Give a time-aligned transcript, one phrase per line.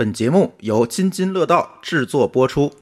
[0.00, 2.72] 本节目由津津乐道制作播出。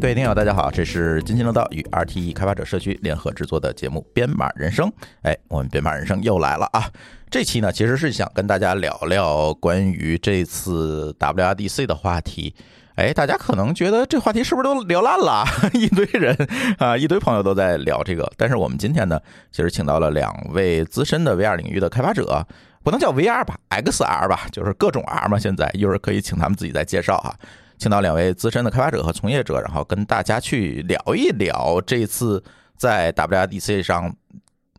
[0.00, 4.88] 各位听友，大家好，这是津津乐道与 RTE 开发者社区联合制作的节目《编码人生》。
[5.22, 6.88] 哎，我们编码人生又来了啊！
[7.28, 12.54] 这期呢，其实是想跟大家聊聊关于这次 WRDC 的话题。
[12.96, 15.44] 哎，大家可能觉得这话题是不是都聊烂了？
[15.74, 16.34] 一堆人
[16.78, 18.30] 啊，一堆朋友都在聊这个。
[18.38, 19.20] 但是我们今天呢，
[19.52, 22.46] 其实请到了两位资深的 VR 领域的开发者，
[22.82, 25.38] 不能叫 VR 吧，XR 吧，就是各种 R 嘛。
[25.38, 27.34] 现在一会儿可以请他们自己再介绍哈。
[27.76, 32.42] 请到两位资深的开发者和从业者，然后跟大家去聊一聊这次
[32.78, 34.10] 在 WDC 上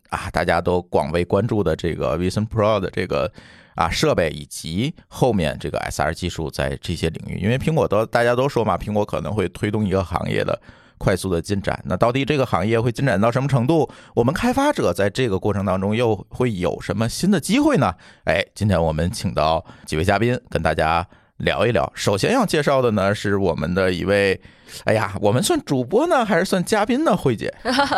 [0.10, 3.32] 啊，大家都广为关注的这个 Vision Pro 的这个
[3.78, 7.40] 啊设备，以及后面这个 SR 技术在这些领域。
[7.40, 10.60] 因为苹果都大家都说嘛，苹果可能会推动一个行业的
[10.98, 11.82] 快速的进展。
[11.86, 13.90] 那到底这个行业会进展到什么程度？
[14.14, 17.94] 我们开发者在这个过程当中又会有什么新的机会呢？
[18.26, 21.08] 哎，今天我们请到几位嘉宾跟大家。
[21.38, 24.42] 聊一聊，首先要介绍的呢是我们的一位。
[24.86, 27.16] 哎呀，我们算主播呢，还是算嘉宾呢？
[27.16, 27.54] 慧姐，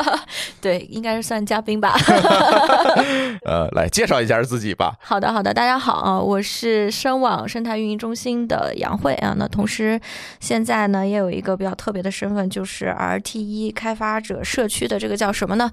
[0.61, 1.95] 对，应该是算嘉宾吧。
[3.45, 4.95] 呃，来介绍一下自己吧。
[5.01, 9.33] 好的，好的，大家好啊，我是深网生态运营中心的杨慧啊。
[9.37, 9.99] 那同时
[10.39, 15.71] 现在呢，也有一个比较特别的身份，就是 RTE 开发者社区的这个叫什么呢？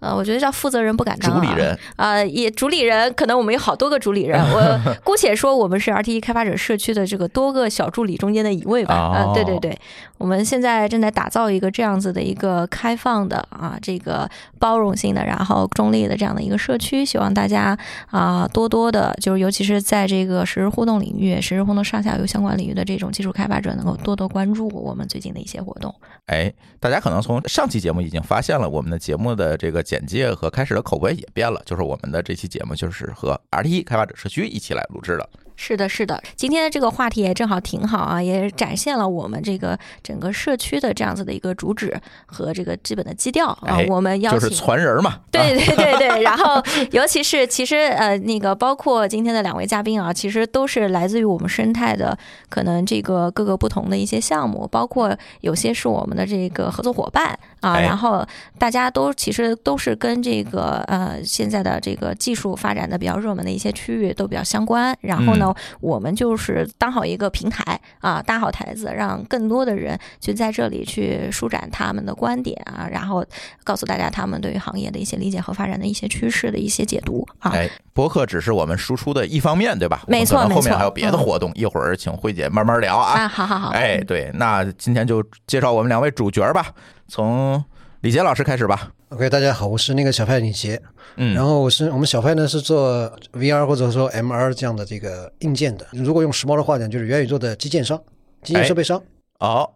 [0.00, 8.94] 呃，我觉得叫负责人不敢当主理人啊， 也主理人，可能我们有好多个主理人，我姑且说我们是 RTE 开发者社区的这个多个小助理中间的一位吧。
[8.94, 9.78] 啊，对对对，
[10.16, 10.37] 我们。
[10.38, 25.92] 们现在正在打造一个这样子的一个开放的啊，这个包容性的，然后中立的这样的一个社区，希望大家啊多多的，就是尤其是在这个实时互动领域、实时互动上下游相关领域的这种技术开发者，能够多多关注我们最近的一些活动。
[26.26, 35.28] 哎，大家可能从上期节目已经发现了，我们的节目的这个简介和开始的口碑也变了，就是我们的这期节目就是和 RT 开发者社区一起来录制的。
[35.60, 43.76] 是的，是的，今天的这个话题也正好挺好啊，也展现了我们这个整个社区的这样子的一个主旨和这个基本的基调啊。
[43.88, 46.22] 我们邀请就是传人嘛， 对对对对。
[46.22, 52.16] 然后， 尤其是其实呃，那个包括今天的两位嘉宾啊，其实都是来自于我们生态的
[52.48, 57.80] 可能这个各个不同的一些项目，包括有些是我们的这个合作伙伴啊。
[57.80, 58.24] 然后
[58.60, 64.96] 大家都其实都是跟这个呃现在的这个技术发展的比较热门的一些区域都比较相关。
[65.00, 65.47] 然后呢。
[65.80, 73.24] 我们就是当好一个平台啊，搭好台子，让更多的人去在这里去舒展他们的观点啊，然后
[73.64, 77.50] 告诉大家他们对于行业的一些理解和发展的一些趋势的一些解读啊。
[77.52, 80.02] 哎，博客只是我们输出的一方面，对吧？
[80.06, 83.20] 没错，后面还有别的活动，一会儿请慧姐慢慢聊啊。
[83.20, 83.70] 啊，好好好。
[83.70, 86.66] 哎，对，那今天就介绍我们两位主角吧，
[87.08, 87.62] 从
[88.00, 88.92] 李杰老师开始吧。
[89.08, 90.80] OK，大家好，我是那个小派李杰。
[91.16, 95.84] 嗯，然后我是我们小派呢是做 VR 或者说 MR 这样的这个硬件的。
[95.92, 98.00] 如果用时髦的话讲，就是元宇宙的基建商、
[98.44, 99.02] 基建设备商。
[99.40, 99.68] 哦，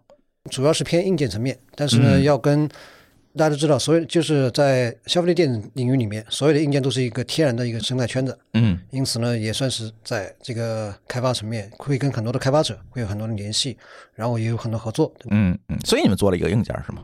[0.50, 2.68] 主要是偏硬件层面，但是呢，要跟
[3.36, 8.38] 大家都知道，所有就是在消费类电子领域里面，所有的硬件都是一个天然的一个生态圈子。
[8.54, 13.76] 嗯，因此呢，也算是在这个开发层面会跟很多的开发者会有很多的联系，
[14.14, 15.12] 然后也有很多合作。
[15.30, 17.02] 嗯嗯，所以你们做了一个硬件是吗？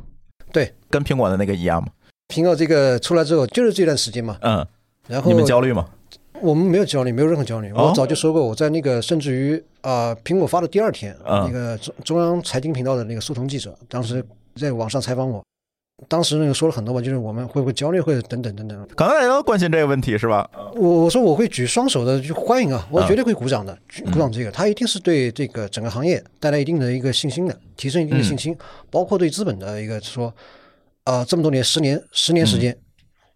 [0.52, 1.88] 对，跟苹果的那个一样嘛？
[2.28, 4.36] 苹果这个出来之后，就是这段时间嘛。
[4.42, 4.66] 嗯。
[5.06, 5.88] 然后你们焦虑吗？
[6.40, 7.72] 我们没有焦虑，没有任何焦虑。
[7.72, 15.42] 我早就说过，我在那个甚至于啊，苹果发的第二天，那个中中央财经频道的那个速通记者，当时在网上采访我，
[16.06, 18.78] 当时那个说了很多吧，就是我们会不会焦虑，或者等等等等。
[18.96, 20.48] 可能大家都关心这个问题是吧？
[20.74, 23.76] 我我说我会举双手的去欢迎啊，我绝对会鼓掌的，
[24.12, 28.56] 鼓掌这个，他一定是对这个整个行业带来一定的一个信心的，提升一定的信心，
[28.90, 30.32] 包括对资本的一个说。
[31.04, 32.76] 啊，这么多年，十年，十年时间，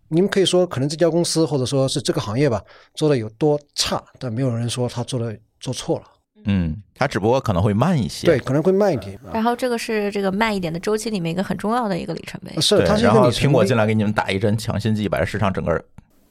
[0.09, 2.63] 你们可以说，可能这家公司或者说是这个行业吧，
[2.93, 6.05] 做的有多差，但没有人说他做的做错了。
[6.45, 9.19] 嗯，它只不过可能会慢一些，对，可能会慢一点。
[9.33, 12.61] 然后这个是这个慢一点的周期里面一个很重要的一个里程碑。
[12.61, 13.49] 是，它是一个里程碑。
[13.49, 15.73] 苹果进来给你们打一针强心剂，把这市场整个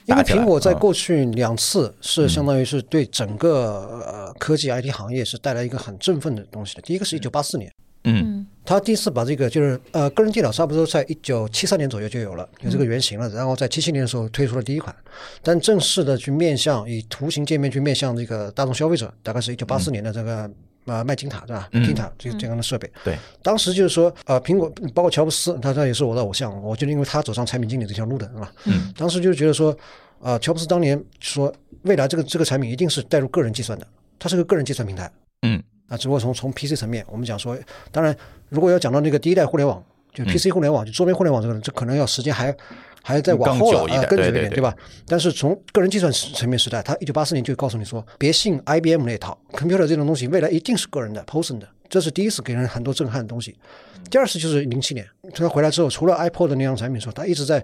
[0.05, 6.81] 因为苹果在过去两次是相当于是对整个呃科技 IT 行业是带来一个很振奋的东西的。
[6.81, 7.71] 第一个是一九八四年。
[8.03, 14.95] 嗯，他第一次把这个就是呃个人电脑差不多在一九七三年左右就有了，有这个原型了，然后在七七年的时候推出了第一款，
[15.44, 20.50] 但正式的去面向以图形界面去面向这个大众消费者，大概是一九八四年的这个
[20.86, 21.69] 啊麦金塔对吧？
[21.71, 22.89] 金塔这这样的设备。
[23.03, 28.51] 对，当时就是说呃苹果包括乔布斯，他他也是我的偶像，我就因为他走上产品经理这条路的是吧？
[28.65, 29.77] 嗯，当时就觉得说
[30.19, 31.53] 呃乔布斯当年说
[31.83, 33.88] 未来这个这个产品一定是带入个人计算的，
[34.18, 35.12] 它是个个人计算平台。
[35.44, 35.62] 嗯。
[35.91, 37.57] 啊，只不过从从 PC 层面，我们讲说，
[37.91, 38.15] 当然
[38.47, 39.83] 如果要讲到那个第一代互联网，
[40.13, 42.55] 就 PC 互联网，就桌面互联网这个，这可能要时间还
[43.03, 44.73] 还在往后了更久一点啊，更久一点，对对对吧？
[45.05, 53.57] 但是从个人计算层面时代，他一九八四年就告诉你说，别信 IBM 那套，computer 这种东西未来一定是个人的 person 的，这是第一次给人很多震撼的东西。
[54.09, 57.61] 第二次就是零七年，他回来之后，除了 iPod 那样产品之后，他一直在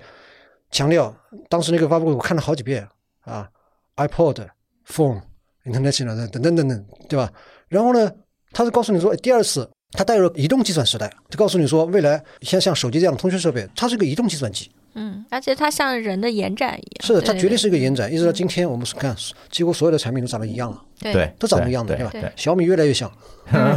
[0.69, 1.15] 强调，
[1.47, 2.85] 当时那个发布会我看了好几遍
[3.21, 3.49] 啊
[3.95, 4.45] ，iPod、
[4.85, 5.21] Phone、
[5.65, 7.31] International 等等等等，对吧？
[7.69, 8.11] 然后呢，
[8.51, 14.69] 他是告诉你说，第二次它带入了移动计算时代，就告诉你说，未来像像手机这样的通讯设备，它是个移动计算机。
[14.99, 17.05] 嗯，而且它像人的延展一样。
[17.05, 18.11] 是的，它绝对是一个延展。
[18.11, 19.15] 一直到今天，我们是看
[19.51, 22.09] 几乎所有的产品都长得一样了，对对，都长得一样的，吧？
[22.11, 23.11] 对对，小米越来越像，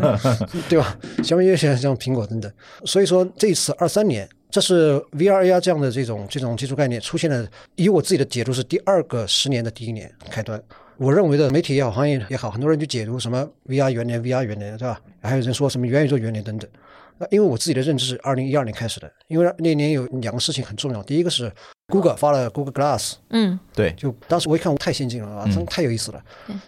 [0.69, 0.99] 对吧？
[1.23, 2.51] 小米越来越像苹果等等。
[2.87, 7.47] 所以说，这一次二三年，这是 VR AR 这样的这种这种技术概念出现了。
[7.77, 10.61] 以我自己的解读是第二个十年的第一年开端。
[11.01, 15.01] 我认为的媒体也好，行业也好，很多人就解读什么 VR 元年、VR 元年，对吧？
[15.23, 16.71] 还有人说什么元宇宙元年等等。
[17.17, 21.03] 那因为我自己的认知是二零一二年开始的，因为那年有两个事情很重要。
[21.05, 21.51] 第一个是
[21.87, 26.23] Google 发了 Google Glass，嗯对，就当时我一看，太先进了啊，真太有意思了。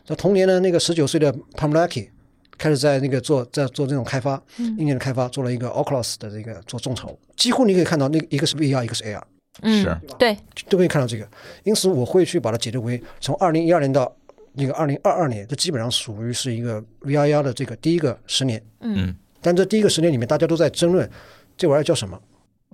[0.06, 2.08] 那同年呢，那个十九岁的 Pamlaki
[2.56, 9.22] 开始在那个做在做这种开发，硬件的开发，做了一个 Oculus 的这个做众筹，几乎你可以看到那一个是 VR，一个是 AR，
[9.60, 10.34] 嗯，是对，
[10.70, 11.28] 都可以看到这个。
[11.64, 14.10] 因此我会去把它解读为从二零一二年到
[14.54, 18.62] 那个二零二二年，这基本上属于是一个 VR AR 的这个第一个十年。
[18.80, 21.08] 嗯但这第一个十年里面，大家都在争论
[21.56, 22.20] 这玩意儿叫什么。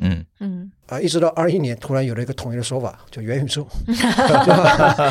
[0.01, 3.67] 嗯嗯啊，一直到二一年，突然有了一个统一的说法，叫元宇宙？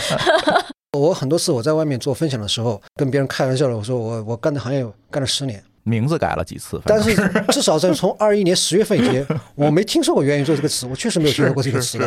[0.98, 7.16] 我很多次我在外面做分享的时候，跟别人开玩笑的，我说我我干这行业干了十年，名字改了几次，但是
[7.50, 9.26] 至少在从二一年十月份以前，
[9.56, 11.98] 我没听说过元宇宙这个词，我确实没有听说过这个词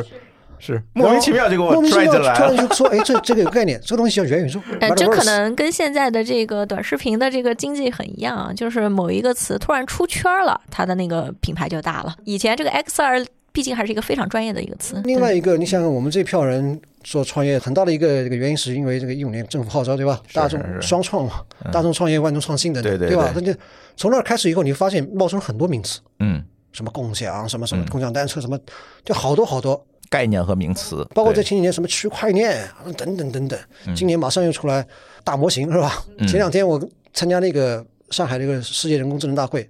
[0.92, 2.56] 莫名其妙就给我莫名其妙突然。
[2.56, 4.60] 就说，哎，这这个有概念，这个东西叫元宇宙。
[4.80, 12.14] 呃，这可能跟现在的这个短视频的这个经济很一样啊，就是某一个词突然出圈了，它的那个品牌就大了。
[12.24, 15.00] 以前这个 XR 毕竟还是一个非常专业的一个词。
[15.04, 20.20] 另外一个，你想想，我们这票人做创业，很大的一个这个原因是因为这个一五年政府号召，对吧？
[20.32, 21.32] 大众是是双创嘛，
[21.72, 23.30] 大众创业、万众创新等等，对对吧？
[23.34, 23.58] 对那就
[23.96, 26.40] 从那儿开始以后，你发现冒出了很多名词，嗯，
[26.70, 28.56] 什么共享，什么什么共享单车，什么
[29.04, 32.68] 就好多好多，概念和名词，包括在前几年什么区块链
[32.98, 33.58] 等等等等。
[33.96, 34.84] 今年马上又出来
[35.22, 36.04] 大模型，是吧？
[36.26, 36.78] 前两天我
[37.14, 39.66] 参加那个上海那个世界人工智能大会，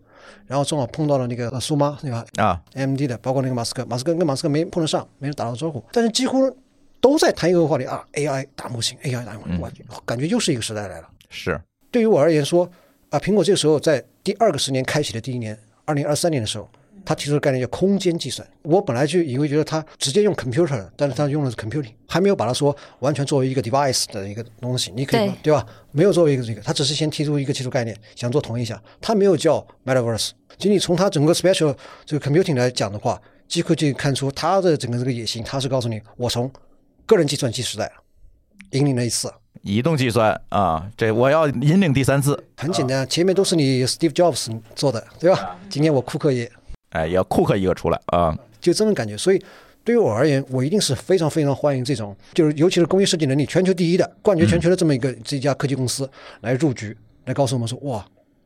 [0.47, 2.25] 然后正好碰到了那个苏妈，对吧？
[2.37, 6.51] 啊，AMD 的，包括那个马斯克，马斯克跟马斯克没碰得上，没人打到招呼，但是几乎
[7.03, 11.09] 都在谈一个话题啊，AI 大模型，AI 大模型，我感觉又是一个时代来了。
[11.29, 11.61] 是
[11.91, 12.67] 对于我而言说
[13.11, 16.67] 啊，苹果这个时候在第二个十年开启的第一年，二零二三年的时候，
[17.05, 18.47] 他提出的概念叫空间计算。
[18.63, 25.67] 我本来就以为觉得他直接用 computer，但是他用的是 computing，还没有把它说完全作为一个 device 的一个东西，你可以对对吧？
[25.93, 30.31] 没有作为一个这个，他只是先提出一个技术概念，想做统一一下，他没有叫 metaverse。
[30.59, 31.75] 仅仅从他整个 special
[32.05, 36.51] 这个 computing 来讲的话，几乎就看出他的整个这个野心，他是告诉你，我从
[37.07, 37.91] 个人计算机时代
[38.73, 39.33] 引领了一次。
[39.63, 45.59] 移动计算啊，这我要引领第三次，很简单，前面都是你 Steve Jobs 做的，对吧？
[45.69, 46.51] 今天我库克也
[46.91, 49.43] 哎，也要库克一个出来啊，就这种感觉，所以
[49.83, 56.09] 对于我而言，我一定是非常非常欢迎这种，就是尤其是工业设计能力全球第一的、冠绝全球的这么一个这家科技公司
[56.43, 58.05] 来入局，来告诉我们说，哇，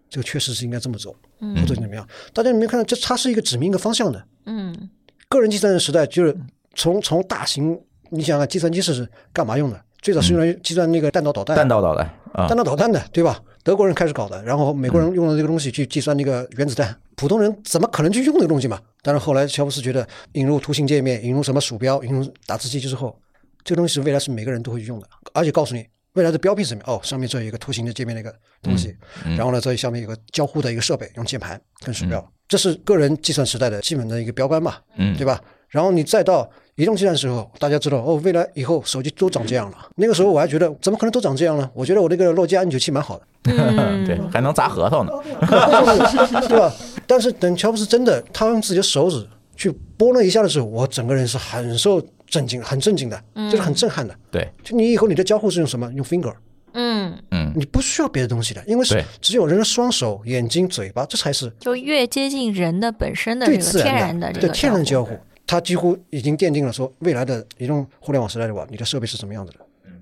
[0.08, 2.06] 这个确实是应该这么走，或者怎么样？
[2.32, 4.24] 大家有没有看到，这它是一个指明一个方向的。
[4.46, 4.88] 嗯
[5.28, 6.36] 个人计算的时代，就是
[6.74, 7.80] 从从大型，
[8.10, 9.83] 你想想，计算机是干嘛用的？
[10.04, 12.46] 最早是用来计算那个弹道导弹，弹道导弹啊。
[12.46, 13.42] 弹，道导弹的，对吧？
[13.62, 18.78] 德国人开始搞的，然后美国人用了这个东西去计算那个原子弹，普通人怎么可能去用这个东西嘛？
[19.00, 23.18] 但是后来乔布斯觉得引入图形界面，引入什么鼠标，引入打字机之后，
[23.64, 26.82] 这个东西是未来是每个人都会去用的，而且告诉你未来的标配是什么？
[26.84, 28.30] 哦，上面这有一个图形的界面的一个
[28.60, 28.94] 东西，
[29.24, 35.16] 然后呢，这下面有个交互的一个设备，用键盘跟鼠标，这是个人计算时代的基本的一个标杆嘛，嗯。
[35.16, 35.40] 对吧？
[35.70, 39.76] 然后你再到移动计算的时候，大家知道哦，未来以后手机都长这样了。
[39.96, 41.70] 那个时候我还觉得怎么可能都长这样呢？
[41.72, 45.12] 我觉得我那个诺基亚 N 九七蛮好的，嗯， 对，还能砸核桃呢，
[46.48, 46.72] 对吧？
[47.06, 49.24] 但是等乔布斯真的他用自己的手指
[49.56, 54.12] 去拨了一下的时候，我整个人是很受震惊、很震惊的，就是很震撼的。
[54.32, 55.88] 对，就你以后你的交互是用什么？
[55.94, 56.34] 用 finger，
[56.72, 65.16] 嗯，嗯，你不需要别的东西的，因为是只有人的双手、眼睛、嘴巴，这才是就越接近人的本身的最这个天自然的这个天然交互，
[65.46, 69.60] 它几乎已经奠定了说未来的移动互联网时代的话，你的设备是什么样子的。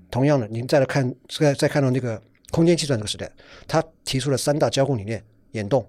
[0.09, 2.21] 同样的，您再来看，再再看到那个
[2.51, 3.29] 空间计算这个时代，
[3.67, 5.87] 它提出了三大交互理念：眼动、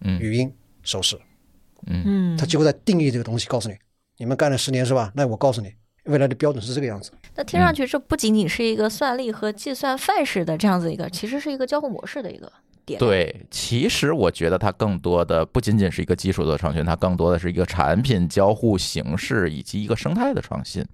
[0.00, 0.52] 嗯语音、
[0.82, 1.18] 手势。
[1.86, 3.76] 嗯它几乎在定义这个东西，告诉你，
[4.16, 5.12] 你们干了十年是吧？
[5.14, 5.72] 那我告诉你，
[6.04, 7.12] 未来的标准是这个样子。
[7.36, 12.52] 那听上去这不仅仅是一个算力和计算范式的这样子一个，其实是一个交互模式的一个
[12.96, 20.84] 对，其实我觉得它更多的不仅仅是一个技术的创新，它更多的是一个产品交互形式以及一个生态的创新。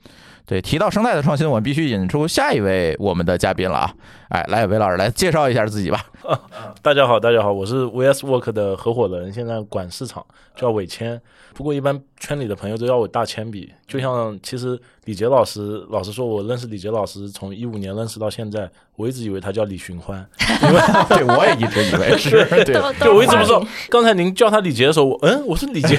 [0.46, 3.94] 对，提到生态的创新，我们必须引出下一位我们的嘉宾了啊！
[4.28, 6.04] 哎，来，韦老师来介绍一下自己吧。
[6.82, 10.24] 大家好，大家好，我是 VS Work 的合伙人，现在管市场，
[10.54, 11.18] 叫伟谦。
[11.54, 13.72] 不过一般圈里的朋友都叫我大铅笔。
[13.86, 20.26] 就像其实李杰老师，老实说，我认识李杰老师从一五年认识到现在，我一直以为他叫李寻欢
[21.08, 23.64] 对，我也一直以为是，对，就我一直不知道。
[23.88, 25.96] 刚才您叫他李杰的时候，我嗯，我是李杰，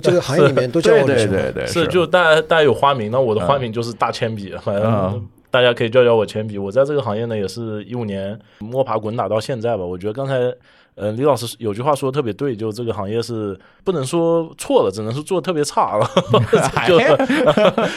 [0.00, 6.56] 这个行业里面都叫我对对对，是就大家大家有花名，那我的花名就是大铅笔，反正嗯大家可以叫叫我铅笔。
[6.56, 9.84] 我在这个行业呢，也是一五年摸爬滚打到现在吧。
[9.84, 10.34] 我觉得刚才
[10.94, 16.06] 呃李老师有句话说的特别对，就这个行业是不能说错了，只能是做的特别差了。
[16.86, 16.98] 就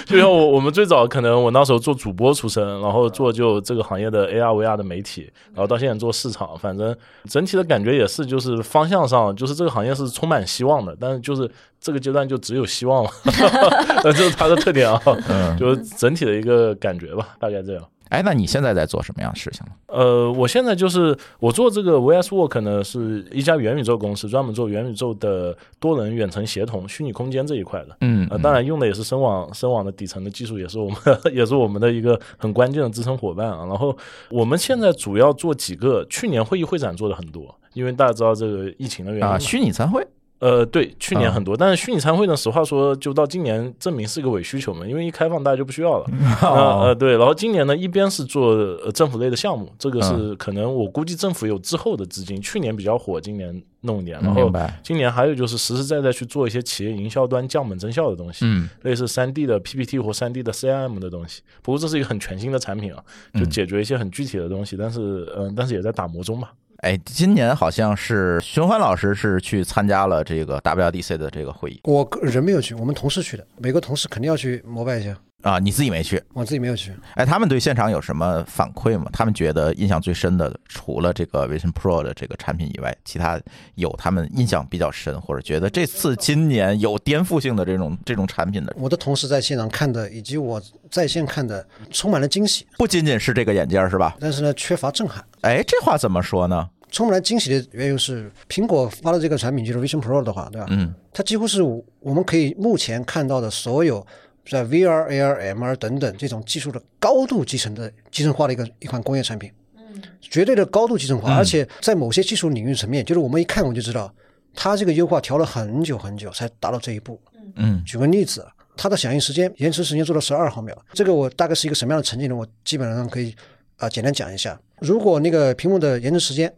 [0.05, 6.95] 就像我我们最早可能我那时候做主播出身，然后做就这个行业的 AR VR 的媒体，然后到现在做市场，反正
[7.25, 13.09] 整体的感觉也是就是方向上就是这个行业是充满希望的，但是就是这个阶段就只有希望了
[14.03, 17.83] 这就是它的特点啊，嗯，就是整体的一个感觉吧，大概这样。
[18.13, 19.71] 哎，那你现在在做什么样的事情呢？
[19.87, 27.97] 呃，我现在就是我做这个 VS Work 呢，是一家元宇宙公司，专门做元宇宙的多人远程协同、虚拟空间这一块的。
[28.01, 30.97] 嗯呃，当然用的也是深网，深网的底层的技术，也是我们
[31.33, 33.65] 也是我们的一个很关键的支撑伙伴啊。
[33.65, 33.97] 然后
[34.29, 40.05] 我们现在主要做几个，去年会议会展做的很多，因为大家知道这个疫情的原因啊，虚拟参会，
[40.43, 46.05] 呃，对，去年啊很多，但是虚拟参会呢，实话说，就到今年证明是个伪需求嘛，因为一开放大家就不需要了。
[46.43, 48.47] 呃哦呃，对，然后今年呢，一边是做
[48.83, 54.51] 呃政府类的项目，这个嗯是可能我估计政府有滞后的资金，去年比较火，今年弄一点，然后
[54.83, 61.41] 今年还有就是实实在在去做一些企业营销端降本增效的东西，嗯类似三 D 的 PPT 或三 D 的 CIM 的东西。
[61.61, 63.01] 不过这是一个很全新的产品啊，
[63.33, 64.99] 就嗯解决一些很具体的东西，但是
[65.37, 66.51] 嗯、呃但是也在打磨中吧。
[66.83, 71.79] 哎，今年好像是循环老师是去参加了这个 WDC 的这个会议。
[71.85, 76.21] 我人没有去，我们同事去的，每个同事肯定要去膜拜一下，啊，你自己没去？
[76.33, 76.91] 我自己没有去。
[77.15, 79.09] 哎，他们对现场有什么反馈吗？
[79.13, 83.39] 他们觉得印象最深的，除了这个 Vision Pro 的这个产品以外，其他
[83.75, 94.15] 有他们印象比较深，或者觉得这次今年有颠覆性的这种这种产品的，我的同事在现场看的，以及我在线看的，充满了惊喜，不仅仅是这个眼镜是吧？
[94.19, 95.23] 但是呢，缺乏震撼。
[95.41, 96.69] 哎，这话怎么说呢？
[96.89, 100.67] 充满了惊喜的原因是，苹果发的这个产品就是 Vision Pro 的话，对吧？
[100.69, 104.05] 嗯它几乎是我们可以目前看到的所有
[104.45, 114.13] 在 VR、AR、MR 等等这种技术的高度集成的集成化的一个一款工业产品，嗯绝对的高度集成化，而且在某些技术领域层面，就是我们一看我就知道，
[114.53, 117.19] 它这个优化调了很久很久才达到这一步。
[117.55, 118.45] 嗯举个例子，
[118.75, 122.35] 它的响应时间延迟时间做到十二毫秒，这个我大概是一个什么样的成绩呢？
[122.35, 123.35] 我基本上可以
[123.77, 124.59] 啊、简单讲一下。
[124.79, 126.53] 如果那个屏幕的延迟时间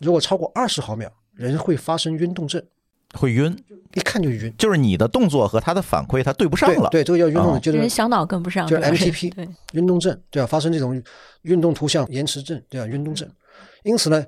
[0.00, 2.62] 如果超过二十毫秒，人会发生晕动症，
[3.14, 3.56] 会晕，
[3.94, 4.52] 一看就晕。
[4.58, 6.88] 就是你的动作和他的反馈他对不上了。
[6.90, 10.46] 对对，这个叫运动哦，就是人小脑跟不上，就是 MTP 对，运动症，对吧？
[10.46, 11.00] 发生这种
[11.42, 12.86] 运动图像延迟症，对吧？
[12.86, 13.28] 运动症，
[13.84, 14.24] 因此呢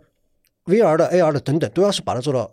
[0.64, 2.50] ，VR 的、AR 的等等，都要是把它做到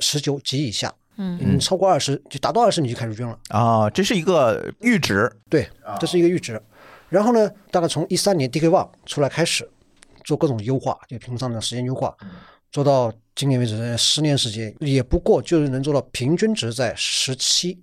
[0.00, 5.30] 十九级以下，嗯嗯，超过二十就达到二十你就开始晕了，啊，这是一个阈值。
[5.48, 5.68] 对，
[6.00, 6.60] 这是一个阈值。
[7.08, 9.68] 然后呢，大概从一三年 DK One 出来开始
[10.24, 12.12] 做各种优化，就屏幕上的时间优化，
[12.72, 17.82] 做到今年为止十年时间，也不过就是能做到平均值在十七，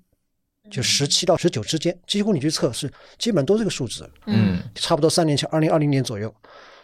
[0.69, 4.07] 就十七到十九之间，几乎你去测是，基本都这个数值。
[4.25, 4.61] 嗯。
[4.75, 6.33] 差不多三年前，二零二零年左右，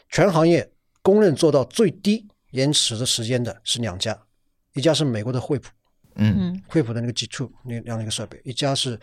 [0.10, 0.70] 全行业
[1.02, 4.18] 公认做到最低延迟的时间的是两家，
[4.74, 5.70] 一家是美国的惠普，
[6.16, 6.36] 嗯。
[6.38, 9.00] 嗯惠普的那个 G Two 那那样的一个设备，一家是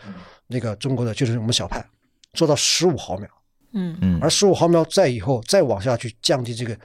[0.47, 1.85] 那个中国的，就是我们小派，
[2.33, 3.29] 做到十五毫秒，
[3.73, 3.97] 嗯。
[4.01, 6.77] 嗯，而十五毫秒再以后再往下去降低这个，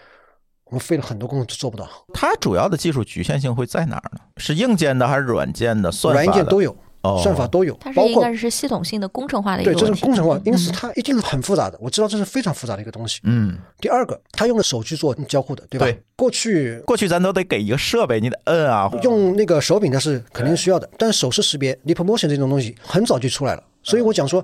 [0.73, 4.21] 我们费了很多功夫都做不到，它主要的技术局限性会在哪儿呢？
[4.39, 5.93] 是硬件的还是软件的？
[5.93, 9.85] 算法的软件都有，哦算法都有它，是应该是系统性的工程化的一对这。
[9.85, 13.21] 是工程化，因此嗯它一定是很复杂的，我知道这是非常复杂的一个东西。
[13.25, 15.85] 嗯，第二个，它用的手去做交互的，对吧？
[15.85, 18.91] 对过去过去咱都得给一个设备，你得摁啊。
[19.03, 24.43] 用那个手柄它是肯定需要的，但是手势识别 （leap motion） 这种东西很早就出来了，所以我讲说，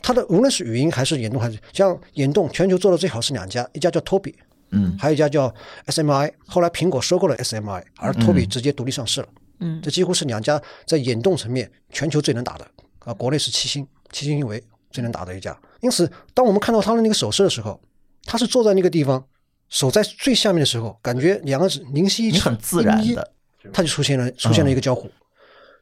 [0.00, 4.32] 它的无论是语音还是眼动，还是像眼动，全球做的最好是两家，一家叫 Toby，
[4.70, 5.52] 嗯，还有一家叫
[5.86, 9.28] SMI，后来苹果收购了 SMI，而 Toby 直接独立上市了，
[9.60, 12.66] 嗯这几乎是两家在眼动层面全球最能打的
[13.00, 17.80] 啊，国内是七星，七星因为最能打的一家，因此当我们看到他的那个手势的时候，
[18.24, 19.24] 他是坐在那个地方。
[19.68, 23.32] 手在最下面的时候，感觉两个指灵犀一很自然的，
[23.72, 25.10] 他就出现了出现了一个交互。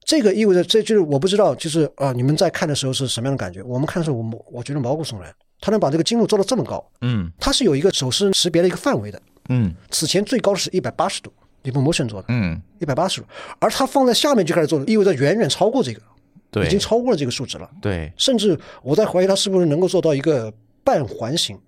[0.07, 3.63] 这个意味着，这就是我不知道，就是啊、你们在看的时候是什么样的感觉？
[3.63, 5.31] 我们看的时候，我们我觉得毛骨悚然。
[5.65, 7.33] 它能把这个精度做到这么高，嗯。
[7.41, 9.19] 它是有一个手势识别的一个范围的，
[9.49, 9.75] 嗯。
[9.91, 13.27] 此前最高的是一百八十度，Leap Motion 做的，嗯，一百八十度，
[13.61, 16.03] 而它放在下面就开始做的，意味着远远超过这个，
[16.51, 16.67] 对。
[16.67, 17.71] 已经超过了这个数值了。
[17.81, 20.53] 对，甚至我在怀疑它是不是能够做到一个
[20.85, 21.59] 半环形，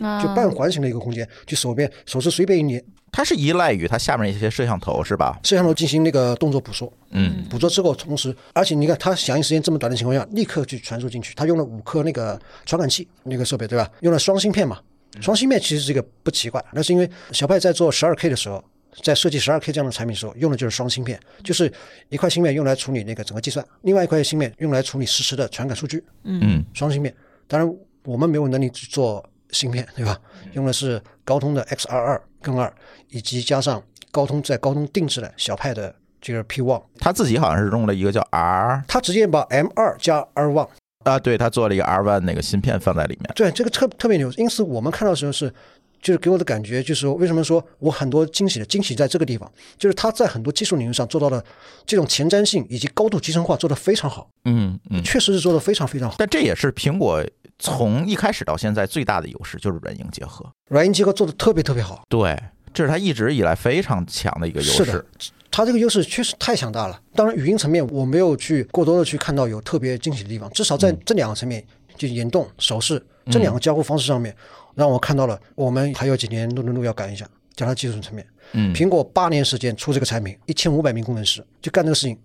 [0.00, 0.22] 啊。
[0.22, 5.38] 就半环形的一个空间，就手边手势随便一捏，它是依赖于它下面一些摄像头是吧？
[5.44, 13.88] 摄像头进行那个动作捕捉，嗯捕捉之后，同时，而且你看它响应时间这么短的情况下，立刻去传输进去，它用了五颗那个传感器那个设备，对吧？
[14.00, 14.80] 用了双芯片嘛，
[15.20, 18.62] 双芯片其实这个不奇怪，那是因为小派在做十二 K 的时候，
[19.00, 21.72] 在设计十二 K 这样的产品的时候，用的就是双芯片，就是
[22.08, 27.14] 一块芯片用来处理那个整个计算，另外一块芯片用来处理实时的传感数据，嗯双芯片。
[27.46, 30.18] 当然，我们没有能力去做芯片，对吧？
[30.54, 32.72] 用的是高通的 X 二二跟二，
[33.08, 33.82] 以及加上
[34.12, 36.82] 高通在高通定制的小派的这个 P One。
[36.98, 40.68] 他自己好像是用了一个叫 R 他直接把 M 二加 R one，
[41.04, 43.32] 啊，对他做了一个 R one 那个芯片放在里面。
[43.34, 44.30] 对这个特特别牛。
[44.36, 45.52] 因此我们看到的时候是，
[46.00, 51.42] 就是给我的感觉就是说，为什么说我很多惊喜的惊喜在这个地方，就是他在很多技术领域上做到了
[51.86, 56.16] 这种前瞻性以及高度集成化做得非常好，嗯嗯，确实是做得非常非常好。
[56.18, 57.24] 但这也是苹果
[57.58, 60.44] 从一开始到现在最大的优势，就是软硬结合。
[60.68, 62.38] 软硬结合做的特别特别好，对，
[62.72, 65.04] 这是它一直以来非常强的一个优势是的。
[65.50, 67.00] 它这个优势确实太强大了。
[67.14, 71.64] 当然，语音层面我没有去过多的去看到有特别惊喜的地方，至少在这两个层面，
[71.96, 74.34] 就眼动、手势这两个交互方式上面，
[74.74, 77.24] 让我看到了我们还有几年路的路要赶一下。
[77.54, 82.18] 讲到技术层面，嗯苹果八年时间出这个产品，一千五百名工程师就干这个事情。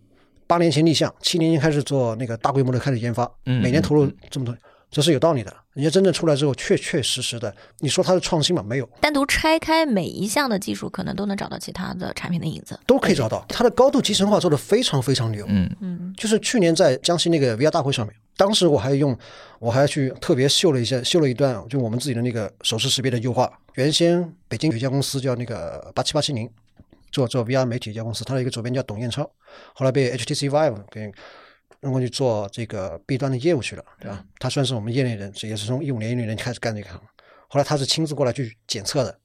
[0.47, 4.57] 八年前立项，七年前开始做那个大规模的开始研发，嗯每年投入这么多，
[4.91, 5.55] 这是有道理的。
[5.73, 8.61] 人家真正出来之后，确确实实的，你说它是创新嘛？
[8.61, 12.77] 没有，单独拆开每一项的技术，可能都能找到其他的产品的影子。
[12.85, 13.45] 都可以找到。
[13.47, 15.45] 它的高度集成化做得非常非常牛。
[15.47, 19.17] 嗯嗯就是去年在江西那个 VR 大会上面，当时我还用，
[19.59, 23.49] 我还去特别秀了一下，秀了一段，就我们自己的那个手势识别的优化。
[23.75, 26.49] 原先北京有一家公司叫那个八七八七零，
[27.11, 29.23] 做做 VR 媒体一家公司，它的一个主编叫董彦超，
[29.73, 31.09] 后来被 HTC Vive 给
[31.81, 34.23] 弄过去做这个 B 端的业务去了，对吧？
[34.37, 36.99] 他算是我们业内人，也是从一五年、一六年开始干这个行，
[37.47, 39.17] 后来他是亲自过来去检测的，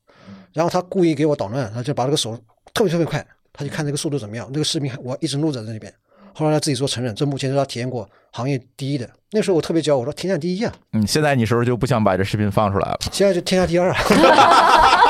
[0.52, 2.36] 然后他故意给我捣乱，他就把这个手
[2.72, 4.48] 特别特别快，他就看这个速度怎么样。
[4.52, 5.92] 那个视频我一直录在那里边。
[6.32, 9.08] 后来他自己说承认，这目前是他体验过行业第一的。
[9.30, 12.98] 那时候我特别骄傲，我说天下第一啊，嗯，现在你是不是就不想把这视频放出来了？
[13.12, 15.00] 现在就天下第二啊。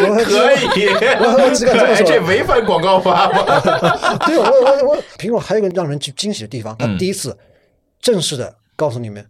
[0.00, 0.86] 我可以，
[1.20, 3.44] 我我只敢这么说哎这违反广告法吗？
[4.26, 7.36] 对我我我苹果还有一个让人惊喜的地方，它嗯第一次
[8.00, 9.24] 正式的告诉你们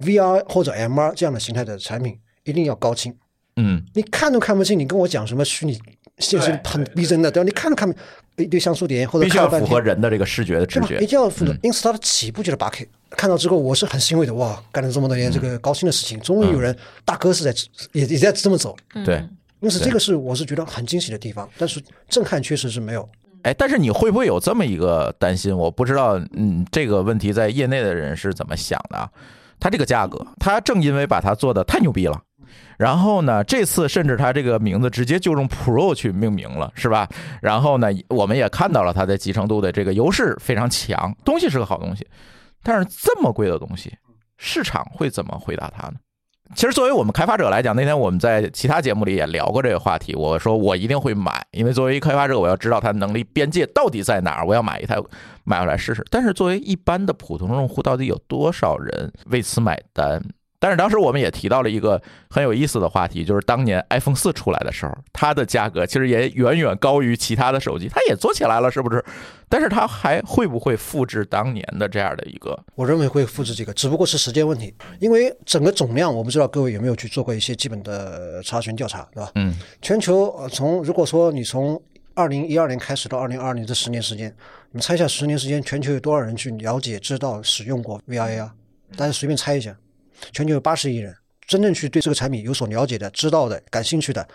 [0.00, 3.14] ，VR 或者 MR 这样的形态的产品一定要高清。
[3.58, 5.78] 嗯，你看都看不清，你跟我讲什么虚拟
[6.18, 7.44] 现实很逼真的，对吧？
[7.44, 10.78] 你看都看不一堆像素点或者必须要符合人的这个视觉的直？
[10.80, 11.06] 觉一。
[11.06, 11.56] 定要符合。
[11.62, 12.86] 因此它的起步就是八 K，。
[13.12, 17.54] 看到之后，我是很欣慰的，哇，干了这么多年这个高清的事情，终于有人大哥是在
[17.92, 18.76] 也也在这么走。
[19.06, 19.24] 对，
[19.60, 23.08] 因此这个是我是觉得很惊喜的地方，但是震撼确实是没有。
[23.42, 25.56] 哎，但是你会不会有这么一个担心？
[25.56, 29.08] 我不知道，嗯，这个问题在业内的人是怎么想的啊？
[29.60, 32.20] 它这个价格，它正因为把它做的太牛逼了。
[32.76, 37.08] 然后呢，这次甚至它这个名字直接就用 Pro 去命名了，是吧？
[37.40, 42.06] 然后呢，我们也看到了它的集成度的这个优势非常强，东西是个好东西，
[42.62, 43.96] 但是这么贵的东西，
[44.36, 45.94] 市场会怎么回答它呢？
[46.54, 50.14] 其实作为我们开发者来讲，那天我们在其他节目里也聊过这个话题。
[50.14, 54.96] 我说我一定会买，因为作为一开发者，我要知道它能力边界到底在哪儿，我要买一台
[55.44, 56.04] 买回来试试。
[56.10, 60.22] 但是作为一般的普通用户，到底有多少人为此买单？
[60.58, 69.04] 但是当时我们也提到了一个很有意思的话题，就是当年 iPhone 四出来的时候，它的价格其实也远远高于其他的手机，它也做起来了，是不是？
[69.48, 72.58] 但是它还会不会复制当年的这样的一个？
[72.74, 74.74] 我认为会复制这个，只不过是时间问题。
[74.98, 79.30] 因为整个总量，我不知道各位有没有去做过一些基本的查询调查，对吧？
[79.34, 81.80] 嗯全球呃从如果说你从
[82.14, 84.28] 二零一二年开始到二零二二年这十年时间，
[84.70, 88.50] 你们猜一下，十年时间全球有多少人去了解、知道、使用过 VR AR？
[88.96, 89.76] 大家随便猜一下，
[90.32, 91.14] 全球有八十亿人
[91.46, 94.26] 真正去对这个产品有所了解的、知道的、感兴趣的。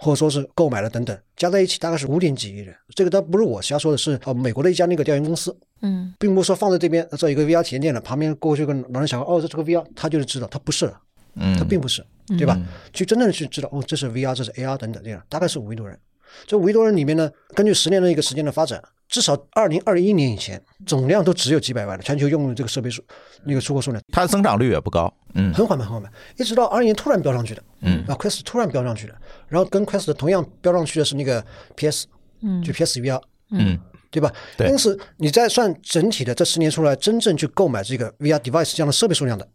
[0.00, 2.72] 或者说是购买了等等，加在一起大概是五点几亿人。
[2.94, 10.96] 这个倒不是我瞎说的，是呃美国的一家那个调研公司，嗯并不是说放在这边做一个 VR 体验店的，旁边过去一个老人小孩，哦，这这个 VR，他就是知道，他不是的，
[11.34, 12.56] 嗯，他并不是，对吧？
[12.92, 15.98] 去真正去知道，哦，这是 VR，这是 AR 等等这样，大概是五亿多人。
[16.46, 23.02] 这五亿多人里面呢，根据十年的一个时间的发展，至少二零二一年以前，总量都只有几百万的全球用的这个设备数，
[23.44, 25.12] 那个出货数量它的增长率也不高。
[25.34, 29.14] 嗯很缓慢，很缓慢，一直到二一年突然飙上去的，嗯啊，Quest 突然飙上去的，
[29.48, 31.44] 然后跟 Quest 同样飙上去的是那个
[31.76, 32.06] PS，
[32.42, 33.78] 嗯就 PS VR，嗯
[34.10, 34.32] 对吧？
[34.56, 39.46] 对因此你再算整体的这十年出来，真正去购买这个 VR device 这样的设备数量的，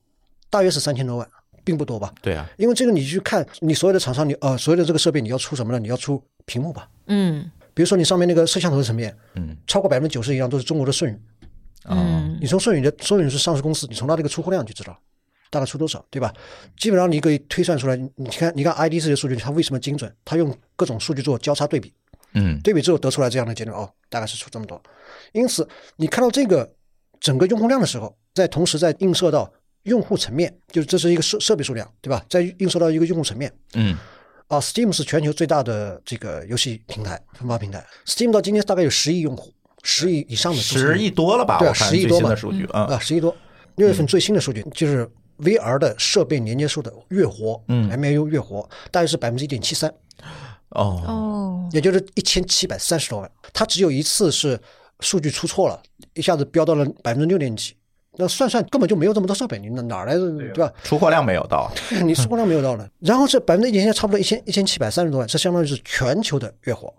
[0.50, 1.28] 大约是三千多万，
[1.64, 2.14] 并不多吧？
[2.22, 5.80] 对啊，因为这个你去看，你所有的厂商，你呃所有的这个设备你要出什么呢？
[5.80, 6.88] 你要出屏幕吧？
[7.08, 11.20] 嗯比如说你上面那个摄像头的层面，嗯，超过百分之九十以上都是中国的舜宇。
[11.86, 14.98] 嗯你从舜宇的舜宇是上市公司，你从它这个出货量就知道
[15.50, 16.34] 大概出多少，对吧？
[16.78, 17.96] 基本上你可以推算出来。
[17.96, 20.14] 你你看，你看 ID 这些数据，它为什么精准？
[20.24, 21.94] 它用各种数据做交叉对比，
[22.34, 24.82] 嗯对比之后得出来这样的结论哦，大概是出这么多。
[25.34, 26.74] 因此，你看到这个
[27.20, 29.52] 整个用户量的时候，在同时在映射到
[29.84, 32.26] 用户层面，就是这是一个设设备数量，对吧？
[32.30, 33.98] 在映射到一个用户层面嗯
[34.54, 41.58] 啊，Steam 是全球最大的这个游戏平台分发平台，Steam 到今天大概有十亿用户，十亿以上的十亿多了吧？
[41.58, 43.36] 对啊我看10亿多嘛数据啊，啊，十亿多。
[43.76, 49.92] 六月份最新的数据就是 VR 的设备连接数的月活，嗯，MAU 月活大约是百分之一点七三，
[50.70, 53.32] 哦，哦，也就是一千七百三十多万。
[53.52, 54.60] 它只有一次是
[55.00, 55.82] 数据出错了，
[56.14, 57.74] 一下子飙到了百分之六点几。
[58.18, 60.72] 那算算根本就没有这么多设备，你哪哪来的对吧？
[60.84, 61.72] 出货量没有到，
[62.04, 62.88] 你出货量没有到呢。
[63.00, 66.94] 然后这百分之一点，现在差不多一千一千七百三十多万，这相当于是全球的月活。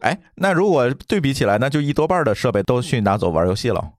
[0.00, 3.92] 哎，那如果对比起来，那就一多半的设备都去拿走玩游戏了。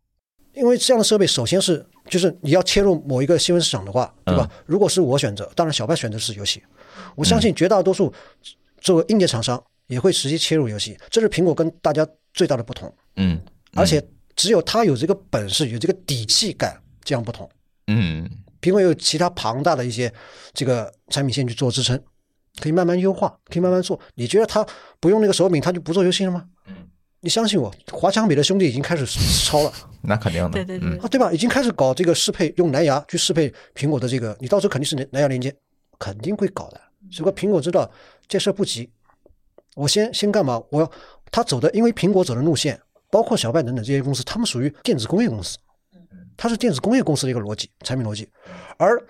[0.53, 4.49] 因为这样的设备，首先是就是你要切入某一个新闻市场的话，对吧？
[4.65, 6.61] 如果是我选择，当然小白选择是游戏，
[7.15, 8.11] 我相信绝大多数
[8.81, 12.93] 作为硬件厂商也会直接切入游戏，这是苹果跟大家最大的不同。
[13.15, 13.39] 嗯，
[13.75, 14.03] 而且
[14.39, 17.49] 只有他有这个本事，有这个底气感，这样不同。
[17.87, 18.25] 嗯
[18.61, 20.11] 苹果有其他庞大的一些
[20.53, 22.01] 这个产品线去做支撑，
[22.61, 23.99] 可以慢慢优化，可以慢慢做。
[24.15, 24.65] 你觉得他
[25.01, 26.45] 不用那个手柄，他就不做游戏了吗？
[27.19, 29.05] 你相信我，华强北的兄弟已经开始
[29.45, 29.73] 抄了。
[30.01, 31.33] 那肯定的，对对对啊，对吧？
[31.33, 35.53] 已经开始搞这个适配，用蓝牙去适配苹果的这个，你到时候肯定是蓝蓝牙连接，
[35.99, 36.79] 肯定会搞的。
[37.11, 37.91] 只不过苹果知道
[38.25, 38.89] 这事儿不急，
[39.75, 40.63] 我先先干嘛？
[40.69, 40.89] 我要
[41.29, 42.79] 他走的，因为苹果走的路线，
[43.11, 45.57] 包括小拜等等这些公司，他们属于电子工业公司，
[46.37, 48.29] 它是电子工业公司的一个逻辑，产品逻辑。
[48.77, 49.01] 而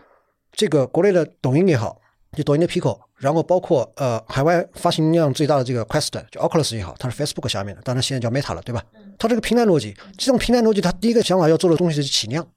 [0.51, 2.01] 这个国内的抖音也好，
[2.33, 8.83] 就抖音的 Pico，然后包括呃海外发行量最大的这个 Quest，就 Oculus 也好，它是 Facebook 下面的，当然现在叫 Meta 了，对吧？
[9.17, 12.47] 它这个平台逻辑，这种平台逻辑，它第一个想法要做的东西是起量，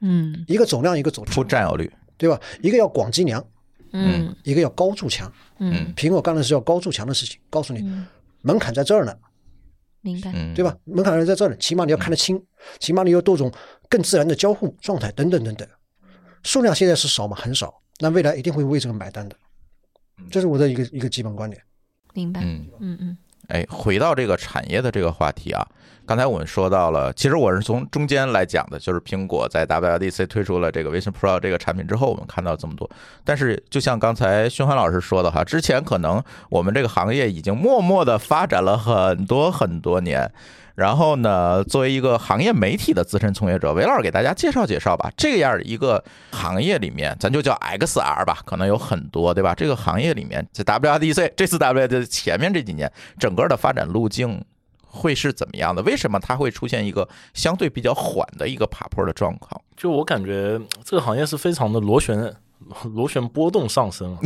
[0.00, 0.44] 嗯。
[0.46, 2.40] 一个走量，一个走出占有率，对吧？
[2.62, 3.44] 一个要广积粮，
[3.92, 4.34] 嗯。
[4.42, 5.30] 一个要高筑墙。
[5.58, 8.06] 嗯，苹果干的是要高筑墙的事情，告诉你嗯。
[8.42, 9.14] 门槛在这儿呢，
[10.04, 10.30] 明白。
[10.32, 10.76] 嗯，对吧？
[10.84, 12.40] 门槛在这儿呢，起码你要看得清，
[12.78, 13.50] 起码你有多种
[13.88, 15.66] 更自然的交互状态等等等等。
[16.44, 17.34] 数量现在是少嘛？
[17.34, 19.34] 很少，那未来一定会为这个买单的，
[20.30, 21.60] 这是我的一个一个基本观点。
[22.12, 22.42] 明白。
[22.44, 22.68] 嗯。
[22.78, 25.66] 嗯嗯哎，回到这个产业的这个话题啊，
[26.06, 32.88] 刚才我们说到了，其实我是从中间来讲的，就是苹果在 WDC 推出了这个 Vision Pro 这个产品之后，我们看到这么多。
[33.24, 40.30] 但是就像刚才宣欢老师说的哈，之前可能我们这个行业已经默默的发展了很多很多年。
[40.74, 45.08] 然后呢，作为一个行业媒体的资深从业者，韦老师给大家介绍介绍吧。
[45.16, 49.54] 这样一个行业里面，咱就叫 XR 吧， 可能有很多，对吧？
[49.54, 52.90] 这个行业里面，在 WWDC 这次 WDC 前面这几年，
[53.20, 54.44] 整个的发展路径
[54.94, 55.82] 会是怎么样的？
[55.82, 59.60] 为什么它会出现一个相对比较缓的一个爬坡的状况？
[59.76, 62.34] 就我感觉这个行业是非常的螺旋。
[62.94, 64.16] 螺旋波动上升，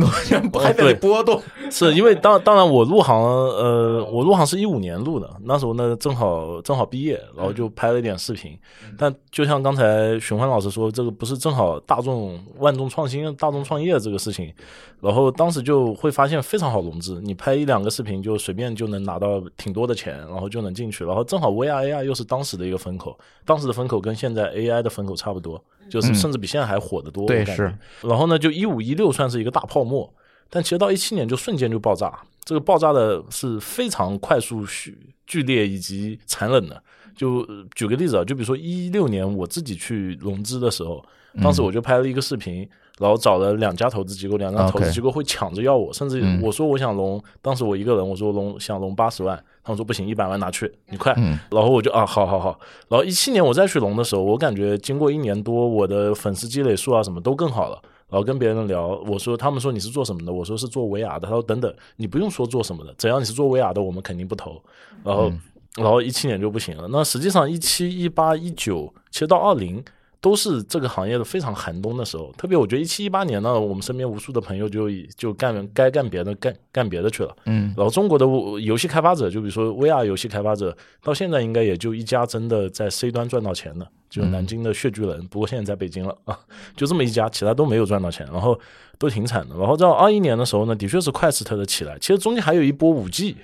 [0.53, 8.57] 还得波动，是因为当当然我入行，呃，我入行是一五年入的，那时候呢正好正好毕业，然后就拍了一点视频。
[8.97, 14.53] 但就像刚才熊欢老师说，这个不是正好大众万众创新、大众创业这个事情，
[15.01, 27.25] 然后当时就会发现非常好融资，你拍一两个视频就随便就能拿到挺多的钱，然后就能进去，然后正好 VR AI 又是当时的一个风口，当时的风口跟现在 AI 的风口差不多，就是甚至比现在还火得多。
[27.25, 27.73] 对是。
[28.01, 30.13] 然后呢，就一五一六算是一个大泡沫，
[30.49, 36.81] 但其实到一七年就瞬间就爆炸，这个爆炸的是非常快速、剧剧烈以及残忍的。
[37.15, 41.03] 就呃举个例子啊，就比如说一六年我自己去融资的时候，
[41.41, 42.65] 当时我就拍了一个视频，
[42.99, 52.59] 然后找了两家投资机构，两家投资机构会抢着要我，甚至嗯我说我想融，当时我一个人我说融想融八十万，他们说不行，一百万拿去，你快，嗯然后我就啊，好好好。
[52.89, 57.81] 然后一七年我再去融的时候，我感觉经过一年多，我的粉丝积累数啊什么都更好了。
[58.09, 60.33] 然后跟别人聊，我说他们说你是做什么的？
[60.33, 61.27] 我说是做 VR 的。
[61.27, 64.59] 他说等等，你不用说做什么的，只要你是做 VR 的，我们肯定不投。
[65.03, 65.31] 然后，
[65.77, 66.87] 然后一七年就不行了。
[66.91, 69.83] 那实际上一七、一八、一九，其实到二零
[70.21, 72.31] 都是这个行业的非常寒冬的时候。
[72.37, 77.35] 特别我觉得一七、一八年呢，我们身边无数的朋友就以就干该干别的干干别的去了。
[77.45, 78.25] 嗯然后中国的
[78.61, 86.37] 游戏开发者，就比如说 VR 游戏开发者，到现在应该也就一家真的在 C 端赚到钱的，就南京的血巨人，不过现在在北京了啊，
[86.75, 88.59] 就这么一家，其他都没有赚到钱，然后
[88.97, 89.55] 都挺惨的。
[89.57, 93.37] 然后到二一年的时候呢，的确是快斯特的起来，其实中间还有一波五 G，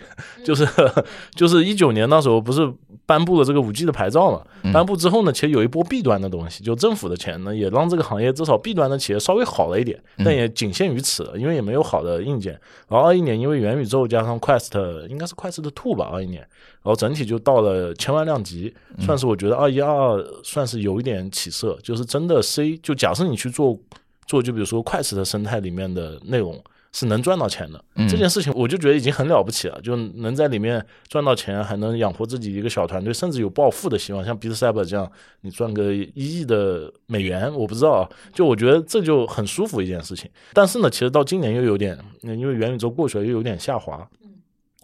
[0.44, 0.68] 就是
[1.36, 2.70] 就是一九年那时候不是
[3.06, 4.72] 颁布了这个五 G 的牌照嘛？
[4.74, 12.54] 颁布之后呢，其实有一波弊端的东西，就政府的钱呢，也让这个行业至少弊端的企业稍微好了一点，但也仅限于此，因为也没有好的硬件。
[12.90, 23.78] 然后二一年因为元宇宙加上 Quest，应该是 Quest Two 吧，二一年，然后整体就到了千万量级，算是我觉得二一二算是有一点起色，就是真的 C 就假设你去做
[24.26, 26.60] 做，就比如说 Quest 的生态里面的内容。
[26.98, 34.24] 是能赚到钱的，这件事情我就觉得已经很了不起了，就能在里面赚到钱，还能养活自己一个小团队，甚至有暴富的希望。
[34.24, 40.32] 像 b e 这样，你赚个一亿的美元，我不知道，就我觉得这就很舒服一件事情。
[40.54, 44.08] 但是呢，其实到今年又有点，因为元宇宙过去了，又有点下滑。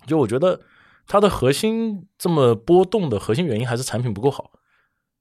[0.05, 0.59] 就我觉得
[1.07, 4.51] 它的核心这么波动的核心原因还是产品不够好，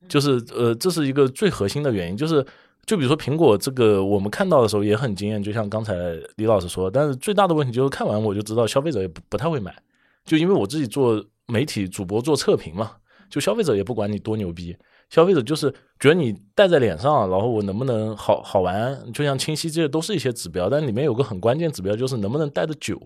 [0.08, 2.44] 就是呃，这是一个最核心的原因，就是。
[2.86, 5.94] 就比如说苹果这个，我们看到的时候也很惊艳，就像刚才
[6.36, 6.90] 李老师说。
[6.90, 9.72] 但是最大的问题就是看完我就知道消费者也不不太会买，
[10.24, 12.92] 就因为我自己做媒体主播做测评嘛，
[13.28, 14.76] 就消费者也不管你多牛逼，
[15.08, 23.00] 消费者就是觉得你戴在脸上，然后我能不能好好玩，就像清晰这些都是一些指标，但里面有个很关键指标就是能不能戴得久。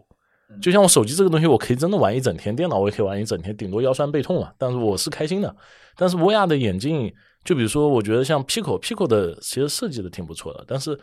[0.62, 5.54] 就像我手机这个东西，我可以真的玩一整天，电脑我也可以玩一整天，顶多腰酸背痛了，但是我是开心的。
[5.96, 7.12] 但是 VR 的眼镜。
[7.44, 10.98] 就比如说，我觉得像 Pico，Pico 的其实设计的挺不错的，但是，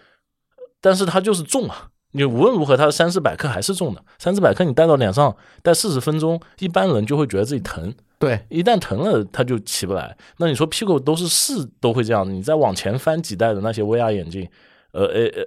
[0.81, 1.89] 但是它就是重啊！
[2.13, 4.03] 你无论如何，它的三四百克还是重的。
[4.17, 7.93] 三四百克你戴到脸上戴四十分钟，一般人就会觉得自己疼。
[8.19, 10.17] 对，一旦疼了，它就起不来。
[10.37, 14.47] 那你说 Pico 都是四都会这样，你再往前翻几代的那些 VR 眼镜，
[14.91, 15.05] 呃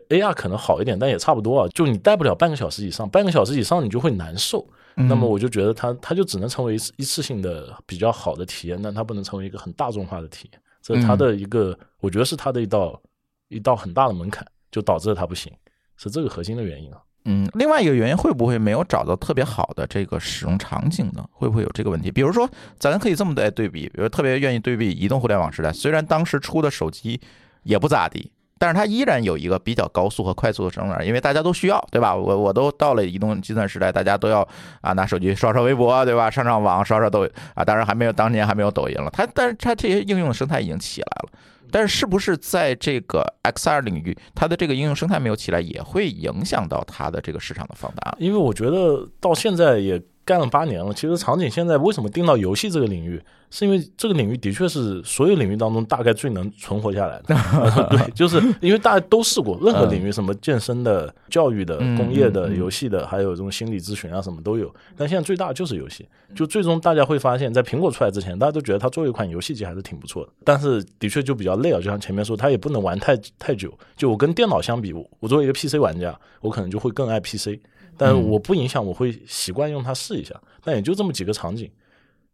[0.09, 1.68] ，A AR 可能好一点，但也差不多啊。
[1.74, 4.66] 就你戴不了半个小时以上，半个小时以上你就会难受。
[4.96, 10.61] 那么我就觉得它它就只能成为一次一次性的比较好的体验，但它不能成为一个很大众化的体验。
[10.85, 13.01] 这是它的一个，我觉得是它的一道
[13.49, 15.51] 一道很大的门槛，就导致了它不行，
[15.97, 17.01] 是这个核心的原因啊。
[17.25, 21.27] 嗯，另外一个原因会不会没有找到特别好的这个使用场景呢？
[21.33, 22.11] 会不会有这个问题？
[22.11, 22.47] 比如说，
[22.79, 27.18] 咱可以这么来对比，比如特别愿意对比移动互联网时代，虽然当时出的手机
[27.62, 28.31] 也不咋地。
[28.58, 32.14] 但是它依然有一个比较高速和快速的生长，因为大家都需要，对吧？
[32.14, 34.46] 我我都到了移动计算时代，大家都要
[34.80, 36.30] 啊拿手机刷刷微博，对吧？
[36.30, 39.10] 上上网，刷刷抖啊，当然还没有当年还没有抖音了。
[39.10, 41.30] 它但是它这些应用生态已经起来了，
[41.70, 48.14] 但是是不是在这个 XR 领域，它的这个应用生态没有起来，也会影响到它的这个市场的放大？
[48.18, 50.00] 因为我觉得到现在也。
[50.24, 57.34] 干了八年了，其实场景现在为什么定到游戏这个领域，是因为这个领域的确是所有领域当中大概最能存活下来的。
[57.90, 64.74] 对，就是因为大家都试过，任何领域，什么健身的、教育的、工业的、游戏的，还有这种心理咨询啊，什么都有。
[64.96, 66.06] 但现在最大的就是游戏。
[66.34, 70.32] 就最终大家会发现，在苹果出来之前，大家都觉得它作为一款游戏机还是挺不错的。
[70.42, 73.72] 但是的确就比较累啊，就像前面说，它也不能玩太太久。
[73.96, 77.60] 就我跟电脑相比，我作为一个 PC 玩家，我可能就会更爱 PC。
[77.96, 80.40] 但我不影响，我会习惯用它试一下。
[80.62, 81.70] 但也就这么几个场景，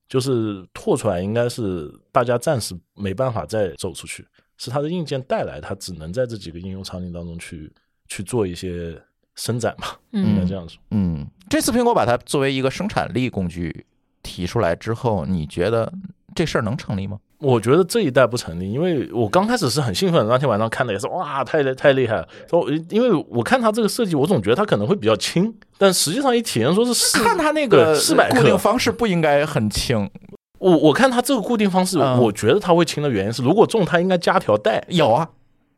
[0.08, 7.72] 就是拓出来，应该是大家暂时没办法再走出去，是它的硬件带来，它只能在这几个应用场景当中去
[8.08, 9.00] 去做一些
[9.34, 10.80] 伸展嘛，应该这样说。
[10.90, 13.86] 嗯，这次苹果把它作为一个生产力工具
[14.22, 15.92] 提出来之后，你觉得
[16.34, 17.18] 这事儿能成立吗？
[17.38, 22.28] 我觉得这一代不成立，因为我刚开始是很兴奋，那天晚上看的也是哇，太太厉害了。
[22.48, 30.10] 说因为我看它这个设计，我总觉得它可能会比较轻，但实际上一体验说是 看它那个四百固定方式不应该很轻。
[30.58, 34.84] 我我看它这个固定方式，我觉得它会轻的原因是，如果重它应该加条带。
[34.88, 35.26] 有啊。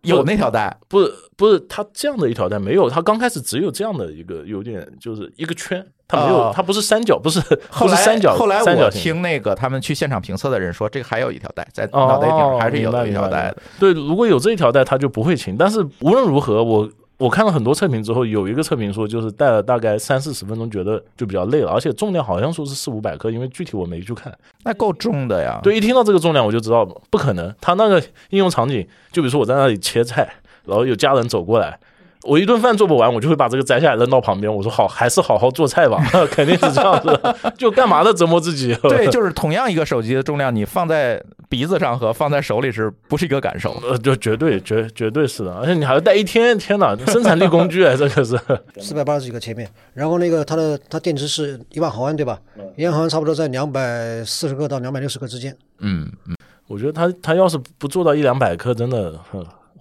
[0.03, 13.57] 有那条带，不是不是，它这样的一条带没有，它刚开始只有这样的一个，有点就是一个圈，它没有，它不是三角，不是，后来三角，后来我听那个他们去现场评测的人说，这个还有一条带在脑袋顶，还是有一条带的。
[13.79, 15.57] 对，如果有这一条带，它就不会轻。
[15.57, 16.88] 但是无论如何，我。
[17.23, 24.37] 我看了很多测评之后，有一个测评说，就是戴了大概三四十分钟，觉得就比较累了，而且重量好像说是四五百克，因为具体我没去看。
[24.65, 25.61] 那够重的呀。
[25.63, 27.55] 对，一听到这个重量，我就知道不可能。
[27.61, 30.29] 他那个应用场景，就比如说我在那里切菜，
[30.65, 31.79] 然后有家人走过来。
[32.25, 34.53] 我一顿饭做不完，我就会把这个摘下来扔到旁边。
[34.53, 35.99] 我说好，还是好好做菜吧，
[36.31, 37.21] 肯定是这样子。
[37.59, 38.75] 就干嘛的折磨自己？
[38.83, 43.73] 对，就是同样一个手机的重量，你放在鼻子上和放在手里是不是一个感受？
[43.83, 48.39] 呃，就绝对绝绝对是的，而且你还要带一天，天哪，生产力工具啊，这个是。
[48.81, 52.39] 四百八十几个切面，然后那个它的它电池是一万毫安对吧？
[52.77, 55.57] 一万毫安差不多在两百四十克到两百六十克之间。
[55.81, 56.37] 嗯嗯，
[56.69, 59.13] 我觉得它它要是不做到一两百克，真的。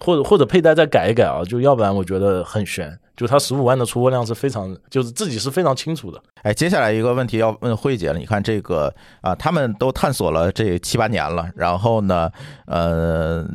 [0.04, 2.98] 或者或者佩戴再改一改啊，就要不然我觉得很悬。
[3.14, 6.20] 就它十五万的出货量是非常，就是自己是非常清楚的。
[6.42, 8.18] 哎，接下来一个问题要问慧姐了。
[8.18, 12.30] 你看这个啊，他们都探索了这七八年了，然后呢，
[12.66, 13.46] 呃，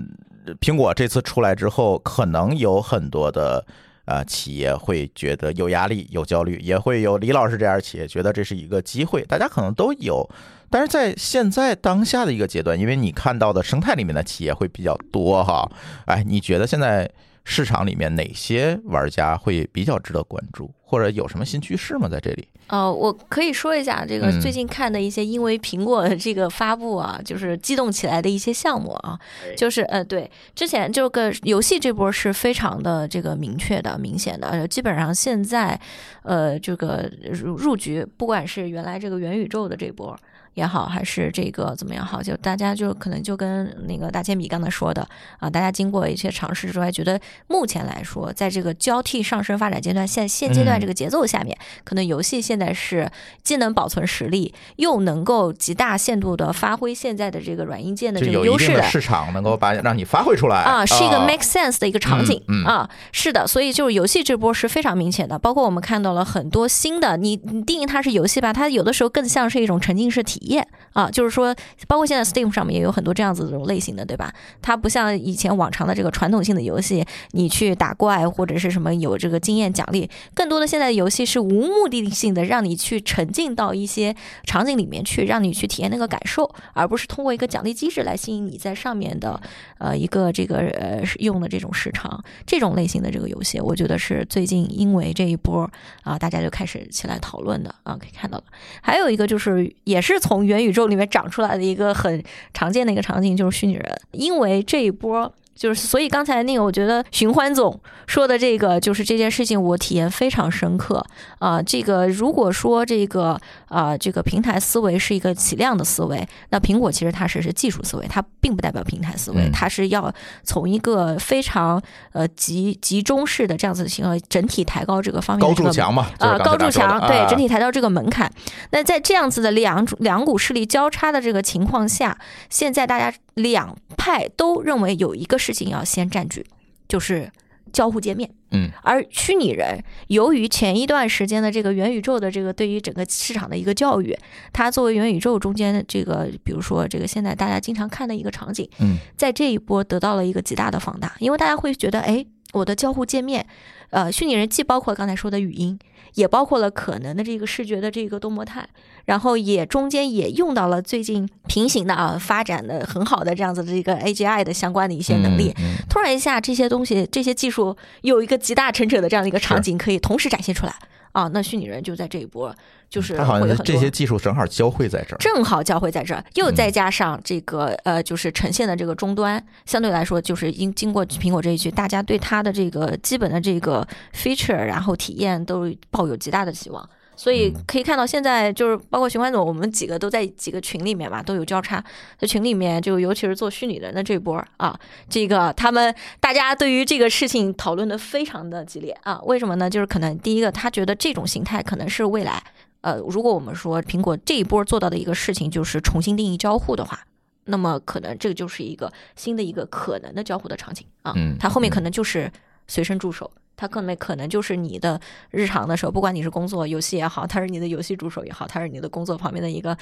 [0.62, 3.66] 苹果这次出来之后，可能有很多的
[4.08, 10.28] 啊企业会觉得有压力、有焦虑，也会有李老师这样企业觉得这是一个机会，大家可能都有。
[10.72, 15.70] 但是在现在当下的一个阶段，因为你看到的生态里面的企业会比较多哈，
[16.06, 17.08] 哎，你觉得现在？
[17.50, 22.10] 市场里面哪些玩家会比较值得关注，或者有什么新趋势吗？
[22.10, 22.46] 在这里？
[22.68, 29.18] 呃，我可以说一下这个最近看的一些因为苹果这个发布啊， 就是激动起来的一些项目啊，
[29.56, 35.80] 就是呃，对，之前这个游戏这波是非常的这个明确的、明显的，基本上现在
[36.24, 40.14] 呃这个入入局，不管是原来这个元宇宙的这波。
[40.58, 42.20] 也好，还是这个怎么样好？
[42.20, 53.08] 就大家就可能就跟那个大铅笔刚才说的啊，大家经过一些尝试之外，觉得目前来说，在这个交替上升发展阶段，现现阶段这个节奏下面，可能游戏现在是
[53.44, 70.40] 既能保存实力，又能够极大限度的发挥现在的这个软硬件的这个优势的市场，能够把让你发挥出来啊，是一个 make sense 的一个场景啊，是的，所以就是游戏这波是非常明显的，包括我们看到了很多新的，你你定义它是游戏吧，它有的时候更像是一种沉浸式体。
[70.40, 71.56] 验验啊，就是说，
[71.88, 74.34] 包括现在 Steam 上面也有很多这样子这种类型的，对吧？
[74.62, 89.40] 它不像以前往常的这个传统性的游戏，你去打怪或者是什么有这个经验奖励，更多的现在的游戏是无目的性的，让你去沉浸到一些场景里面去，让你去体验那个感受，而不是通过一个奖励机制来吸引你在上面的
[89.78, 92.24] 呃一个这个呃用的这种时长。
[92.46, 95.70] 这种类型的这个游戏，我觉得是最近因为这一波
[96.04, 98.46] 啊，大家就开始起来讨论的啊，可以看到的。
[98.82, 102.24] 还有一个就是也是从从元宇宙里面长出来的一个很
[102.54, 105.34] 常见的一个场景就是虚拟人，因为这一波。
[105.58, 111.04] 就是，所以刚才那个，我觉得寻欢总说的这个，就是这件事情，我体验非常深刻
[111.40, 111.62] 啊。
[111.62, 121.82] 这个如果说这个啊，这个平台思维是一个起量的思维，那苹果其实它是是技术思维，它并不代表平台思维，它是要从一个非常
[122.14, 128.32] 呃集集中式的这样子的形式，整体抬高这个方面高筑墙嘛啊，高筑墙对，整体抬高这个门槛。
[128.72, 132.18] 那在这样子的两两股势力交叉的这个情况下，
[132.50, 133.14] 现在大家。
[133.38, 136.46] 两派都认为有一个事情要先占据，
[136.90, 137.32] 就是
[137.72, 138.30] 交互界面。
[138.52, 144.18] 嗯，而虚拟人由于前一段时间的这个元宇宙的这个对于整个市场的一个教育，
[144.52, 153.46] 它作为元宇宙中间的这个，比如说这个现在大家经常看的一个场景，嗯，在这一波得到了一个极大的放大，因为大家会觉得，哎，我的交互界面，
[153.90, 155.78] 呃，虚拟人既包括刚才说的语音。
[156.14, 158.68] 也包括了可能的这个视觉的这个多模态，
[159.06, 165.54] 然后也中间也用到了最近平行的啊发展的很好的这样子的一个 AGI 的相关的一些能力。
[165.88, 170.74] 突然一下，这些东西这些技术有一个集大成者的这样的一个场景可以同时展现出来。
[171.18, 172.56] 啊，那虚拟人就在这一波，
[172.88, 186.88] 就是它好像这些技术正好交汇在这儿，正好交汇在这儿，又再加上这个呃，就是呈现的这个终端，相对来说就是经经过苹果这一局，大家对它的这个基本的这个 feature，然后体验都抱有极大的期望。
[187.18, 191.84] 所以可以看到，现在就是包括循环总，我们几个都在几个群里面嘛，都有交叉。
[192.18, 199.20] 在群里面，就尤其是做虚拟人的这波啊，这个他们大家对于这个事情讨论的非常的激烈啊。
[199.24, 199.68] 为什么呢？
[199.68, 202.42] 就是可能第一个，他觉得这种形态可能是未来。
[202.82, 207.00] 呃，如果我们说苹果这一波做到的一个事情就是重新定义交互的话，
[207.46, 211.14] 那么可能这个就是一个新的一个可能的交互的场景啊。
[211.16, 212.32] 嗯，它后面可能就是
[212.68, 213.32] 随身助手。
[213.58, 214.98] 它可能可能就是你的
[215.32, 219.76] 日常的时候，不管你是工作、游戏也好，它是你的游戏助手也好，它是你的工作旁边的一个，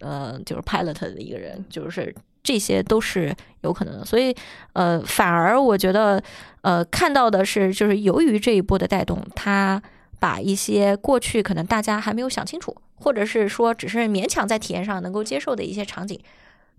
[0.00, 2.14] 呃，就是 pilot 的一个人，就是
[2.44, 4.04] 这些都是有可能的。
[4.04, 4.32] 所以，
[4.74, 6.22] 呃，反而我觉得，
[6.60, 9.82] 呃，看到的是，就是由于这一波的带动，它
[10.20, 16.20] 把一些过去可能大家还没有想清楚，或者是说只是勉强在体验上能够接受的一些场景。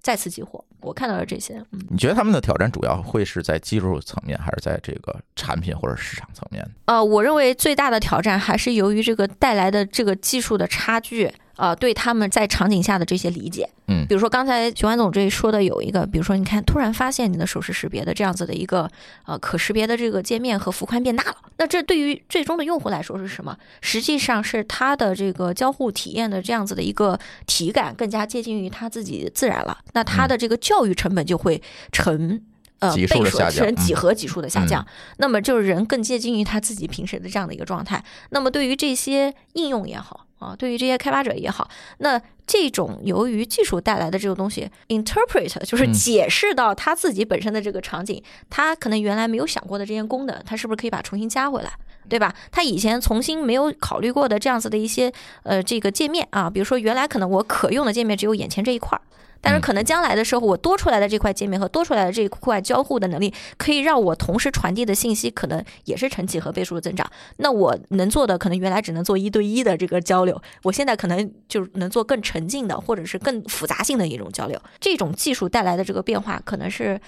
[0.02, 1.56] 再次激活，我看到了这些。
[1.72, 6.64] 嗯，你觉得他们的挑战主要会是在技术层面，还是在这个产品或者市场层面？
[6.86, 11.32] 呃，我认为最大的挑战还是由于这个带来的这个技术的差距。
[11.56, 18.90] 呃，对他们在场景下的这些理解，嗯，比如说刚才徐环总这里说的有一个，比如说你看，突然发现你的手势识别的这样子的一个
[19.28, 23.56] 呃可识别的这个界面和幅宽变大了，那这对于最终的用户来说是什么？
[23.82, 32.42] 实际上是他的这个交互体验的这样子的一个体感更加接近于他自己自然了，那他的这个教育成本就会成
[32.80, 34.86] 呃倍数成几何级数的下降，
[35.18, 40.28] 那么就是人更接近于他自己平时的这样的一个状态，那么对于这些应用也好。
[40.40, 41.70] 啊，对于这些开发者也好，
[42.00, 51.72] 那这种由于技术带来的这个东西，interpret 就是嗯解释到他自己本身的这个场景，他可能原来没有想过的这些功能，他是不是可以把它重新加回来？
[52.10, 52.36] 对吧？
[52.52, 55.10] 他以前重新没有考虑过的这样子的一些
[55.44, 59.02] 呃这个界面啊，比如说原来可能我可用的界面只有眼前这一块儿。
[59.44, 67.06] 但是可能将来的时候，我多出来的这块界面和多出来的这一块交互的能力，可以让我同时传递的信息可能也是成几何倍数的增长。
[67.38, 74.58] 那我能做的可能原来只能做一对一的这个交流，我现在可能就能做更沉浸的，或者是更复杂性的一种交流。
[74.80, 77.00] 这种技术带来的这个变化，可能是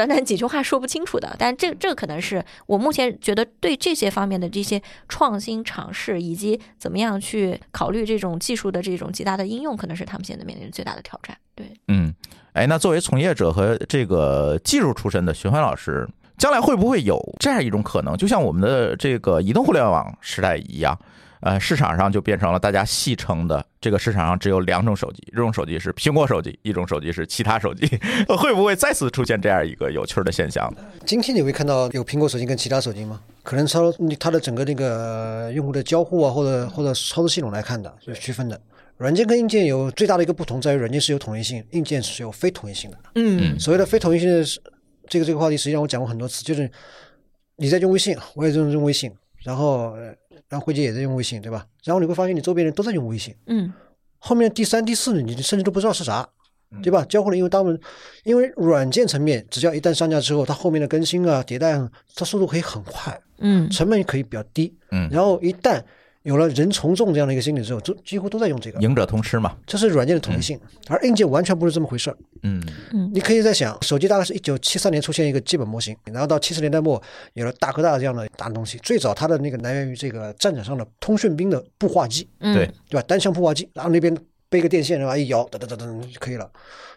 [0.00, 1.36] 短短几句话说不清楚的。
[1.38, 4.80] 但这这可能是我目前觉得对这些方面的这些
[5.10, 11.36] 创新尝试，以及怎么样去考虑这种技术的这种极大的应用，可能是他们现在面临最大的挑战。
[11.54, 12.14] 对，嗯，
[12.54, 20.98] 哎，那作为从业者和这个技术出身的徐欢老师，将来会不会有这样一种可能，就像我们的这个移动互联网时代一样？
[21.40, 27.86] 呃，市场上就变成了大家戏称的，这个市场上只有两种手机，一种手机是苹果手机，一种手机是其他手机，
[28.38, 30.72] 会不会再次出现这样一个有趣的现象？
[31.06, 33.20] 今天你会看到有苹果手机跟其他手机吗？
[33.42, 38.60] 可能操它的整个那个呃用户的交互啊，或者或者操作系统来看的，是区分的。
[38.98, 42.98] 软件跟硬件有最大的一个不同在于，软件是有统一性，硬件是有非统一性的。
[43.14, 44.60] 嗯所谓的非统一性的是
[45.08, 46.70] 这个这个话题，实际上我讲过很多次，就是
[47.56, 49.10] 你在用微信，我也在用微信，
[49.42, 50.14] 然后呃
[50.50, 51.66] 然后慧姐也在用微信，对吧？
[51.84, 53.72] 然后你会发现你周边人都在用微信，嗯
[54.18, 56.28] 后面第三、第四呢，你甚至都不知道是啥，
[56.82, 57.02] 对吧？
[57.06, 57.80] 交互了，因为当们，
[58.24, 64.76] 因为软件层面，只要一旦上架之后，它后面的更新啊、迭代啊，它速度可以很快，嗯成本也可以比较低。
[64.90, 65.82] 嗯然后一旦
[66.22, 69.56] 有了人从众这样的一个心理之后，都几乎都在用这个，赢者通吃嘛。
[69.66, 72.16] 这是软件的统一性，而硬件完全不是这么回事儿。
[72.42, 72.62] 嗯
[73.12, 77.02] 你可以在想，手机大概是一九七三年出现一个基本模型，然后到七十年代末
[77.32, 78.76] 有了大哥大这样的大东西。
[78.78, 83.04] 最早它的那个来源于这个战场上的通讯兵的步话机，嗯，对，对吧？
[83.08, 84.14] 单向步话机，然后那边
[84.50, 86.50] 背个电线，然后一摇，噔噔噔噔就可以了。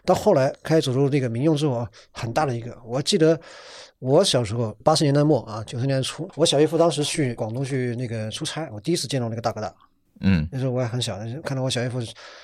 [0.04, 2.76] 到后来开始走入那个民用之后啊，很大的一个。
[2.84, 3.40] 我记得
[4.04, 9.74] 我小时候八十年代末啊，九十年代初，我小姨夫当时去广东去那个出差，我第一次见到那个大哥大。
[10.20, 11.98] 嗯那时候我还很小，看到我小姨夫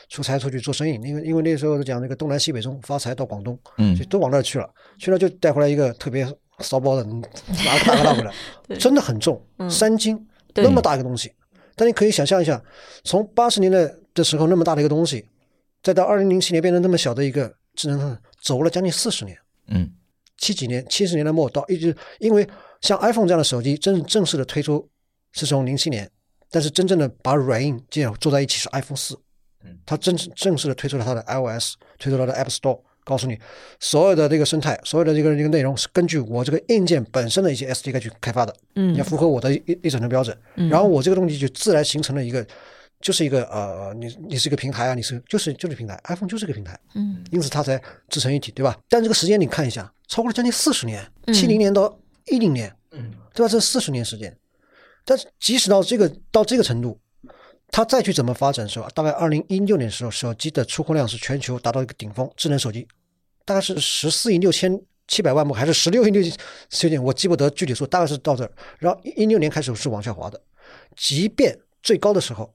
[0.09, 4.67] 出差出去做生意，因为因为那时候讲那个东南西北中发财到广东，嗯就都往那儿去了，
[4.99, 6.27] 去了就带回来一个特别
[6.61, 7.23] 骚包的，嗯
[7.63, 8.33] 拿个大哥大回来，
[8.81, 9.39] 真的很重，
[9.69, 10.19] 三斤
[10.55, 11.31] 对那么大一个东西。
[11.77, 12.63] 但你可以想象一下，
[13.05, 15.27] 从八十年代的时候那么大的一个东西，
[15.83, 19.37] 再到二零零七年变成那么小的一个智能，走了将近四十年。
[19.69, 19.93] 嗯
[20.41, 22.45] 七几年，七十年代末到一直，因为
[22.81, 24.89] 像 iPhone 这样的手机正正式的推出
[25.33, 26.11] 是从零七年，
[26.51, 29.15] 但是真正的把软硬件做在一起是 iPhone 四，
[29.65, 33.39] 嗯，它正正式的推出了它的 iOS，推出了它的 App Store，告诉你
[33.79, 42.45] 所有的这个生态，所有的这个这个内容是根据我这个硬件本身的一些 SDK 去开发的，嗯要符合我的一一整套标准，然后我这个东西就自然形成了一个。
[43.03, 47.81] 就是一个呃，你你是一个平台啊，你是就是就是平台，iPhone 就是个平台，嗯因此它才
[48.11, 48.79] 自成一体，对吧？
[48.91, 51.33] 但这个时间你看一下，超过了将近四十年，嗯。
[51.33, 51.97] 七零年到
[52.27, 53.49] 一零年，嗯，对吧？
[53.49, 54.37] 这四十年时间，
[55.05, 57.01] 但是即使到这个到这个程度，
[57.69, 62.87] 它再去怎么发展的时候，大概二零一六年的时候，手机的出货量是全球达到一个顶峰，智能手机
[63.45, 66.21] 大概是十四亿六千七百万部，还是十六亿六
[66.69, 68.53] 千点，我记不得具体数，大概是到这儿。
[68.81, 70.43] 然后一六年开始是往下滑的，
[70.97, 72.53] 即便最高的时候，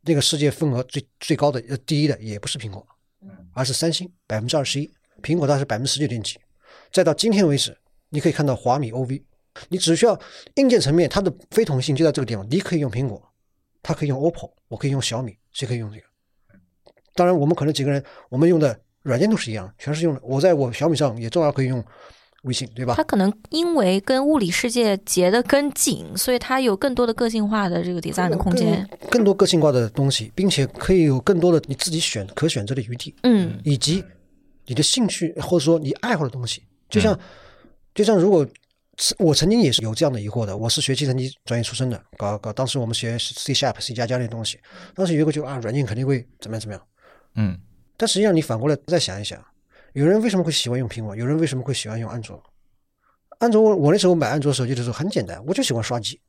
[0.00, 2.86] 那个世界份额最最高的呃第一的也不是苹果，
[3.52, 4.90] 而是三星百分之二十一，
[5.22, 6.38] 苹果它是百分之十九点几，
[6.96, 7.76] 再到今天为止，
[8.08, 9.22] 你可以看到华米 OV，
[9.68, 10.18] 你只需要
[10.54, 13.22] 硬件层面它的非同性就在这个地方，你可以用苹果，
[13.82, 16.02] 它可以用 OPPO，我可以用小米，谁可以用这个？
[17.14, 20.20] 当然，我们可能几个人我们用的软件都是一样，全是用的。
[20.24, 21.84] 我在我小米上也照样可以用
[22.44, 23.04] 微信，对吧它？
[23.04, 28.88] 可能因为跟物理世界结得更紧，所以它有更多的个性化的这个 design 的空间。
[29.02, 33.14] 更更多个性化的东西，并且可以有更多的你自己选可选择的余地。
[33.24, 34.02] 嗯以及
[34.64, 36.62] 你的兴趣或者说你爱好的东西。
[36.88, 37.18] 就像、
[37.94, 38.46] 就像如果
[39.18, 44.58] 我曾经也是有这样的疑惑的，我是学计算机专业出身的，搞搞当时我们学 C Sharp、C 加加那些东西，
[44.94, 46.82] 当时有一个就啊软件肯定会怎么样怎么样，
[47.34, 47.60] 嗯
[47.96, 49.42] 但实际上你反过来再想一想，
[49.94, 52.42] 有人为什么会喜欢用苹果，有人为什么会喜欢用安卓？
[53.38, 56.25] 安卓我我那时候买安卓手机的时候很简单，我就喜欢刷机，嗯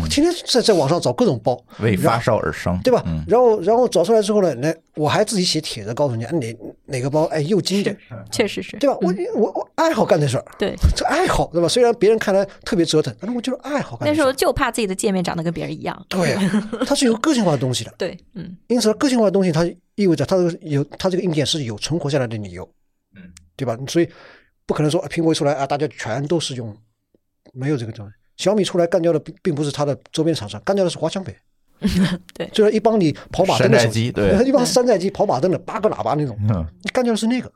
[0.00, 3.02] 我，天天在在网上找各种包，为发烧而生，对吧？
[3.04, 7.96] 嗯然后然后找出来之后呢，那我还自己写帖子告诉你，啊哪哪个包哎又经典，
[8.30, 8.96] 确实是，对吧？
[9.00, 10.76] 我我我爱好干这事儿，对。
[10.94, 11.66] 这爱好对吧？
[11.66, 14.32] 虽然别人看来特别折腾，但是我就是爱好干那时候。
[14.32, 16.06] 就怕自己的界面长得跟别人一样。
[16.08, 16.36] 对，
[16.86, 19.64] 它是有个性化的东西的，对，嗯因此个性化的东西它
[19.96, 22.62] 意味着它这个有它这个硬件是有存活下来的理由，
[23.16, 23.22] 嗯，
[23.56, 23.76] 对吧？
[23.88, 24.08] 所以
[24.64, 26.76] 不可能说啊苹果一出来啊，大家全都是用，
[27.52, 28.12] 没有这个东西。
[28.36, 31.36] 小米出来干掉的并并不是它的周边厂商，干掉的是华强北。
[32.34, 37.50] 对就是一帮你跑马灯的手机，对， 一帮山寨机跑马灯的八个喇叭那种，嗯你干掉的是那个，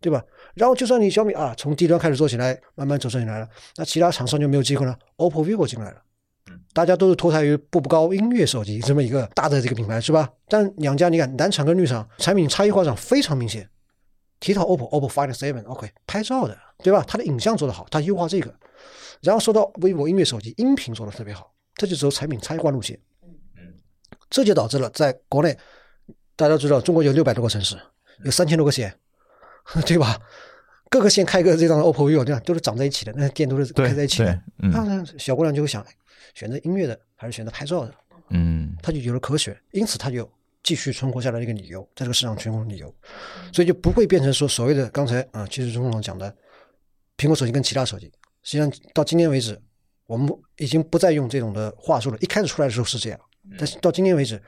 [0.00, 0.20] 对吧？
[0.54, 4.98] 然后就算你小米啊，从低端开始做起来，慢慢走起来了，那其他厂商就没有机会了。
[5.18, 5.98] OPPO、vivo 进来了，
[6.72, 10.28] 大家都是脱胎于步步高音乐手机这么一个大的这个品牌，是吧？
[10.48, 13.68] 但两家你看，南厂跟绿厂产品差异化上非常明显。
[14.40, 17.04] 提到 OPPO、OPPO Find Seven，OK，、拍照的，对吧？
[17.06, 18.52] 它的影像做得好，它优化这个。
[19.20, 22.98] 然后说到 vivo 音乐手机，音频做的特别好，这就走产品差异化路线。
[24.28, 25.56] 这就导致了在国内，
[26.36, 27.76] 大家知道中国有六百多个城市，
[28.24, 28.96] 有三千多个县，
[29.84, 30.20] 对吧？
[30.88, 35.92] 各个县开个这样的 OPPO、vivo，这样都是长在一起的，那店都是开在一起的对。，嗯当然，小姑娘就会想，哎
[36.34, 37.94] 选择音乐的还是选择拍照的，
[38.30, 40.30] 嗯她就有了可选，因此她就
[40.62, 42.94] 继续存活下来的一个理由，在这个市场存活的理由，
[43.52, 46.32] 所以就不会变成说所谓的刚才啊，其实钟总讲的
[47.16, 48.10] 苹果手机跟其他手机，
[48.50, 49.56] 实际上到今天为止，
[50.06, 52.18] 我们已经不再用这种的话术了。
[52.18, 53.20] 一开始出来的时候是这样，
[53.56, 54.42] 但是到今天为止，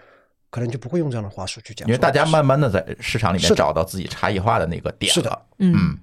[0.51, 5.99] 可能就不会用这样的话术去讲，因为大家慢慢的在市场里面是找到自己差异化的那个点是的了，嗯嗯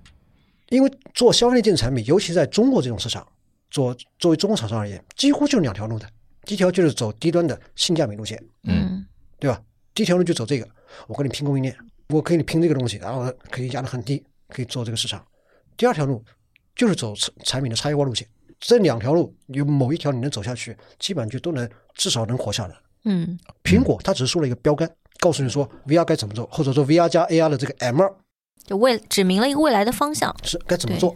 [0.70, 3.28] 因为做消费类电子产品，尤其在中国这种市场，
[3.70, 6.08] 做作为中国厂商而言，几乎就是两条路的。
[6.46, 9.06] 第一条就是走低端的性价比路线，嗯
[9.40, 9.62] 对吧？
[9.94, 10.66] 第一条路就走这个，
[11.08, 11.76] 我跟你拼供应链，
[12.14, 15.22] 我可以拼这个东西，然后可以压得很低，可以做这个市场。
[15.76, 16.24] 第二条路
[16.80, 18.26] 就是走产产品的差异化路线。
[18.58, 22.76] 这两条路有某一条你能走下去，基本上就都能至少能活下来。
[23.04, 28.10] 嗯苹果它只是说了一个标杆，告诉你说 VR 该怎么做，或者说 VR 加 AR 的这个 M 二
[28.66, 30.34] 就未指明了一个未来的方向。
[30.44, 31.14] 是该怎么做，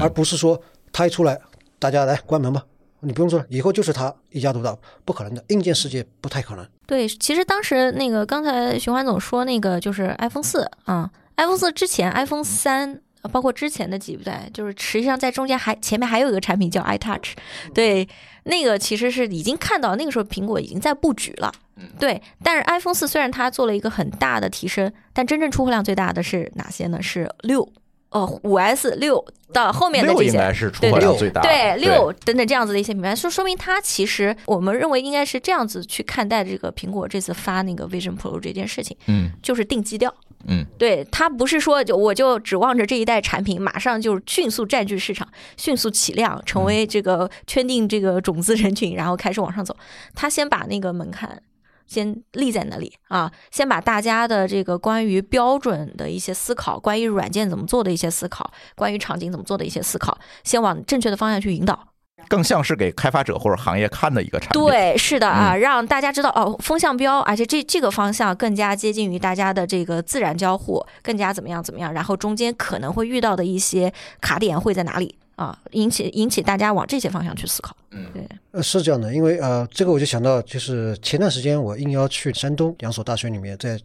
[0.00, 0.60] 而不是说
[0.92, 1.40] 它一出来，
[1.78, 2.64] 大家来关门吧，
[2.98, 6.66] 你不用说了，以后就是它一家独大，不可能的，硬件世界不太可能。
[6.88, 13.00] 对，其实当时那个刚才徐环总说那个就是 iPhone 四啊，iPhone 四之前 iPhone 三。
[13.24, 17.32] 呃包括之前的几代，就是实际上在中间还前面还有一个产品叫 iTouch，
[17.72, 18.06] 对，
[18.44, 21.50] 那个其实是已经看到那个时候苹果已经在布局了，
[21.98, 22.20] 对。
[22.42, 27.00] 但是 iPhone 四虽然它做了一个很大的提升，但真正出货量最大的是哪些呢？
[27.02, 27.66] 是六，
[28.14, 40.14] 呃，五 S 六到后面的这些，该是出货量最大，对六等等这样子的一些品牌，说说明它其实我们认为应该是这样子去看待这个苹果这次发那个 Vision Pro 这件事情，嗯就是定基调。
[40.46, 49.76] 嗯对它不是说就我就指望着这一代产品马上就迅速占据市场，迅速起量，成为这个圈定这个种子人群，然后开始往上走。
[50.14, 51.42] 它先把那个门槛
[51.86, 61.88] 先立在那里啊，先把大家的这个关于标准的一些思考，关于软件怎么做的一些思考，关于场景怎么做的一些思考，先往正确的方向去引导。
[62.28, 77.76] 更像是给开发者或者行业看的一个产品，对，是的啊，让大家知道哦，风向标，而且这这个方向更加接近于大家的这个自然交互，更加怎么样怎么样，然后中间可能会遇到的一些卡点会在哪里啊，引起引起大家往这些方向去思考。
[77.90, 83.78] 嗯对，呃，是这样的，因为呃，这个我就想到，就是前段时间我应邀去山东两所大学里面，在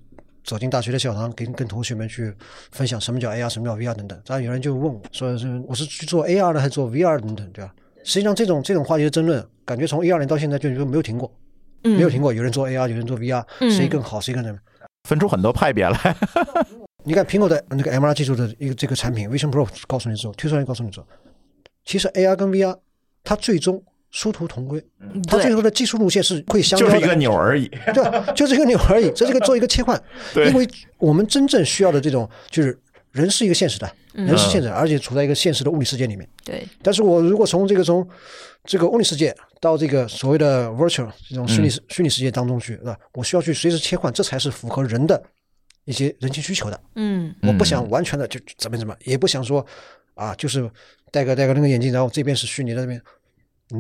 [0.44, 2.34] 走进大学的校堂，跟跟同学们去
[2.72, 4.20] 分享什么叫 AR，什么叫 VR 等等。
[4.26, 7.74] 然后有人就问我说：“是我是去做 AR 的，还是做 VR 等等，对吧？”
[8.04, 11.32] 实际上，这种这种话题的争论，感觉从一二年到现在就就没有停过，
[11.84, 12.34] 嗯，没有停过。
[12.34, 14.58] 有人做 AR，有人做 VR，嗯谁更好，谁更什么？
[15.08, 16.16] 分出很多派别来，
[17.04, 21.08] 你看苹果的那个 MR 技术的一个这个产品 Vision Pro 告诉你之后，推出来告诉你之后，
[21.90, 22.78] 其实 AR 跟 VR
[23.24, 24.80] 它最终殊途同归，
[25.28, 27.68] 它最对后的技术路线是会相交的，就是一个钮而已。
[27.96, 30.00] 对就是一个钮而已，这是个做一个切换。
[30.36, 30.68] 因为
[31.00, 32.80] 我们真正需要的这种就是
[33.12, 36.30] 人是一个现实的，人是现实，而且处在一个现实的物理世界里面。
[36.46, 38.08] 对，但是我如果从这个从
[38.66, 42.96] 这个物理世界到这个所谓的 virtual 这种虚拟、虚拟世界当中去，是吧？
[43.14, 45.20] 我需要去随时切换，这才是符合人的
[45.86, 46.80] 一些人情需求的。
[46.96, 49.66] 嗯我不想完全的就怎么怎么，也不想说
[50.20, 50.70] 啊，就是
[51.12, 53.02] 戴个戴个那个眼镜，然后这边是虚拟的，那边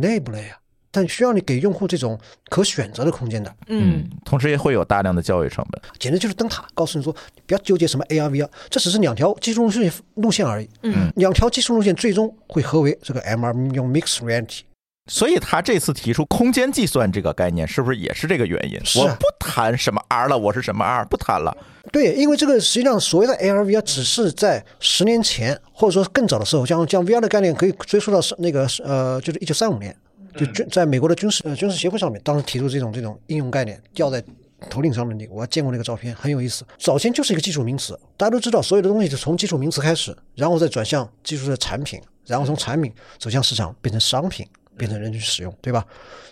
[0.02, 0.58] 累不累啊？
[0.92, 2.20] 但需要你给用户这种
[2.50, 5.80] 可选择的空间的，嗯，同时也会有大量的教育成本。
[6.00, 10.68] 简直就是灯塔，告诉你说你不要纠结什么 AR、VR，这只是两条技术路线路线而已。
[10.82, 14.62] 嗯，两条技术路线最终会合为这个 MR 用 Mixed Reality。
[15.10, 18.80] 所以他这次提出空间计算这个概念，是不是也是这个原因？
[19.01, 21.55] 我不谈什么 R 了，我是什么 R，不谈了。
[21.91, 29.95] 对，因为这个实际上所谓的 AR、VR 只是在十年前或者说更早的时候，像像 VR 的概念可以追溯到是那个呃，就是一九三五年，
[30.38, 34.24] 就军在美国的军事呃军事协会上面，当时提出这种这种应用概念，吊在
[34.70, 36.64] 头顶上面那个，我还见过那个照片，很有意思。
[36.78, 44.45] 早先就是一个基础名词，大家都知道，所有的东西是从基础名词开始，然后再转向技术的产品，然后从产品走向市场，变成商品。
[44.80, 45.86] 变成人去使用，对吧？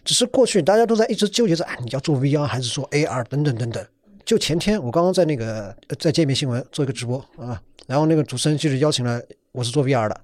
[0.06, 3.86] 只是过去大家都在一直纠结着，啊，你要做 VR 还是做 AR 等等等等。
[4.26, 9.22] 就前天我刚刚在那个呃在界面新闻做一个直播啊，然后那个主持人就是邀请了
[9.52, 10.22] 我是做 VR 的，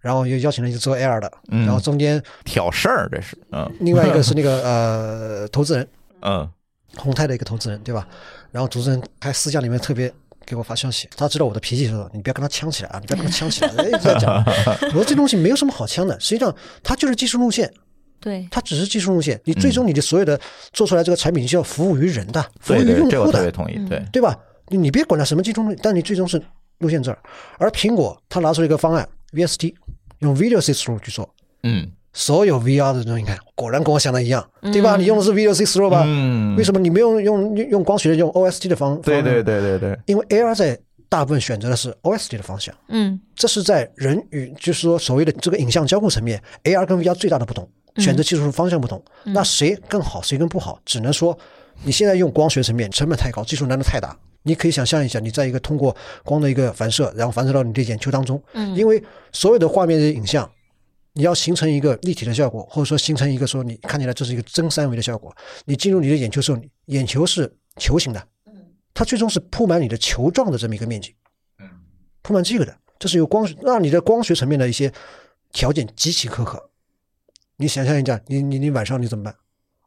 [0.00, 5.88] 然后又邀请了一个做 AR 的，然后中间挑事儿，这是嗯另外一个是那个 呃投资人，
[6.20, 6.48] 嗯
[6.96, 8.06] 宏泰的一个投资人，对吧？
[8.50, 10.12] 然后主持人还私下里面特别
[10.46, 14.42] 给我发消息，他知道我的脾气，说你不要跟他呛起来啊，你不要跟他呛起来， 一直在讲。
[14.86, 17.72] 我说这东西没有什么好呛的，实际上它就是技术路线，
[18.20, 19.40] 对，它只是技术路线。
[19.44, 20.38] 你最终你的所有的
[20.72, 23.88] 做出来这个产品是要服务于人的，服务于用这个我户的，特别同意。
[23.88, 24.38] 对，对吧？
[24.68, 26.40] 你你别管它什么技术路，但你最终是
[26.78, 27.18] 路线这儿。
[27.58, 29.74] 而苹果它拿出一个方案 VST，
[30.20, 31.28] 用 Video Through 去做。
[31.62, 34.96] 嗯所有 VR 的东西，你看，果然跟我想的一样，对吧？
[34.96, 36.02] 你用的是 Video See Through 吧？
[36.06, 39.00] 嗯，为什么你没有用用用光学的用 OST 的方？
[39.00, 49.02] 对对对对对，因为 AR 在大部分选择的是 OST 的方向，嗯这是在人与就是说所谓的这个影像交互层面，AR 跟 VR 最大的不同，选择技术方向不同。
[49.24, 51.36] 那谁更好，谁更不好，只能说
[51.82, 54.16] 你现在用光学层面成本太高，技术难度太大。
[54.44, 55.94] 你可以想象一下，你在一个通过
[56.24, 59.02] 光的一个反射，然后反射到你的眼球当中，嗯因为
[59.32, 60.50] 所有的画面的影像，
[61.14, 65.34] 你要形成一个立体的效果，或者说形成一个说你看起来这是一个真三维的效果，
[65.64, 68.26] 你进入你的眼球的时候，眼球是球形的，
[68.94, 71.14] 它最终是铺满你的球状的这么一个面积，
[72.22, 74.92] 铺满这个的，这是有光让你的光学层面的一些
[75.52, 76.70] 条件极其苛刻。
[77.56, 79.34] 你想象一下，你你你晚上你怎么办？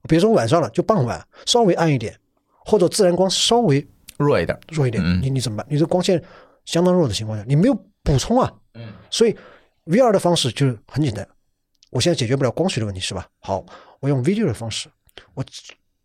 [0.07, 2.15] 别说晚上了，就傍晚稍微暗一点，
[2.63, 3.86] 或者自然光稍微
[4.17, 4.57] 弱一点。
[4.69, 5.65] 弱一点，嗯你你怎么办？
[5.67, 6.23] 你这光线
[6.65, 7.73] 相当弱的情况下，你没有
[8.03, 8.53] 补充啊。
[8.76, 8.93] 嗯。
[9.09, 9.36] 所以
[9.86, 11.27] VR 的方式就是很简单，
[11.91, 13.27] 我现在解决不了光学的问题是吧？
[13.39, 13.63] 好，
[13.99, 14.89] 我用 video 的方式，
[15.33, 15.45] 我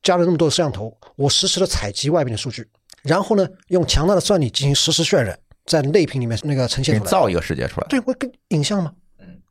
[0.03, 2.67] 加了那么多的摄像头，我实时的采集外面的数据，
[3.03, 7.11] 然后呢，用强大的算力进行实时渲染，在内屏里面那个呈现出来。
[7.11, 7.87] 造一个世界出来。
[7.89, 8.93] 对，我跟影像嘛，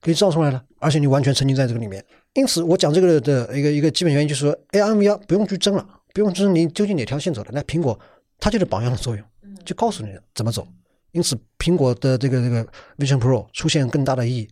[0.02, 2.06] 给你造出来了，而且你完全沉浸在这个里面。
[2.34, 7.50] 因此，我讲这个的一个一个基本原因就是说，AR、VR 不用去争了，不用争你究竟哪条线走的。
[7.52, 8.00] 那苹果
[8.40, 9.26] 它就是榜样的作用，
[9.66, 10.68] 就告诉你怎么走。
[11.12, 12.66] 因此，苹果的这个这个
[12.98, 14.50] Vision Pro 出现更大的意义，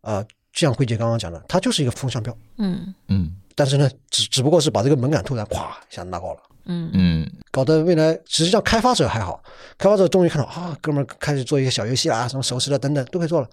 [0.00, 6.40] 啊、就像慧姐刚刚讲的，它就是一个风向标，嗯嗯但是呢，只只不过是把这个门槛突然咵一下拉高了。
[6.70, 9.42] 嗯嗯搞得未来实际上开发者还好，
[9.78, 13.48] 开发者终于看到啊，哥们儿开始做一些小游戏啦，什么手势的等等都可以做了。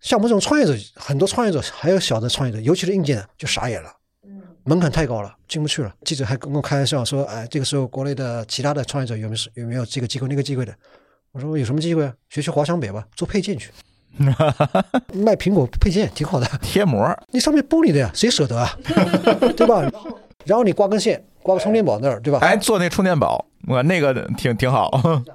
[0.00, 3.90] 像我们这种创业者，很多创业者还有小的创业者，尤其是硬件的就傻眼了，
[4.62, 5.92] 门槛太高了，进不去了。
[6.04, 10.72] 记者还跟我开玩笑说，哎，这个时候国内的其他的创业者有没有有没有这个机会那个机会的？
[11.36, 12.10] 我说有什么机会啊？
[12.30, 13.70] 学学华强北吧，做配件去，
[15.12, 16.46] 卖苹果配件挺好的。
[16.62, 17.06] 贴膜。
[17.30, 18.74] 你上面玻璃的呀，谁舍得啊？
[19.54, 19.82] 对吧？
[20.46, 22.38] 然后你挂根线，挂个充电宝那儿，对吧？
[22.40, 24.88] 哎，做那充电宝，我那个挺挺好。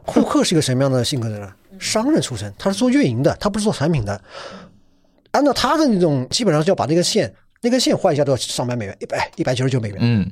[0.07, 1.47] 库克是一个什么样的性格的人？
[1.79, 4.19] 商人出身，他是做运营的，他不是做产品的。
[5.33, 7.31] 按照他的那种，基本上就要把那根线，
[7.61, 10.31] 那根线换一下都要上百美元，一百一百九十九美元，嗯，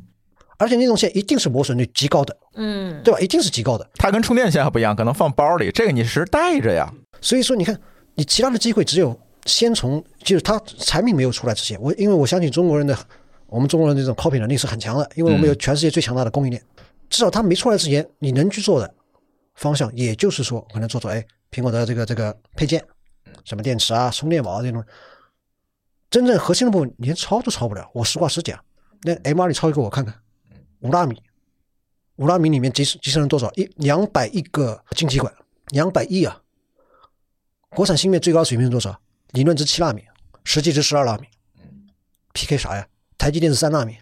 [0.59, 3.19] 而且那种线一定是磨损率极高的，嗯对吧？
[3.19, 3.89] 一定是极高的。
[3.95, 6.93] 它跟充电线还不一样，可能放包里，这个你是带着呀。
[7.21, 7.75] 所以说，你看，
[8.15, 12.95] 你其他的机会只有先从，就是它产品没有出来之前，我因为我相信中国人的，
[13.47, 16.61] 我们中国人这种 copy 能力是很强的，因为我们有全世界最强大的供应链。
[17.09, 18.93] 至少它没出来之前，你能去做的
[19.55, 22.83] 方向，也就是说，可能做做哎，苹果的这个这个配件，
[23.45, 24.83] 什么电池啊、充电宝啊这种，
[26.11, 27.89] 真正核心的部分你连抄都抄不了。
[27.93, 28.59] 我实话实讲，
[29.03, 30.13] 那 M 二你抄一个我看看，
[30.81, 31.21] 五纳米，
[32.15, 33.51] 五纳米里面集集成了多少？
[33.55, 35.33] 一两百亿个晶体管，
[35.71, 36.41] 两百亿啊！
[37.69, 38.99] 国产芯片最高水平是多少？
[39.31, 40.03] 理论值七纳米，
[40.43, 41.27] 实际值十二纳米。
[42.33, 42.87] PK 啥呀？
[43.17, 43.97] 台积电是三纳米，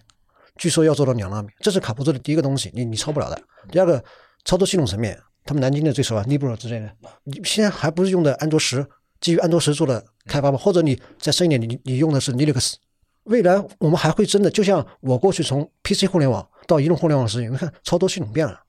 [0.55, 3.41] 据说要做到两纳米，这是卡普做的第一个东西，你你超不了的。
[3.71, 4.03] 第二个，
[4.45, 8.86] 操作系统层面，他们南京的最熟啊 o 之类的，你现在还不是用的安卓十，
[9.19, 10.57] 基于安卓十做的开发吗？
[10.57, 12.75] 或者你再深一点，你你用的是 Linux。
[13.23, 18.61] 未来我们还会真的，就像我过去从 PC 互联网到移动互联网时，你 看操作系统变了。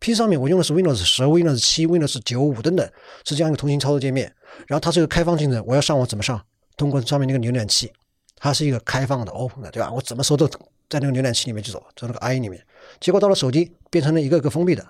[0.00, 2.90] PC 上面我用的是 Windows 十、Windows 七、Windows 九五等等，
[3.24, 4.32] 是这样一个图形操作界面。
[4.66, 6.40] 然后它是个开放性的，我要上网怎么上？
[6.76, 7.90] 通过上面那个浏览器，
[8.36, 9.90] 它是一个开放的 open 的，对吧？
[9.90, 10.46] 我怎么搜都
[10.88, 12.62] 在那个浏览器里面去走，在那个 IE 里面。
[13.00, 14.86] 结果到了手机，变成了一个个封闭的，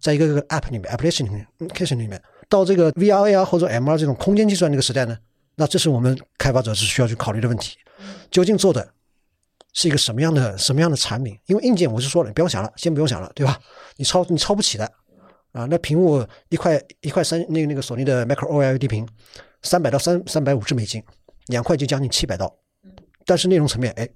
[0.00, 2.20] 在一个个 app 里面、application 里面、application 里面。
[2.48, 5.18] 到这个 VR、AR 或者 MR 这种空间计算那个时代呢，
[5.56, 7.76] 那这是我们开发者是需要去考虑的问题。
[8.30, 8.94] 究竟做的
[9.78, 11.38] 是一个什么样的什么样的产品？
[11.46, 13.56] 因为硬件我是说了，你不用想了，先不用想了，对吧？
[13.96, 14.84] 你抄你抄不起的
[15.52, 15.68] 啊！
[15.70, 19.08] 那屏幕一块一块三那个那个索尼的 Micro OLED 屏，
[19.62, 21.00] 三百到三三百五十美金，
[21.46, 22.52] 两块就将近七百刀。
[23.24, 24.08] 但是内容层面，哎，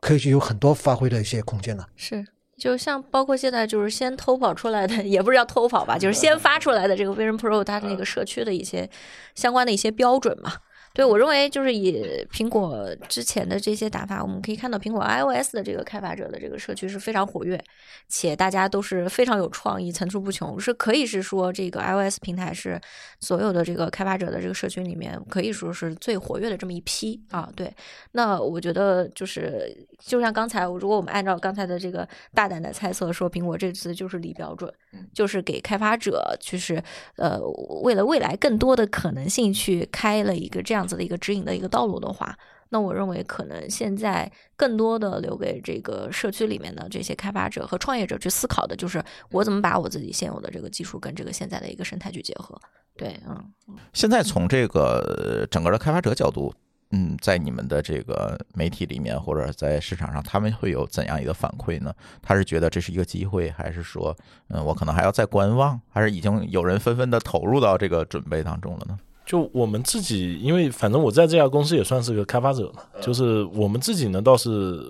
[0.00, 1.84] 可以有很多发挥的一些空间呢。
[1.94, 2.26] 是。
[2.58, 8.90] 就像包括现在就是先偷跑出来的， 也不是叫偷跑吧，就是先发出来的这个 Vision Pro 它那个社区的一些
[9.36, 10.54] 相关的一些标准嘛。
[10.94, 17.60] 对我认为就是以苹果之前的这些打法，我们可以看到苹果 iOS 的这个开发者的这个社区是非常活跃，
[18.08, 22.80] 且大家都是非常有创意，层出不穷，是可以是说这个 iOS 平台是
[23.18, 27.50] 所有的这个开发者的这个社群里面可以说是最活跃的这么一批啊。
[27.56, 27.74] 对，
[28.12, 34.72] 那我觉得就是就像刚才，如果我们按照刚才的这个大胆的猜测说，苹果这次就是立标准，
[35.12, 36.80] 就是给开发者就是
[37.16, 37.40] 呃
[37.82, 42.36] 为了未来更多的可能性去开了一个这样样子的一个指引的一个道路的话，
[42.68, 52.60] 那我认为可能现在更多的留给这个社区里面的这些开发者和创业者去思考的，就是我怎么把我自己现有的这个技术跟这个现在的一个生态去结合。
[52.96, 53.50] 对，嗯，
[53.94, 56.54] 现在从这个整个的开发者角度，
[56.90, 61.92] 嗯，在你们的这个媒体里面或者在市场上，他们会有怎样一个反馈呢？
[62.20, 64.14] 他是觉得这是一个机会，还是说，
[64.48, 68.98] 嗯，我可能还要再观望，还是已经有人纷纷的投入到这个准备当中了呢？
[69.26, 74.80] 就我们自己，因为反正我在这家公司也算是个开发者嘛，就是我们自己呢倒是，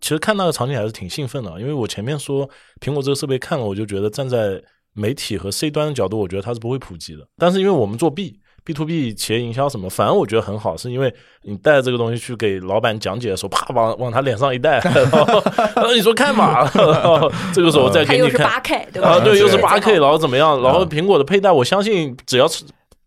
[0.00, 2.48] 其实看那个场景还是挺兴奋的，因为我前面说
[2.80, 4.62] 苹果这个设备看了，我就觉得站在
[4.94, 7.26] 媒体和 C 端的角度，我觉得它是不会普及的。
[7.36, 14.80] 但是因为我们做 B B to B 企业营销什么，反而我觉得很好，是因为你带这个东西去给老板讲解的时候，啪往往他脸上一带，
[15.12, 15.42] 然后
[15.76, 19.08] 然后你说看嘛，然后这个时候再它又是给你看八 K 对吧？
[19.10, 20.60] 啊，对，又是八 K，然后怎么样？
[20.62, 22.64] 然后嗯苹果的佩戴，我相信只要是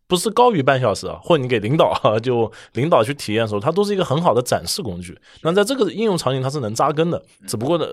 [0.10, 5.16] 不是高于半小时啊，或者你给领导 啊，就领导去体验的时候，它都是一个很好的展示工具。
[5.44, 7.86] 那在这个应用场景，它是能扎根的，只不过呢，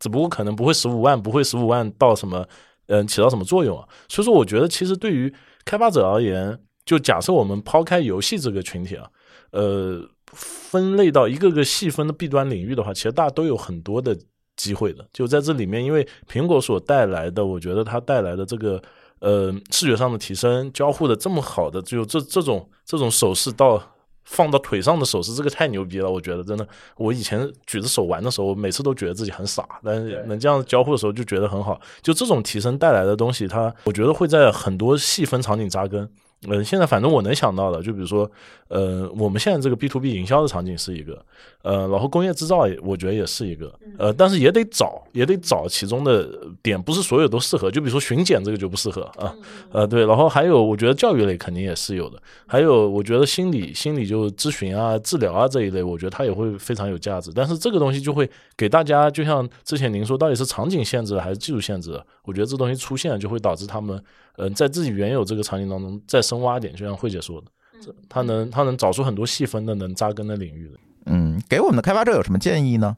[0.00, 2.48] 只不过可能不会十五万，不会十五万到什么，
[2.86, 3.86] 嗯、起到什么作用啊？
[4.08, 5.32] 所以说，我觉得其实对于
[5.66, 9.06] 开发者而言，就假设我们抛开游戏这个群体啊，
[9.50, 10.02] 呃，
[10.32, 14.16] 分类到一个个细分的弊端领域的话，其实大家都有很多的
[14.56, 15.06] 机会的。
[15.12, 18.82] 就在这里面，因为苹果所带来的，我觉得它带来的这个
[19.20, 23.82] 呃视觉上的提升，交互的这么好的，就这这种这种手势到。
[24.30, 26.10] 放到腿上的手势，这个太牛逼了！
[26.10, 31.80] 我觉得真的，我以前举着手玩的时候，我每次都觉得自己很傻，但是能这样交互的时候就觉得很好。
[32.02, 36.06] 就这种提升带来的东西，它我觉得会在很多细分场景扎根。
[36.46, 38.30] 嗯、现在反正我能想到的，就比如说，
[38.68, 41.20] 呃，我们现在这个 B to B 营销的场景是一个，
[41.62, 46.28] 呃，然后工业制造也我觉得也是一个，呃，但是也得找，也得找其中的
[46.62, 47.68] 点，不是所有都适合。
[47.68, 49.34] 就比如说巡检这个就不适合啊，
[49.72, 57.32] 呃，对，然后还有我觉得教育类肯定也是有的，还有我觉得心理心理就咨询啊、治疗啊这一类，我觉得它也会非常有价值。
[57.34, 62.00] 但是这个东西就会给大家，就像之前您说，到底是场景限制还是技术限制？
[62.22, 64.00] 我觉得这东西出现就会导致他们，
[64.38, 67.46] 嗯、在自己原有这个场景当中再深挖点，就像慧姐说的，
[67.80, 70.78] 这他能他能找出很多细分的能扎根的领域的。
[71.06, 72.96] 嗯，给我们的开发者有什么建议呢？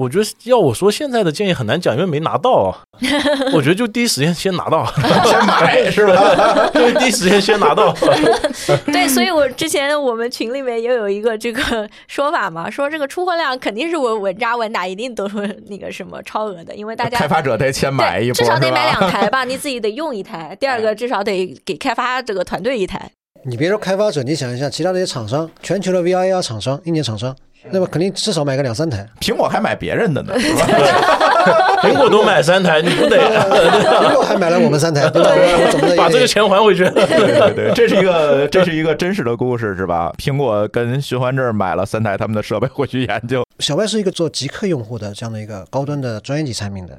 [0.00, 2.80] 我觉得要我说现在的建议很难讲，因为没拿到啊。
[3.52, 4.86] 我觉得就第一时间先拿到，
[5.28, 6.70] 先买是吧？
[6.72, 7.94] 对，第一时间先拿到。
[8.86, 20.56] 对，所以我之前我们群里面也有一个这个说法嘛，说这个出货量肯定是我稳扎稳打，一定都是那个什么超额的，因为大家开发者得先买一，波，至少得买两台吧，你自己得用一台。
[20.58, 23.10] 第二个，至少得给开发这个团队一台。
[23.44, 27.34] 你别说开发者，你想一下，其他那些厂商，全球的 VIR 厂商、硬件厂商，
[27.70, 29.06] 那么肯定至少买个两三台。
[29.20, 30.66] 苹果还买别人的呢，是吧？
[31.82, 35.30] 苹果都买三台，你不得苹果还买了我们三台，对吧？
[35.30, 36.84] 我怎么的也把这个钱还回去？
[36.90, 40.12] 对对对，这是一个这是一个真实的故事，是吧？
[40.18, 46.98] 苹果跟循环这儿买了三台他们的设备回去研究，小白是一个做极客用户的这样的一个高端的专业级产品的。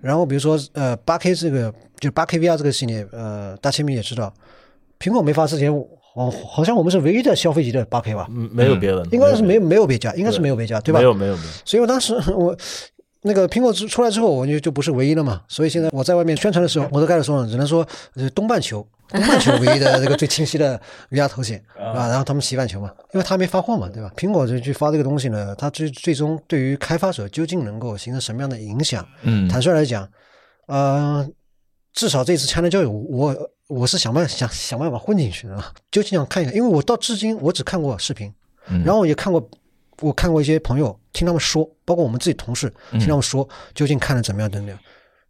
[0.00, 4.32] 然后比如说呃八 K 这个就八 K VR 这个系列，呃大千米也知道，
[5.00, 5.72] 苹果没发之前，
[6.18, 8.26] 好好像我们是唯一的消费级的八 K 吧？
[8.30, 10.98] 嗯没有别的，应该是没有没有别家，应该是没有别家，对吧？
[10.98, 11.48] 没有没有没有。
[11.64, 12.56] 所以我当时我
[13.22, 15.42] 那个苹果出出来之后，我就就不是唯一了嘛。
[15.48, 24.12] 所以现在我在外面宣传的时候，我都开始说了，只能说呃东半球， 东半球唯一的这个最清晰的 VR 头显啊，然后他们西半球嘛，因为他没发货嘛，对吧？
[24.16, 29.06] 苹果就去发这个东西呢，它最最终对于开发者究竟能够形成什么样的影响？
[29.22, 30.08] 嗯坦率来讲，
[30.66, 31.28] 呃，
[31.92, 33.34] 至少这次 China 我
[33.68, 38.32] 我是想办法想想办法混进去的啊，究竟想看一下，因为我到至今我只看过视频，
[38.68, 39.48] 嗯然后也看过，
[40.00, 44.78] 我看过一些朋友听他们说，包括我们自己同事听他们说，究竟看的怎么样怎么样，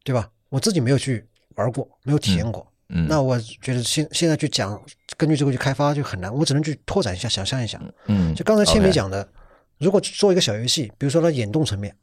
[0.05, 0.31] 对吧？
[0.49, 1.27] 我自己没有去
[1.57, 4.81] 玩过，没有体验过，嗯，那我觉得现现在去讲，
[5.17, 7.81] 根据这个去开发就很难，我只能去拓展一下，想象一下。
[8.07, 9.29] 嗯，就刚才千米讲的，
[9.79, 11.95] 如果做一个小游戏，比如说它眼动层面，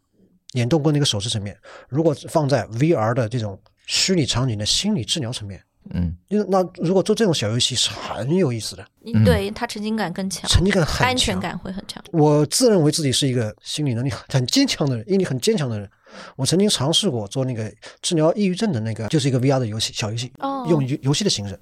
[0.54, 1.58] 眼动跟那个手势层面，
[1.88, 5.64] 如果放在 VR 的这种虚拟场景的心理治疗层面，
[5.94, 6.16] 嗯。
[6.50, 8.86] 那如果做这种小游戏是很有意思的，
[9.24, 11.40] 对它沉浸感更强，沉浸感很强，安全。
[11.40, 12.04] 感会很强。
[12.12, 15.90] 我自认为自己是一个心理能力很很坚强的人，毅力很坚强的人。
[16.36, 17.72] 我曾经尝试过做那个
[18.02, 20.66] 治疗抑郁症的那个，就是一个 VR 的游戏小游戏，哦。
[20.70, 21.60] 用游游戏的形式。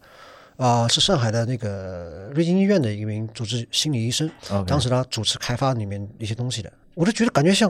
[0.55, 4.29] 啊、是上海的那个瑞金医院的一名主治心理医生
[4.67, 7.69] 当时他主持开发里面一些东西的，我就觉得感觉像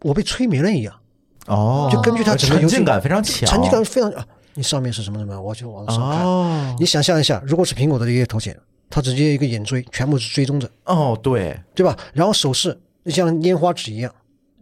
[0.00, 0.98] 我被催眠了一样，
[1.46, 6.24] 哦，就根据他整个游戏沉浸感非常强，沉浸感非常啊，你上面是什么什么，我就往上看。
[6.24, 8.58] 哦你想象一下，如果是苹果的一个头显，
[8.90, 11.96] 它直接一个眼锥全部是追踪着，哦，对，对吧？
[12.12, 14.14] 然后手势像拈花指一样，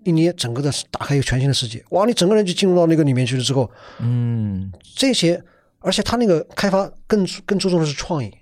[0.04, 2.06] 一捏，整个的打开一个全新的世界，哇！
[2.06, 5.42] 你整个人就进入到那个里面去了之后，嗯这些，
[5.80, 8.32] 而且它那个开发更更注重的是创意，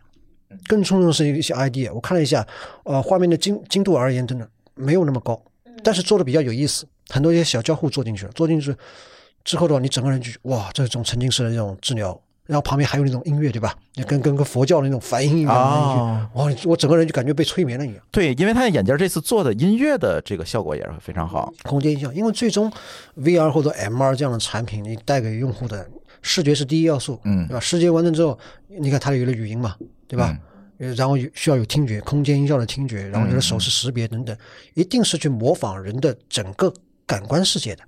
[0.67, 1.93] 更注重的是一些 idea。
[1.93, 2.47] 我看了一下，
[2.85, 5.41] 呃，画面的精精度而言，真的没有那么高，
[5.83, 8.75] 但是做的比较有意思，很多一些小交互做进去了，做进去
[9.49, 12.21] 之后的话，你整个人就哇，这种沉浸式的这种治疗。
[12.45, 13.75] 然后旁边还有那种音乐，对吧？
[13.95, 16.51] 你跟跟跟佛教的那种梵音一样哇！
[16.65, 18.03] 我整个人就感觉被催眠了一样。
[18.11, 22.71] 对，因为他的眼镜这次做的音乐的这个效果也是非常好，空间音效，因为最终
[23.17, 25.87] VR 或者 MR 这样的产品，你带给用户的
[26.21, 27.61] 视觉是第一要素，嗯对吧？
[27.61, 29.75] 视觉完成之后，你看它有了语音嘛，
[30.07, 30.37] 对吧？
[30.79, 34.37] 呃然后有需要有听觉，空间音效的听觉，然后有了手势识别等等，
[34.75, 36.73] 一定是去模仿人的整个
[37.05, 37.83] 感官世界的。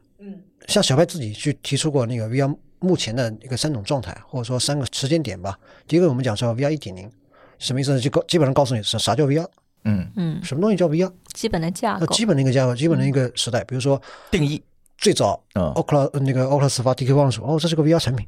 [0.61, 5.59] 嗯，像小白自己去提出过那个 VR 目前的一个三种状态，或者说三个时间点吧。
[5.87, 7.11] 第一个我们讲说 VR 一点零，
[7.59, 8.01] 什么意思呢？
[8.01, 9.47] 就告基本上告诉你是啥叫 VR，
[9.85, 12.07] 嗯，嗯，什么东西叫 VR，基本的架构。
[12.07, 14.01] 那基本的一个架构，基本的一个时代，比如说
[14.31, 14.63] 定义，
[14.97, 15.65] 最早嗯。
[15.75, 18.27] Oculus 呃那个 Oculus 发 DK 光说，哦，这是个 VR 产品，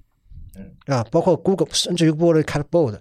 [0.56, 0.94] 嗯。
[0.94, 2.98] 啊，包括 Google 甚至于 Google 开了 Board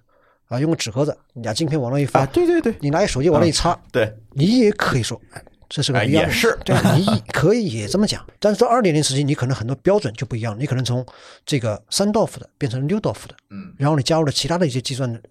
[0.47, 5.43] 啊，用个纸盒子，你把镜片往那一啊，放，对对对，你拿一手机往那一插，对，你也可以说，哎，
[5.73, 8.27] 这是个也是 对，你可以也这么讲。
[8.41, 11.05] 但是到二点零时期，你可能很多标准就不一样，你可能从
[11.45, 15.21] 这个三道夫的变成六道夫的，嗯，然后你加入了其他的一些计算的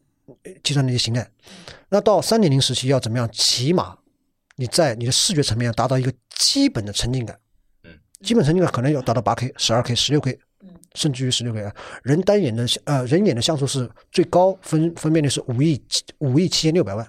[0.45, 1.31] 呃计算的一些形态。
[1.91, 3.29] 那到三点零时期要怎么样？
[3.31, 3.99] 起码
[4.57, 7.39] 你在你的视觉层面要达到一个基本的沉浸感，
[7.85, 7.91] 嗯，
[8.23, 10.39] 基本沉浸感可能要达到八 K、十二 K、十六 K，
[10.95, 11.75] 甚至于十六 K 啊。
[12.03, 15.83] 人单眼的呃人眼的像素是最高分分辨率是五亿
[16.19, 17.07] 五亿七千六百万，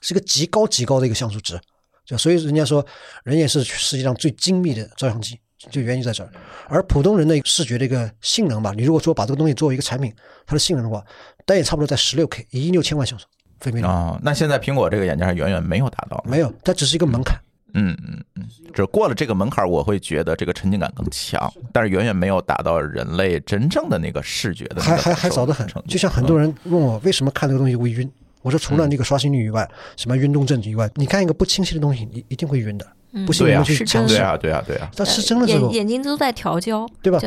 [0.00, 1.58] 是个极高极高的一个像素值。
[2.04, 2.84] 就所以人家说
[3.24, 5.38] 人眼是世界上最精密的照相机，
[5.70, 6.32] 就原因在这儿。
[6.66, 10.10] 而普通人的视觉的一个性能吧，你如果说把这个东西作为一个产品，
[10.46, 11.04] 它的性能的话，
[11.44, 13.26] 但也差不多在十六 K，一亿六千万像素
[13.60, 13.86] 分辨率。
[13.86, 17.38] 啊，那现在苹果这个眼镜还远远没有达到，没有，它只是一个门槛。
[17.74, 28.10] 嗯嗯嗯，只过了这个门槛，我会觉得这个沉浸感更强，但是远远没有达到人类真正的那个视觉的那个还还还早得很就像很多人问我为什么看这个东西会晕，
[28.48, 32.86] 我说除了那个刷新率以外，什么运动症以外，你看一个不清晰的东西，你一定会晕的。
[33.26, 34.14] 不信对啊你们去尝试。
[34.16, 37.18] 对啊对啊对啊，但是真的之后眼，睛都在调焦，对吧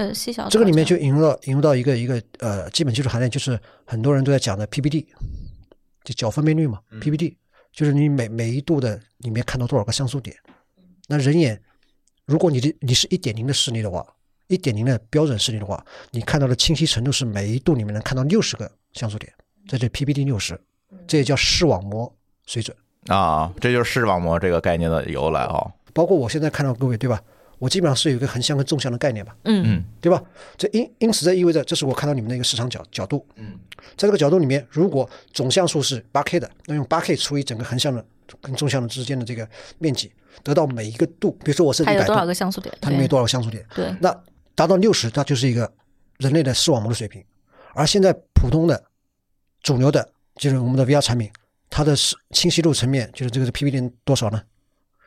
[0.49, 5.05] 这个里面就引入到引入到一个一个呃基本技术含量，就是很多人都在讲的 PPD，
[6.03, 6.80] 就角分辨率嘛。
[6.99, 7.36] PPD
[7.72, 10.36] 就是你每每一度的里面看到多少个像素点。
[11.07, 11.59] 那人眼，
[12.26, 14.05] 如果你的你是一点零的视力的话，
[14.47, 19.34] 一点零的标准视力的话，你看到的清晰程度是每一度里面能看到六十个像素点，
[19.67, 20.59] 在这 PPD 六十，
[21.08, 22.14] 这也叫视网膜
[22.46, 22.76] 水准。
[23.08, 25.72] 啊，这就是视网膜这个概念的由来哦。
[25.94, 27.22] 包括我现在看到各位，对吧？
[27.58, 29.36] 我基本上是有一个横向跟纵向的概念吧。
[29.44, 30.22] 嗯嗯对吧？
[30.58, 33.26] 这因因此这意味着，这是我看到你们的一个市场角角度。
[33.36, 33.58] 嗯，
[33.98, 38.04] 在这个角度里面，如果总像素是八 K 的，那用八 K 除以整个横向的
[38.42, 40.12] 跟纵向的之间的这个面积，
[40.44, 42.76] 得到每一个度，比如说我是一百它有多少，个像素点？
[42.82, 43.64] 它里面有多少个像素点？
[43.76, 44.16] 对，那
[44.56, 45.72] 达到六十，它就是一个
[46.18, 47.24] 人类的视网膜的水平。
[47.74, 48.84] 而现在普通的
[49.62, 51.30] 主流的，就是我们的 VR 产品，
[51.70, 54.42] 它的视清晰度层面就是这个 PPD 多少呢？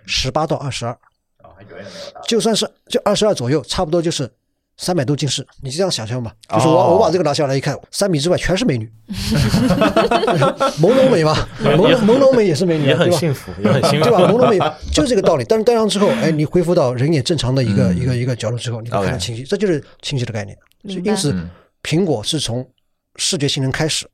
[0.06, 0.96] 十八到二十二。
[2.26, 4.30] 就算是就二十二左右，差不多就是
[4.76, 5.46] 三百度近视。
[5.62, 13.18] 你就这样想象吧，就是我、哦我把这个拿下来一看，三米之外全是美女， 朦胧美吧，朦胧朦胧美也是美女，也很对吧？
[13.18, 14.18] 幸福，也很幸福对吧？
[14.30, 14.58] 朦胧美
[14.92, 15.44] 就是这个道理。
[15.48, 20.58] 但是戴上之后，哎，你恢复到人眼正常的一个、嗯一个一个角度之后，你能看得清晰，这就是清晰的概念。
[20.88, 21.48] 所以因此嗯，
[21.82, 22.68] 苹果是从
[23.16, 24.06] 视觉性能开始，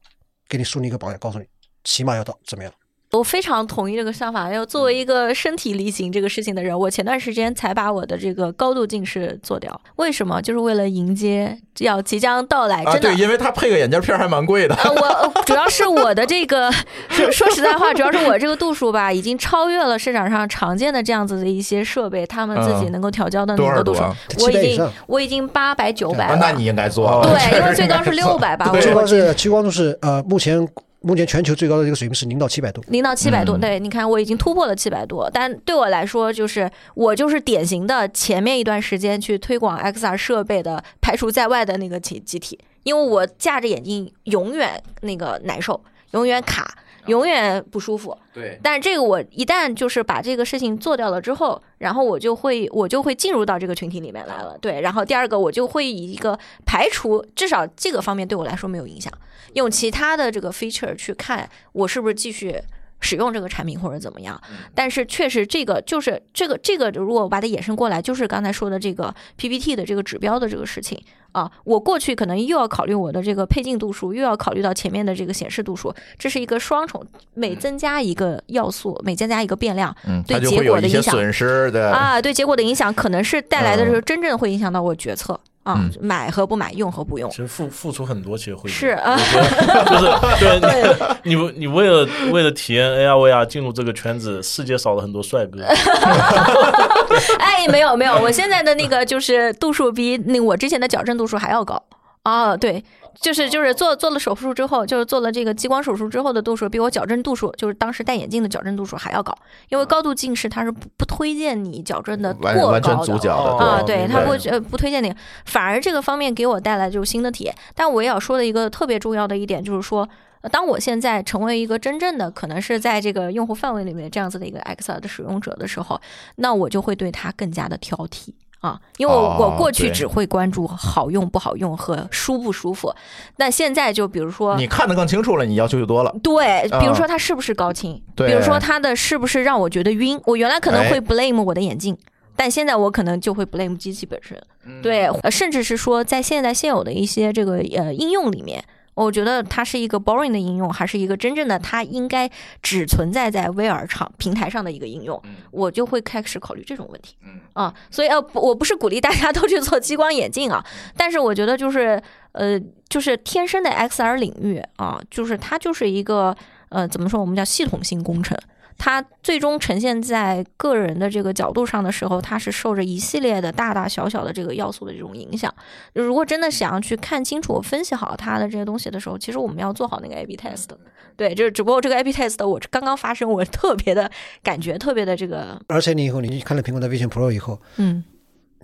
[0.50, 1.46] 给你树立一个榜样，告诉你
[1.84, 2.74] 起码要到怎么样。
[3.12, 4.50] 我非常同意这个想法。
[4.52, 9.80] 要作为一个身体力行这个事情的人，我前段时间才把我的这个高度近视做掉。
[9.96, 10.40] 为什么？
[10.40, 13.12] 就是为了迎接要即将到来，啊，真的。
[13.12, 14.74] 对，因为它配个眼镜片还蛮贵的。
[14.76, 16.70] 呃，我主要是我的这个，
[17.08, 24.16] 说说实在话，主要是我这个度数吧，已经超越了市场上常见的这样子的一些设备，他们自己嗯能够调教的多那个度数少度啊。
[24.38, 26.36] 我已经我已经八百九百。
[26.40, 27.22] 那你应该做哦。
[27.24, 30.66] 对， 因为最高是六百吧，对最高是激光度是呃，目前
[31.00, 32.82] 目前全球最高的这个水平是零到七百度。
[32.88, 46.74] 零到七百度，嗯对，你看我已经突破了七百度，但对我来说，就是我就是典型的前面一段时间去推广 XR 设备的排除在外的那个集集体，因为我架着眼镜永远那个难受，永远卡，
[47.06, 48.16] 永远不舒服。
[48.34, 54.56] 对，但是这个我一旦就是把这个事情做掉了之后，然后我就会我就会进入到这个群体里面来了。
[54.60, 59.10] 对，然后第二个我就会以一个排除，至少这个方面对我来说没有影响，
[59.54, 62.60] 用其他的这个 feature 去看我是不是继续。
[63.02, 64.38] 使用这个产品或者怎么样，
[64.74, 71.50] 但是确实这个就是这个这个，如果我把它衍生过来，就是刚才说的这个 PPT 的这个指标的这个事情啊。
[71.64, 81.92] 我过去可能又要考虑我的这个配镜度数，又要考虑到前面的这个显示度数，这是一个双重，每增加一个要素，每增加一个变量，嗯，对它就结果的影响会有一些损失的。
[81.92, 87.30] 啊，对结果的影响可能是带来的时候真正会影响到我决策啊，买和不买，用和不用。
[87.30, 87.36] 其。
[87.36, 90.04] 实付付出很多，其实会是啊，就是
[90.60, 95.62] 对你，你 你为了为了体验 AR VR 进入这个圈子，世界少了很多帅哥。
[97.38, 101.82] 哎，没有没有，我现在的那个就是度数比那我之前的矫正度数还要高
[102.22, 102.84] 啊，对。
[103.20, 109.36] 就是就是做做了手术之后，就是做了这个激光手术之后的度数，比我矫正度数，就是当时戴眼镜的矫正度数还要高，
[109.68, 113.32] 因为高度近视它是不不推荐你矫正的完完全过高的。
[113.32, 115.12] 啊，对，哦明白它不呃不推荐你，
[115.44, 117.54] 反而这个方面给我带来就是新的体验。
[117.74, 120.08] 但我也要说的一个特别重要的一点就是说，
[120.42, 126.00] 呃当我现在成为一个真正的可能是在这个用户范围里面这样子的一个 XR 的使用者的时候，
[126.36, 128.32] 那我就会对它更加的挑剔。
[128.60, 132.94] 啊，因为我哦我过去只会关注好用不好用和舒不舒服，
[133.36, 136.14] 但现在就比如说你看得更清楚了，你要求就多了。
[136.22, 141.96] 对，比如啊说它是不是高清，对比如说它的是不是让我觉得晕，我原来可能哎会 blame 我的眼镜。
[142.36, 152.30] 但现在我可能就会 blame 机器本身，嗯对，呃甚至是说在现在现有的一些这个呃应用里面，我觉得它是一个 boring 的应用，还是一个真正的它应该
[152.62, 155.20] 只存在在 VR 场平台上的一个应用，
[155.50, 157.16] 我就会开始考虑这种问题。
[157.24, 160.64] 嗯啊，所以呃，我不是鼓励大家都去做激光眼镜啊，
[160.96, 162.00] 但是我觉得就是
[162.32, 166.36] 呃，就是天生的 XR 领域啊，就是它就是一个
[166.68, 168.36] 呃，怎么说，我们叫系统性工程。
[168.82, 175.54] 它最终呈现在个人的这个角度上的时候，它是受着一系列的大大小小的这个要素的这种影响。
[175.92, 180.68] 如果真的想要去看清楚、分析好它的这些东西的时候，其实我们要做好那个 A/B test。
[181.14, 184.10] 对，就是只不过这个 A/B test 我刚刚发生，我特别的
[184.42, 188.02] 感觉特别的这个，而且你以后你看了苹果的 Vision Pro 以后，嗯。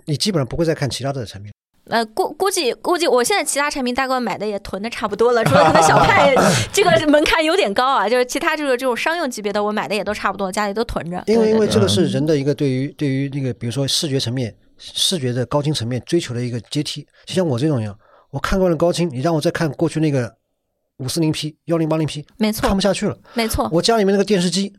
[0.05, 1.51] 你基本上不会再看其他的产品。
[1.89, 6.35] 呃，估估计估计，我现在其他产品大概买的也囤的差不多了，除了可能小派
[6.73, 11.23] 这个门槛有点高啊，就是其他这个这种商用级别的，我买的也都差不多，家里都囤着。
[11.27, 17.05] 因为因为这个是人的一个对于对于那个比如说视觉层面、视觉的高清层面追求的一个阶梯。
[17.25, 17.97] 就像我这种一样，
[18.31, 20.35] 我看惯了高清，你让我再看过去那个
[20.97, 23.17] 五四零 P、幺零八零 P，没错看不下去了。
[23.33, 24.73] 没错，我家里面那个电视机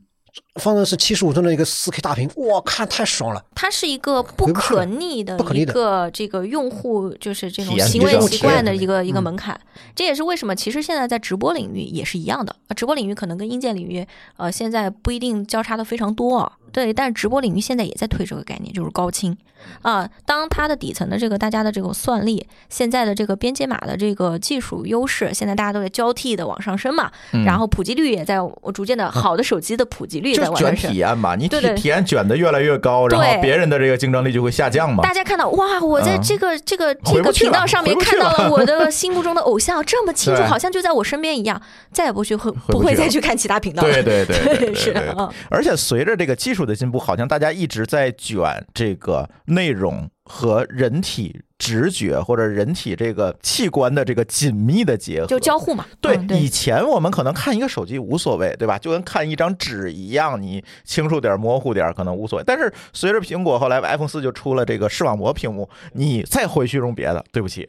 [0.61, 3.45] 放的是七十五寸的一个四 K 大屏，哇，看太爽了。
[3.55, 9.59] 它是一个不可逆的一个这个用户就是这种行为习惯的一个一个嗯门槛。
[9.95, 14.07] 这也是为什么其实现在在直播领域也是一样的，啊直播领域可能跟硬件领域
[14.37, 16.53] 呃现在不一定交叉的非常多啊。
[16.73, 19.37] 对，但是直播领域现在也在推这个概念，就是高清
[19.83, 20.09] 啊。
[20.25, 30.97] 当它的底层的这个大家的这种算力，现在的这个编解码的这个技术优势，现在大家都在交替的往上升嘛，嗯然后普及率也在我逐渐的好的手机的普及率在往上升卷体。
[30.99, 35.03] 验吧，你体对对体验卷的越来越高，然后对别人的这个竞争力就会下降嘛。
[35.03, 41.61] 大家看到哇，我在嗯这个、这个这个频道上面看到了了我的 心目中的偶像，这么清楚，对好像就在我身边一样，
[41.93, 43.93] 再也不去会不会再去看其他频道了。
[43.93, 55.85] 对对对对对是对对嗯而且随着这个技术的进步，好像大家一直在卷这个内容和人体直觉或者人体这个器官的这个紧密的结合，就交互嘛。
[56.01, 58.79] 对，嗯以前我们可能看一个手机无所谓，对吧？
[58.79, 62.45] 就跟看一张纸一样，你清楚点、模糊点可能无所谓。
[62.47, 67.69] 但是随着苹果后来 iPhone 四就出了这个视网膜屏幕，你再回去用别的，对不起。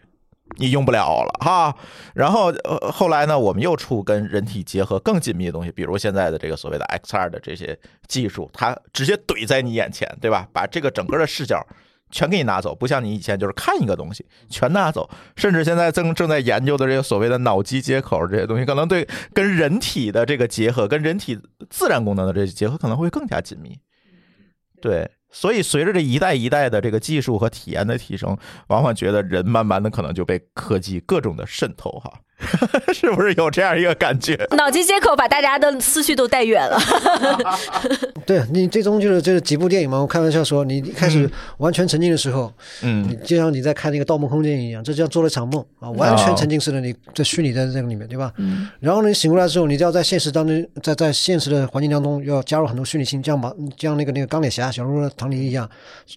[0.57, 1.75] 你用不了了哈，
[2.13, 7.77] 然后呃后来呢，我们又出跟人体结合更紧密的东西，比如现在的这个所谓的 XR 的这些
[8.07, 10.47] 技术，它直接怼在你眼前，对吧？
[10.51, 11.65] 把这个整个的视角
[12.11, 21.39] 全给你拿走，不像你以前就是看一个东西全拿走，甚至现在正正在研究的这个所谓的脑机接口这些东西，可能对跟人体的这个结合，跟人体
[21.69, 23.77] 自然功能的这些结合可能会更加紧密。
[24.81, 32.11] 对，所以随着这一代一代的这个技术和体验的提升，往往觉得人慢慢的可能就被科技各种的渗透哈，
[32.93, 34.39] 是不是有这样一个感觉？
[34.51, 36.79] 脑机接口把大家的思绪都带远了。
[38.25, 48.31] 对你最终就是就是几部电影嘛，我开玩笑说，你一开始完全沉浸的时时候，嗯就像你在看那个《盗梦空间》一样，这就像做了一场梦啊，完全沉浸式的你在虚拟在这个里面，对吧？
[48.37, 55.67] 嗯，然后呢，你醒过来之后，你就要在现实当中，在在现实的环境当中，要加入很多虚拟性，这样把像那个那个钢铁侠小如唐尼一样，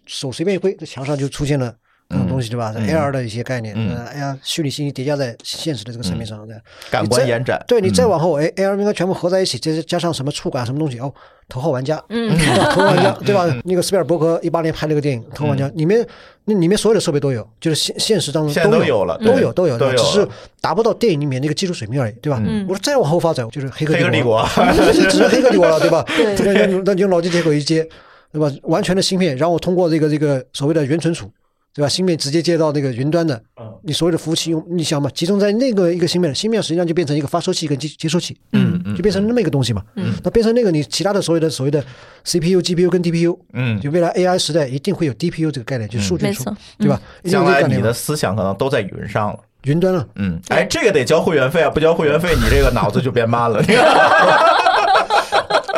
[0.05, 1.75] 手随便一挥，这墙上就出现了
[2.13, 2.73] 这种东西，对吧？
[2.77, 6.55] 嗯？AR 的一些概念，嗯呃，哎呀，虚拟信息叠加在现实的这个层面上的，
[6.91, 8.11] 感官延展，对你再嗯。
[8.11, 11.13] 往后，哎，AR 应该全部合在一起，再加上什么触感什么东西，哦，
[11.49, 12.37] 头号玩家，嗯。
[12.73, 13.47] 头号玩家，对吧？
[13.65, 16.07] 那个斯皮尔伯格一八年拍了个电影《头号玩家》，里面
[16.45, 20.29] 那里面所有的设备都有，就是现现实当中现在都有有了都有都有，都有只是
[20.61, 22.43] 达不到电影里面那个技术水平而已，对吧？
[22.45, 22.67] 嗯。
[22.69, 24.45] 我说再往后发展，就是黑客黑客帝国，
[24.93, 26.05] 只是黑客帝国了， 对吧？
[26.07, 26.35] 对。
[26.55, 27.87] 那那那用脑机接口一接，
[28.33, 28.51] 对吧？
[28.65, 31.31] 完全的芯片，然后通过这个这个所谓的原存储，
[31.75, 31.89] 对吧？
[31.89, 33.43] 芯片直接接到那个云端的，
[33.83, 39.83] 你所有的服务器用，你想嘛，集中在那个一个芯片，芯片实际上就变成一个发收器跟接接收器，嗯嗯就变成那么一个东西嘛。
[39.97, 41.83] 嗯那变成那个你其他的所有的所谓的
[42.25, 47.01] CPU、GPU 跟 DPU，嗯，就未来 AI 时代一定会有 DPU 这个概念，就是数据处没错，对吧？
[47.25, 47.93] 将来你的。
[47.93, 49.39] 思想可能都在云上了。
[49.65, 53.63] 云端了，嗯，哎，这个得交会员费啊，不交会员费，你这个脑子就变慢了。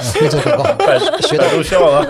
[0.05, 0.87] 啊非洲广告，
[1.27, 2.03] 学到了，学到了，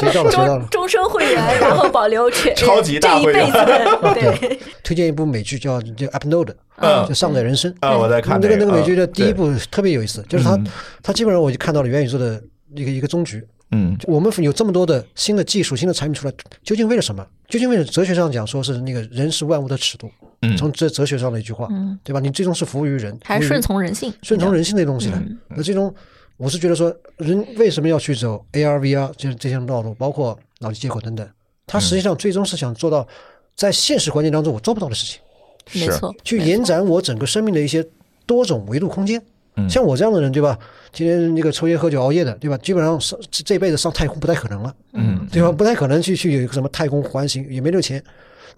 [0.00, 0.22] 学到
[0.58, 0.66] 了。
[0.70, 6.44] 终终身会员，然后保留全 超级大会员这一辈子对，推荐一部美剧叫叫《Upload》，
[6.76, 7.74] 嗯就上载人生。
[7.80, 10.66] 啊，我在看那个那个个美剧的嗯第一部特别有意思，就是它嗯
[11.02, 12.40] 它基本上我就看到了元宇宙的
[12.74, 13.44] 一个一个终局。
[13.72, 17.26] 嗯我们有这么多的新的技术、新的产品出来，究竟为了什么？
[17.48, 20.08] 究竟为了哲学上讲，说是那个人是万物的尺度，
[20.42, 22.20] 嗯从哲哲学上的一句话，嗯，对吧？
[22.20, 25.20] 你最终是服务于人，还是顺从人性，顺从人性的东西呢。
[25.20, 25.92] 嗯那这种，
[26.36, 31.28] 我是觉得说，人为什么要去走 AR、VR 这这些道路，包括脑机接口等等，
[31.66, 33.06] 它实际上最终是想做到
[33.54, 35.18] 在现实环境当中我做不到的事
[35.66, 37.84] 情，没错，去延展我整个生命的一些
[38.26, 39.18] 多种维度空间。
[39.58, 40.58] 嗯像我这样的人，对吧？
[40.92, 42.58] 今天那个抽烟喝酒熬夜的，对吧？
[42.58, 45.50] 基本上上这这辈子上太空不太可能了，嗯对吧？
[45.50, 48.04] 不太可能去去有一个什么太空环形，也没这个钱。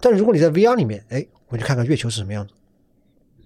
[0.01, 2.53] 但是如果你在 VR 里面，哎，我去看看月球是什么样子，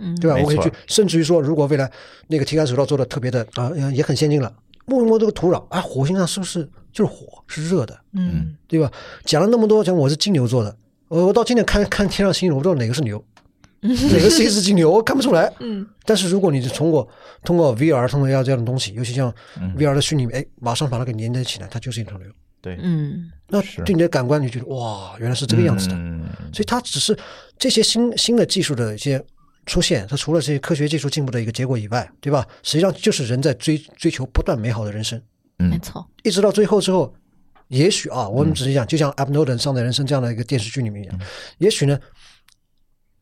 [0.04, 0.38] 嗯对吧？
[0.42, 1.90] 我可以去，甚至于说，如果未来
[2.28, 4.54] 那个体感手套做的特别的啊、呃也很先进了，
[4.86, 8.92] 摸一摸这个土壤啊，火星上是不是就是火，是热的，嗯对吧？
[9.26, 10.76] 讲了那么多，讲我是金牛座的，
[11.08, 13.24] 我我到今天看看天上星星，我不知道哪个是牛，
[13.82, 15.52] 哪个是一只金牛，我看不出来。
[15.60, 17.08] 嗯但是如果你是通过
[17.46, 22.28] 通过 VR 通过 AR 这样的东西，尤其像嗯 VR 的虚拟，哎，马上把它给连接起来，它就是一头牛。
[22.62, 25.96] 对，嗯那对你的感官，你觉得哇，原来是这个样子的。
[25.96, 26.24] 嗯
[26.54, 27.18] 所以它只是
[27.58, 29.22] 这些新新的技术的一些
[29.66, 32.48] 出现，它除了这些科学技术进步的一个结果以外，对吧？
[32.64, 35.22] 实际上就是人在追追求不断美好的人生，
[35.60, 35.70] 嗯。
[35.70, 37.14] 没错，一直到最后之后，
[37.70, 41.20] 也许啊，我们只是讲，就像《Up Norton 上的人生》这样的一个电视剧里面一样，
[41.60, 41.98] 也许呢，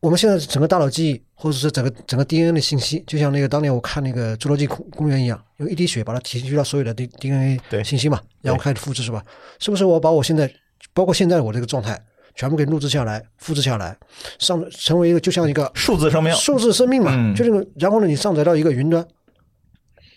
[0.00, 9.24] 我们现在整个大脑记忆，或者是整个整个 DNA 的信息，就像那个当年我看那个侏罗纪公公园一样，用一滴血把它提取到所有的 D DNA 信息嘛，然后开始复制是吧？
[9.60, 10.52] 是不是我把我现在
[10.92, 12.02] 包括现在我这个状态
[12.34, 13.96] 全部给录制下来、复制下来，
[14.38, 19.06] 上成为一个就像一个数字生命，数字生命嘛，嗯就这个，然后呢，你上载到一个云端，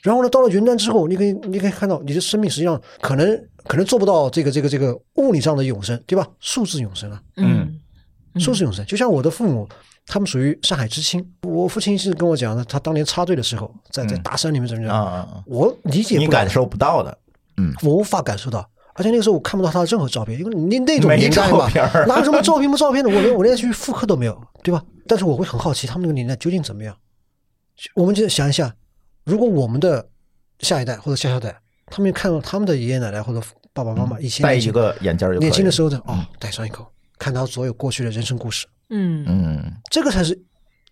[0.01, 6.27] 然后呢，到了云端之后，你可以你可以看到你的生命实际上可能可能做不到这个这个这个物理上的永生，对吧？
[6.39, 7.79] 数字永生啊，嗯
[8.39, 9.67] 数字永生，就像我的父母，
[10.05, 17.17] 他们属于上海知青，我父亲是跟我讲的，他当年插队的时候，在在嗯大山里面怎么啊样，啊啊，我理解不了你感，受不到的，
[17.57, 18.69] 嗯我无法感受到。
[18.95, 23.09] 而且那个时候我看不到他的任何照片，因为你那种年代嘛照片儿，哪有什么照片不照片的？
[23.13, 24.83] 我连我连去复刻都没有，对吧？
[25.05, 26.95] 但是我会很好奇他们那个年代究竟怎么样。
[27.93, 28.73] 我们就想一下，
[29.25, 30.07] 如果我们的
[30.59, 36.87] 下一代或者下下代，他们看到他们的爷爷奶奶或者爸爸妈妈以前戴年轻一个眼镜年轻的时候，候的哦，戴上一口，
[37.19, 40.41] 看到所有过去的人生故事，嗯嗯，这个才是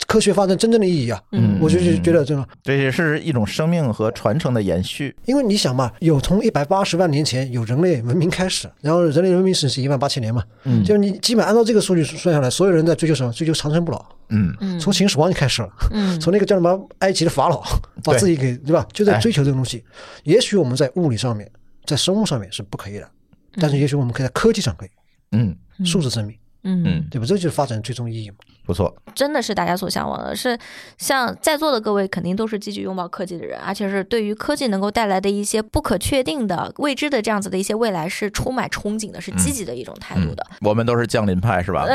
[0.07, 1.19] 科学发展真正的意义啊！
[1.31, 13.31] 嗯我就是觉得这个，这也是一种生命和传承的延续，因为你想嘛，有从一百八十万年前有人类文明开始，然后人类文明史是一万八千年嘛，嗯就是你基本按照这个数据算下来，所有人在追求什么？
[13.31, 14.05] 追求长生不老。
[14.29, 17.63] 嗯嗯从秦始皇就开始了，嗯从那个叫什么埃及的法老，
[18.03, 18.85] 把自己给对吧？
[18.93, 19.83] 就在哎追求这个东西。
[20.23, 21.49] 也许我们在物理上面，
[21.85, 23.09] 在生物上面是不可以的，
[23.55, 24.89] 但是也许我们可以在科技上可以，
[25.31, 27.25] 嗯，数字生命，嗯，对吧？
[27.25, 28.37] 这就是发展最终意义嘛。
[28.65, 30.57] 不错，真的是大家所向往的，是
[30.97, 40.45] 像在座的各位肯定都是积极拥抱科技的人，而且是对于科技能够带来的一些不可确定的、未知的这样子的一些未来是充满憧憬的，是积极的一种态度的。
[40.61, 41.85] 我们都是降临派是吧？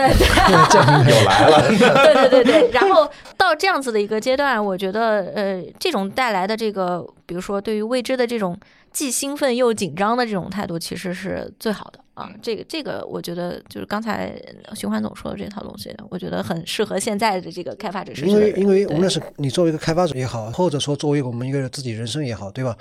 [0.70, 1.68] 降临派，又来了，
[2.04, 8.54] 对对对对，然后到这样子的一个阶段，我觉得呃，这种带来的这个，比如说对于未知的这种
[8.93, 12.30] 既兴奋又紧张的这种态度，其实是最好的啊。
[12.43, 14.34] 这个这个，我觉得就是刚才
[14.74, 18.36] 循环总说的这套东西，我觉得很适合现在的这个开发者因。
[18.36, 22.76] 为因为无对论是你作为一个开发者也好，或者说作为我们一个自己人生也好，对吧？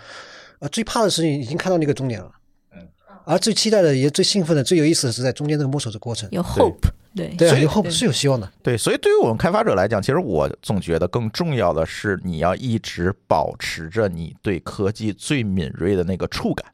[0.59, 2.31] 呃，最怕的事情已经看到那个终点了，
[3.27, 6.29] 而最期待的也最兴奋的、最有意思的是在中间这个摸索的过程。
[6.31, 6.77] 有 hope，
[7.13, 8.49] 对对啊，所以有后是有希望的。
[8.63, 16.65] 对，所以对于我们开发者来讲，其实我总觉得更重要的是，你要一直保持着你对科技最敏锐的那个触感。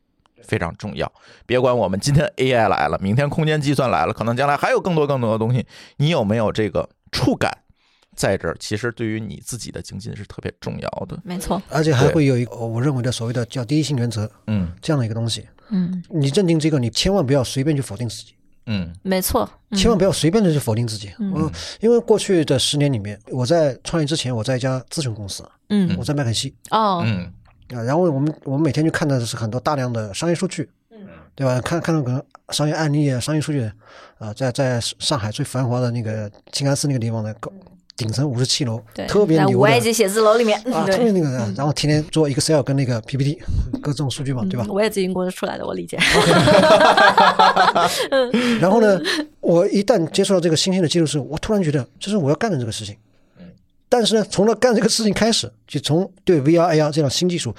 [0.45, 1.09] 非常重要。
[1.45, 5.65] 别管我们今天 AI 来了，明天空间计算来了，可能将来还有更多更多的东西，
[5.95, 7.49] 你有没有这个触感
[8.13, 8.57] 在这儿？
[8.59, 11.17] 其实对于你自己的精进是特别重要的。
[11.23, 15.47] 没错，而且还会有一个我认为的所谓的叫第一性原则嗯这样的一个东西。
[15.73, 18.35] 嗯，你认定这个，你千万不要随便去否定自己，
[18.67, 18.93] 嗯。
[19.01, 19.77] 没错，嗯。
[19.77, 21.11] 千万不要随便的去否定自己。
[21.17, 21.31] 嗯。
[21.33, 21.51] 我
[21.81, 25.95] 因为过去的十年里面，我在创业之前，我在一家咨询公司，嗯。
[25.97, 26.53] 我在麦肯锡。
[26.69, 27.33] 哦，嗯。
[27.75, 30.99] 啊，然后我们我们每天就看到的是很多大量的商业数据，嗯。
[31.35, 31.59] 对吧？
[31.61, 33.69] 看看到可能商业案例啊、商业数据
[34.19, 37.51] 啊，在在上海最繁华的那个静安寺那个地方的高
[37.95, 43.39] 顶层五十七楼对，，特别牛在五 A 的级写字楼里面，啊，特别那个，然后天天做 Excel 跟那个 PPT
[43.81, 44.73] 各种数据嘛， 对吧嗯？
[44.73, 45.97] 我也咨询过出来的，我理解。
[48.59, 48.99] 然后呢，
[49.41, 52.95] 我一旦接触到这个新兴的技术时，我突然觉得这是我要干的这个事情。
[53.87, 57.53] 但是呢，从了干这个事情开始，就从对 VR、AR 这样新技术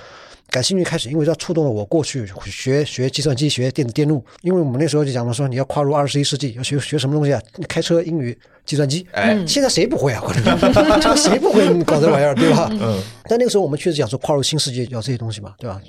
[0.55, 4.25] 感兴趣开始，因为它触动了我过去学学计算机、学电子电路。
[4.43, 7.43] 因为我们那时候就讲了说，你要跨入二十一世纪，要学学什么东西啊？
[7.69, 9.05] 开车、英语、计算机。
[9.11, 10.23] 哎现在谁不会啊？
[10.33, 12.69] 这个 谁不会搞这玩意儿，对吧？
[12.71, 15.83] 嗯但那个时候我们确实讲说跨入新世界要这些东西嘛，对吧？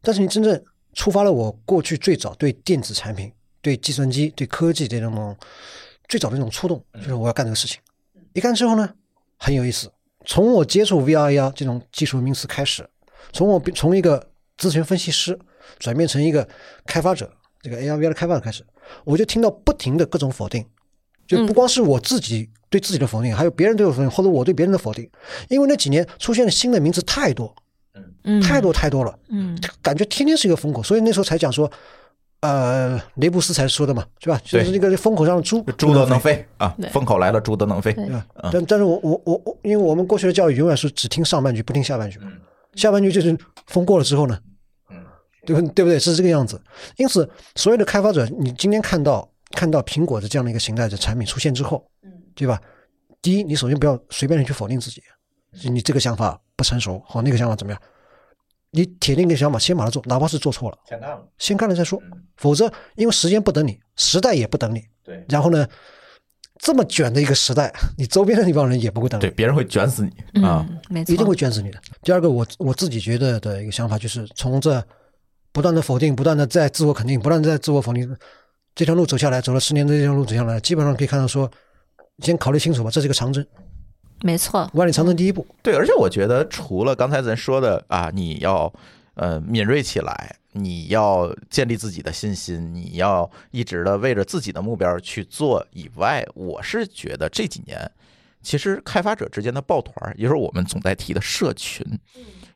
[0.00, 0.62] 但是你真正
[0.92, 5.36] 触发了我过去最早对电子产品、对计算机、对科技这种
[6.06, 7.80] 最早的那种触动，就是我要干这个事情。
[8.32, 8.88] 一干之后呢，
[9.38, 9.90] 很有意思。
[10.26, 12.88] 从我接触 VR、AR 这种技术名词开始，
[13.32, 14.24] 从我从一个
[14.58, 15.38] 咨询分析师
[15.78, 16.46] 转变成一个
[16.86, 17.30] 开发者，
[17.62, 18.64] 这个 AR、VR 的开发者开始，
[19.04, 20.64] 我就听到不停的各种否定，
[21.26, 25.08] 就不光是我自己对自己的否定，还有别人对我否定，或者我对别人的否定。
[25.48, 27.54] 因为那几年出现的新的名词太多，
[28.24, 31.70] 嗯，太多太多了，嗯感觉天天是一个风口，所以那时候才讲说，
[32.40, 34.40] 呃，雷布斯才说的嘛，是吧？
[34.44, 37.92] 就是那个风口上的猪，猪都能飞啊，风口来了，猪都能飞。
[37.94, 38.26] 对对吧？
[38.52, 42.30] 但但是我我我我，因为我们过去的教育永远是只听上半句，不听下半句嘛。
[42.76, 43.36] 下半句就是
[43.66, 44.38] 风过了之后呢，
[45.46, 45.98] 对不对不对？
[45.98, 46.60] 是这个样子。
[46.96, 51.86] 因此，所有的开发者，你今天看到看到苹果的这样的一个形态的产品出现之后，
[52.34, 52.60] 对吧？
[53.22, 55.02] 第一，你首先不要随便的去否定自己，
[55.70, 57.80] 你这个想法不成熟，好那个想法怎么样？
[58.70, 62.02] 你铁定一个想法，先把它做，哪怕是做错了，先干了，先干了再说。
[62.36, 64.82] 否则，因为时间不等你，时代也不等你。
[65.04, 65.66] 对然后呢，
[66.64, 70.66] 这么卷的一个时代， 你周边的那帮人也不会等你对，，别人会卷死你啊。
[70.66, 71.78] 嗯，没错，一定会卷死你的。
[72.02, 74.82] 第二个，我我自己觉得的一个想法就是，从这
[75.52, 78.16] 不断的否定，不断的在自我肯定，不断的在自我否定
[78.74, 81.50] 这条路走下来，走了十年的这条路走下来，基本上可以看到说，
[82.20, 83.44] 先考虑清楚吧，这是个长征，
[84.22, 85.46] 没错，万里长征第一步。
[85.62, 88.72] 对，而且我觉得除了刚才咱说的啊，你要
[89.14, 97.90] 呃敏锐起来，你要建立自己的信心，你要一直的为着自己的目标去做以外，我是觉得这几年
[98.42, 101.86] 其实开发者之间的抱团儿，也就是我们总在提的社群，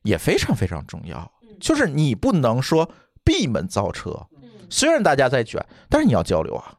[0.02, 1.30] 也非常非常重要。
[1.60, 2.90] 就是你不能说
[3.24, 4.26] 闭门造车，
[4.70, 6.74] 虽然大家在卷，但是你要交流啊。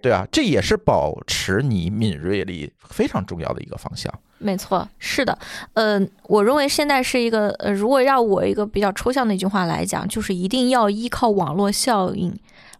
[0.00, 4.12] 对啊，这也是保持你敏锐力非常重要的一个方向。
[4.38, 5.36] 没错，是的，
[5.74, 12.32] 呃，我认为现在是一个，呃，如果让我一个比较抽象的一句话来讲，就是一定要依靠网络效应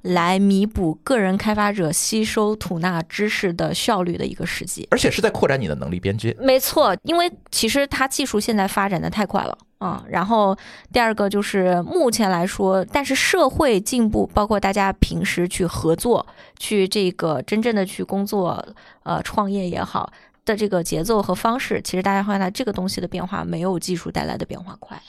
[0.02, 4.86] 来弥补个人开发者吸收吐纳知识的效率的一个时机。
[4.92, 6.34] 而且是在扩展你的能力边界。
[6.38, 10.04] 没错，因为其实它技术现在发展的太快了啊。
[10.08, 10.56] 然后
[10.92, 16.24] 第二个就是目前来说，但是社会进步，包括大家平时去合作，
[16.60, 18.64] 去这个真正的去工作，
[19.02, 20.12] 呃，创业也好。
[20.48, 25.00] 的这个节奏和方式，其实大家发现这个东西的变化没有技术带来的变化快，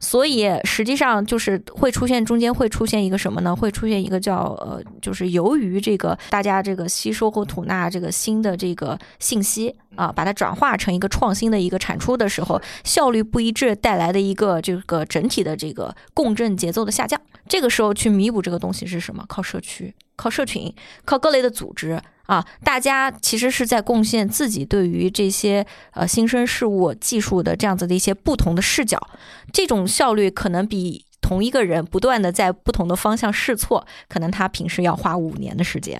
[0.00, 3.54] 所以实际上就是会出现中间会出现一个什么呢？
[3.54, 17.20] 会出现一个叫呃，就是由于这个大家这个吸收和吐纳这个新的这个信息啊，把它转化成一个创新的一个产出的时候，效率不一致带来的一个这个整体的这个共振节奏的下降。
[17.48, 19.24] 这个时候去弥补这个东西是什么？
[19.28, 20.74] 靠社区，靠社群，
[21.06, 21.98] 靠各类的组织。
[22.26, 29.00] 啊，大家其实是在贡献自己对于这些呃新生事物技术的这样子的一些不同的视角，
[29.50, 35.98] 这种效率可能比同一个人不断的在不同的方向试错，可能他平时要花五年的时间，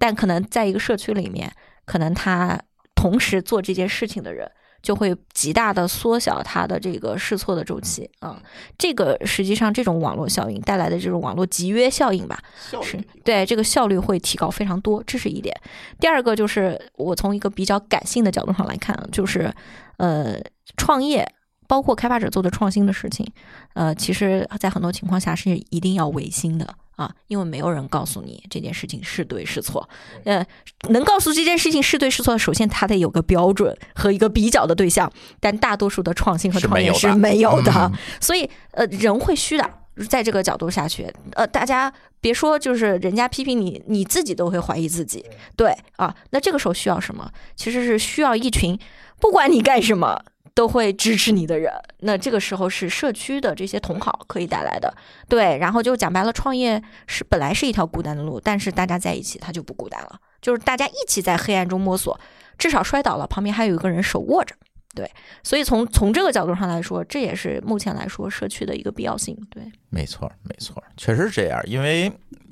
[0.00, 1.52] 但可能在一个社区里面，
[1.84, 2.60] 可能他
[2.96, 4.50] 同时做这件事情的人。
[4.82, 8.40] 就会极大的缩小它的这个试错的周期啊，
[8.78, 12.38] 这个实际上这种网络效应带来的这种网络集约效应吧，
[12.82, 15.54] 是对这个效率会提高非常多，这是一点。
[15.98, 19.52] 第二个就是我从一个比较感性的角度上来看，就是
[19.96, 20.40] 呃，
[20.76, 21.26] 创业
[21.66, 23.26] 包括开发者做的创新的事情，
[23.74, 29.88] 呃，其实在很多情况下是一定要违心的啊，因为没有人告诉你这件事情是对是错。
[30.24, 30.44] 呃，
[30.90, 35.10] 能告诉这件事情是对是错，首先它得有个标准和一个比较的对象，
[35.40, 39.70] 但大多数的创新和创业是没有的，嗯 所以呃，人会虚的。
[40.08, 45.26] 在这个角度下去，呃，大家别说就是人家批评你，你自己都会怀疑自己，
[45.56, 47.28] 对啊，那这个时候需要什么？
[47.56, 48.78] 其实是需要一群
[49.18, 50.22] 不管你干什么
[50.58, 51.72] 都会支持你的人。
[52.00, 54.92] 那这个时候是社区的这些同好可以带来的，
[55.28, 55.56] 对。
[55.58, 62.18] 然后就讲白了，创业是本来是一条孤单的路，但是大家在一起，他就不孤单了，就是大家一起在黑暗中摸索，
[62.58, 64.52] 至少摔倒了，旁边还有一个人手握着。
[64.96, 65.08] 对，
[65.44, 69.38] 所以从从这个角度上来说，这也是目前来说社区的一个必要性。
[69.48, 71.62] 对，没错，没错，确实是这样。
[71.66, 72.10] 因为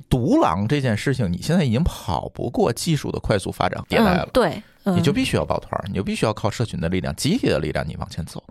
[0.09, 4.23] 独狼这件事情，你现在已经跑不过技术的快速发展迭代了。
[4.25, 8.43] 嗯，对，嗯你就必须要抱团儿，你就必须要靠社群的力量、集体的力量，你往前走。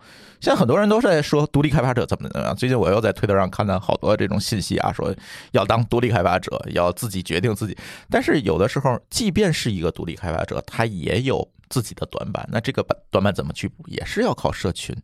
[0.41, 2.55] 现在很多人都在说独立开发者怎么怎么样。
[2.55, 5.15] 最近我又在推特上看到好多这种信息啊，说
[5.51, 7.75] 要当独立开发者，要自己决定自己。
[8.09, 12.47] 但是有的时候，即便是一个独立开发者，他也有自己的短板。
[12.51, 14.95] 那这个板短板怎么去补，也是要靠社群，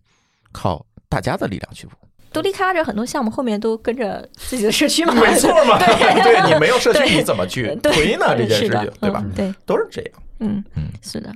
[0.52, 1.94] 靠大家的力量去补。
[2.33, 8.35] 独立开发者很多项目后面都跟着自己的社区嘛，没错嘛， 对对你没有社区，你怎么去推呢？
[8.37, 9.31] 这件事情，对吧嗯？
[9.35, 10.11] 对，都是这样。
[10.39, 11.31] 嗯嗯是的，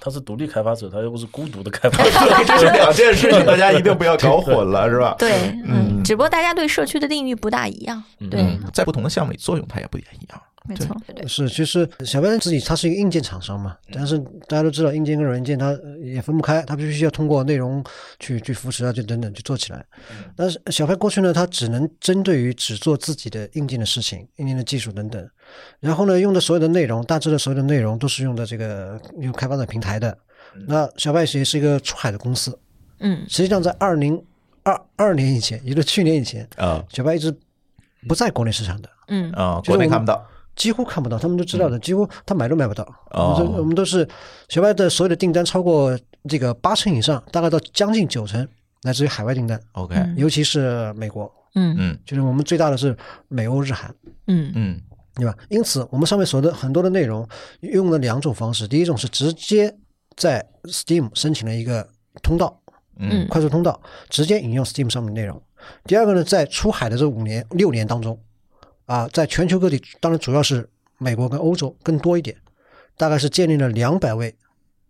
[0.00, 2.10] 他是独立开发者，他又不是孤独的开发者。
[2.10, 5.14] 对，这是两件事情， 大家一定不要搞混了，是吧？
[5.18, 10.40] 对，嗯嗯，只不过大家对社区的定义不大一样，对，嗯，在不同的项目里，作用它也不也一样。
[10.66, 10.96] 没错，
[11.26, 14.18] 是，其实小白自己他是一个硬件厂商嘛，但是
[14.48, 17.84] 大家都知道硬件跟软件它呃也分不开，它必须要通过内容
[18.18, 19.84] 去去扶持啊，就等等去做起来。
[20.34, 25.28] 但是小白过去呢，它只能针对于只做自己的硬件的事情、硬件的技术等等，
[25.80, 30.16] 然后呢，用的所有的内容，大致的所有的内容都是用的这个用开发者平台的。
[30.66, 32.58] 那小白也是一个出海的公司，
[33.00, 34.18] 嗯实际上在二零
[34.62, 37.30] 二二年以前，也就是去年以前，啊小白一直
[38.08, 38.88] 不在国内市场的。
[39.08, 40.26] 嗯啊，国内看不到。
[40.56, 42.84] 几乎看不到，他们都知道的，几乎他买都买不到。
[43.10, 43.34] 哦。
[43.38, 44.08] 我们都我们都是
[44.48, 45.98] 小白的所有的订单超过
[46.28, 48.46] 这个八成以上，大概到将近九成
[48.82, 50.14] 来自于海外订单，OK，嗯。
[50.16, 51.74] 尤其是美国，嗯。
[51.78, 51.98] 嗯。
[52.04, 52.96] 就是我们最大的是
[53.28, 53.94] 美欧日韩，
[54.26, 54.52] 嗯。
[54.54, 54.80] 嗯。
[55.16, 55.34] 对吧？
[55.48, 57.26] 因此，我们上面所有的很多的内容
[57.60, 59.72] 用了两种方式，第一种是直接
[60.16, 61.86] 在 Steam 申请了一个
[62.20, 62.60] 通道，
[62.98, 63.26] 嗯。
[63.28, 65.40] 快速通道，直接引用 Steam 上面的内容。
[65.84, 68.18] 第二个呢，在出海的这五年六年当中，
[68.86, 72.36] 啊，在全球各地，当然主要是美国跟欧洲更多一点，
[72.96, 74.34] 大概是建立了两百位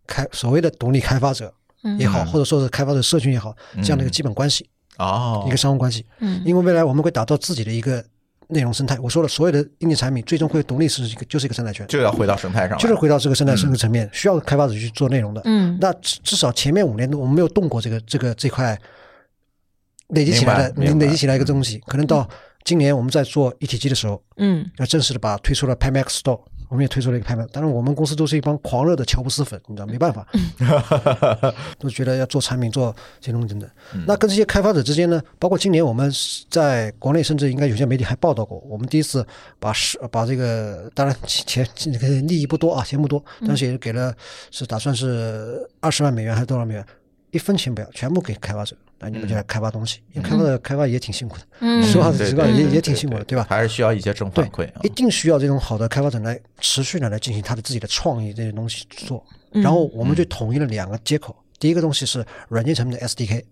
[0.07, 1.53] 开所谓的独立开发者
[1.83, 1.99] 嗯。
[1.99, 2.27] 也好，嗯。
[2.27, 4.69] 或者说是开发者社群也好，这样的一个基本关系，
[4.99, 5.45] 哦。
[5.47, 6.05] 一个商务关系。
[6.21, 6.43] 嗯。
[6.45, 8.05] 因为未来我们会打造自己的一个
[8.49, 8.99] 内容生态。
[8.99, 15.41] 我说了，所有的硬件产品最终会独立是一个就是一个生态圈，就要回到生态上，就是回到这个生态生态层面，需要开发者去做内容的。
[15.45, 15.79] 嗯。
[15.81, 18.79] 那至至少前面五年我们没有动过这个这个这块
[20.09, 22.29] 累积起来的累积起来一个东西，可能到
[22.65, 24.69] 今年我们在做一体机的时候，嗯。
[24.79, 30.27] 要正式的把推出了 Pimax Store，我们也推出了一个 Pimax，当然我们公司都是一帮狂热的乔布斯粉，你知道没办法，
[31.79, 33.71] 都觉得要做产品做这些东西等等。
[34.07, 36.11] 那跟这些开发者之间呢，包括今年我们
[36.49, 39.25] 在国内甚至应该有些媒体还报道过，我们第一次
[39.61, 44.15] 把是把这个当然钱钱这个利益不多啊，钱不多，但是也给了
[44.51, 46.85] 是打算是二十万美元还是多少美元，
[47.31, 48.75] 一分钱不要，全部给开发者，
[49.05, 53.47] 那你们就来开发东西，因为开发的开发也挺辛苦的，嗯实话实话也也挺辛苦的，对吧？
[53.51, 54.89] 还是需要一些正反馈啊一。
[54.89, 59.23] 定需要这种好的开发者来持续的来进行他的自己的创意这些东西做。
[59.53, 63.45] 嗯然后我们就统一了两个接口，第一个东西是软件层面的 SDK，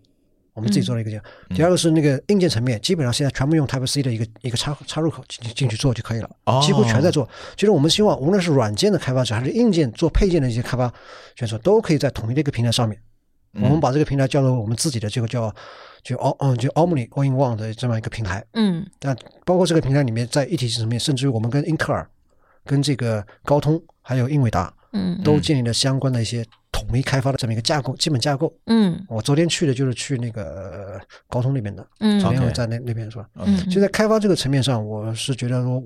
[0.53, 1.25] 我们自己做了一个这样；
[1.55, 7.29] 第二个是那个硬件层面，基本上现在全部用 Type C 的一个一个插插入口进去进去做就可以了哦，几乎全在做。
[7.57, 10.93] 其实我们希望无论是软件的开发者还是硬件做配件的一些开发
[11.37, 12.99] 选手，都可以在统一的一个平台上面。
[13.55, 15.55] 我们把这个平台叫做我们自己的这个叫
[16.03, 18.45] 就 Om 嗯就 Omni All in One 的这么一个平台。
[18.55, 18.85] 嗯。
[18.99, 22.09] 但包括这个平台里面，在一体机层面，甚至于我们跟英特尔、
[22.65, 28.53] 跟这个高通还有英伟达嗯都建立了相关的一些统一开发的这么一个架构、基本架构。
[28.67, 28.99] 嗯。
[29.09, 32.19] 我昨天去的就是去那个呃高通那边的，嗯。
[32.21, 33.29] 昨天我在那那边是吧？
[33.37, 33.69] 嗯。
[33.69, 35.83] 就在开发这个层面上，我是觉得说，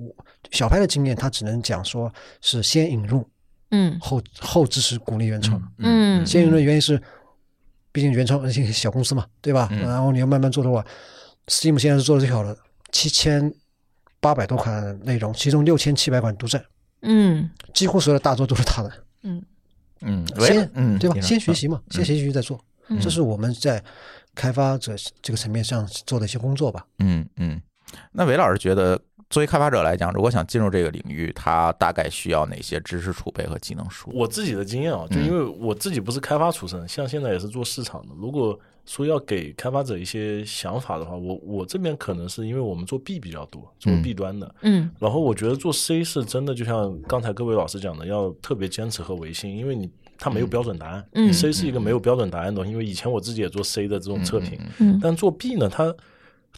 [0.51, 2.11] 小派的经验，它只能讲说
[2.41, 3.27] 是先引入
[3.71, 3.97] 嗯。
[3.99, 5.61] 后后支持鼓励原创。
[5.79, 6.25] 嗯。
[6.25, 6.99] 先引入的原因是，
[7.97, 9.67] 毕竟原创而且小公司嘛，对吧？
[9.71, 10.85] 嗯然后你要慢慢做的话
[11.47, 12.55] ，Steam 现在是做的最好的，
[12.91, 13.51] 七千
[14.19, 16.63] 八百多款内容，其中六千七百款独占，
[17.01, 18.93] 嗯几乎所有的大作都是他的，
[19.23, 19.43] 嗯
[20.01, 21.19] 嗯，先嗯，对吧？
[21.21, 23.83] 先学习嘛，先学习再做，嗯这是我们在
[24.35, 24.93] 开发者
[25.23, 26.85] 这个层面上做的一些工作吧。
[26.99, 27.59] 嗯嗯，
[28.11, 34.09] 那韦老师觉得，作为开发者来讲，如果想进入这个领域，他大概需要哪些知识储备和技能树？
[34.13, 38.15] 我自己的经验啊，就因为我自己不是开发出身，像现在也是做市场的。
[38.17, 44.01] 如果说要给开发者一些想法的话，我我这边可能是因为我们做 B 比较多，做嗯。
[44.01, 44.89] B 端的，嗯。
[44.97, 51.05] 然后我觉得做 C 是真的，就像刚才各位老师讲的，要特别坚持和维信，因为你它没有标准答案。
[51.15, 51.33] 嗯。
[51.33, 54.97] C 是一个没有标准答案的东西，因为以前我自己也做 C 的这种测评，嗯。
[55.03, 55.93] 但做 B 呢，它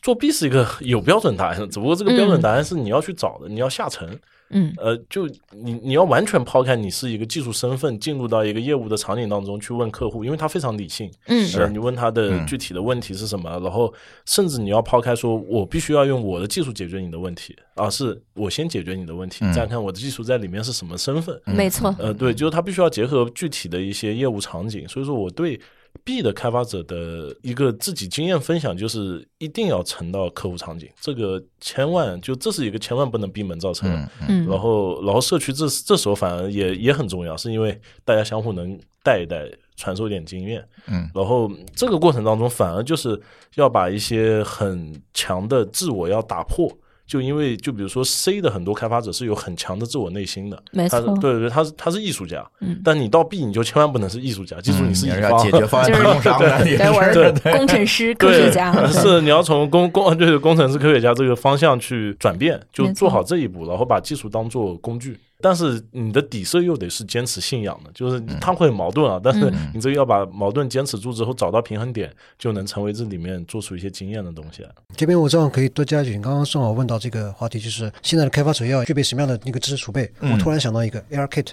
[0.02, 4.20] 作弊是一个有标准答案，只不过这个标准答案是你要去找的，你要下沉。
[4.52, 11.08] 嗯呃，就你你要完全抛开你是一个技术身份，进入到一个业务的场景当中去问客户，因为他非常理性。
[11.28, 13.94] 嗯呃，你问他的具体的问题是什么，然后
[14.26, 21.40] 甚至你要抛开说我必须要用我的技术解决你的问题，而是我先解决你的问题，嗯再看我的技术在里面是什么身份。
[21.46, 25.62] 没错，呃，对，就是他必须要结合具体的一些业务场景，所以说我对
[26.04, 33.88] B 的开发者的一个自己经验分享，就是一定要沉到客户场景，这个千万就这是一个千万不能闭门造车
[34.28, 40.68] 嗯然后，然后社区这这时候反而也也很重要，是因为大家相互能带一带，传授一点经验。
[40.88, 43.20] 嗯，然后这个过程当中，反而就是
[43.56, 46.70] 要把一些很强的自我要打破。
[47.10, 51.02] 就因为就比如说 C 的很多开发者是有很强的自我内心的，他没错。
[51.18, 52.80] 对对对，他是他是艺术家，嗯。
[52.86, 65.18] 但你到 B 你就千万不能是艺术家，记住你是乙嗯要方，解决方案对，我是是工程师、科学家，是你要从工工就是工程师、科学家这个方向去转变，就做好这一步，然后把技术当做工具。
[65.42, 69.20] 但是你的底色又得是坚持信仰的，就是它会很矛盾啊。
[69.24, 74.66] 但是嗯你这个要把矛盾坚持住之后，找到平衡点，就能成为这里面做出一些经验的东西。
[74.96, 80.12] 这边我正好可以多加一句，你刚刚正好问到这个话题，就是现在的开发者要具备什么样的那个知识储备？
[80.20, 81.52] 嗯我突然想到一个 ARKit，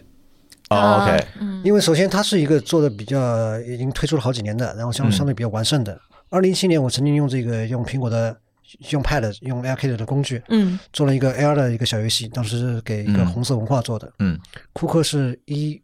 [0.71, 5.97] 哦 OK，嗯因为首先它是一个做的比较已经推出了好几年的，然后相嗯相对比较完善的。
[6.29, 8.37] 二零一七年我曾经用这个用苹果的
[8.91, 14.13] 用 Pad 用 ARKit 的工具嗯做了一个 AR 的一个小游戏，当时是给一个嗯红色文化做的。
[14.19, 14.39] 嗯
[14.73, 15.81] 库克是一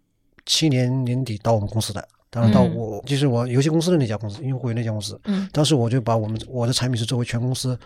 [0.46, 7.78] 七年年底到我们公司的，当然到嗯我、就是我游戏公司的那家公司，因为我有那家公司，嗯当时我就把我们我的产品是作为全公司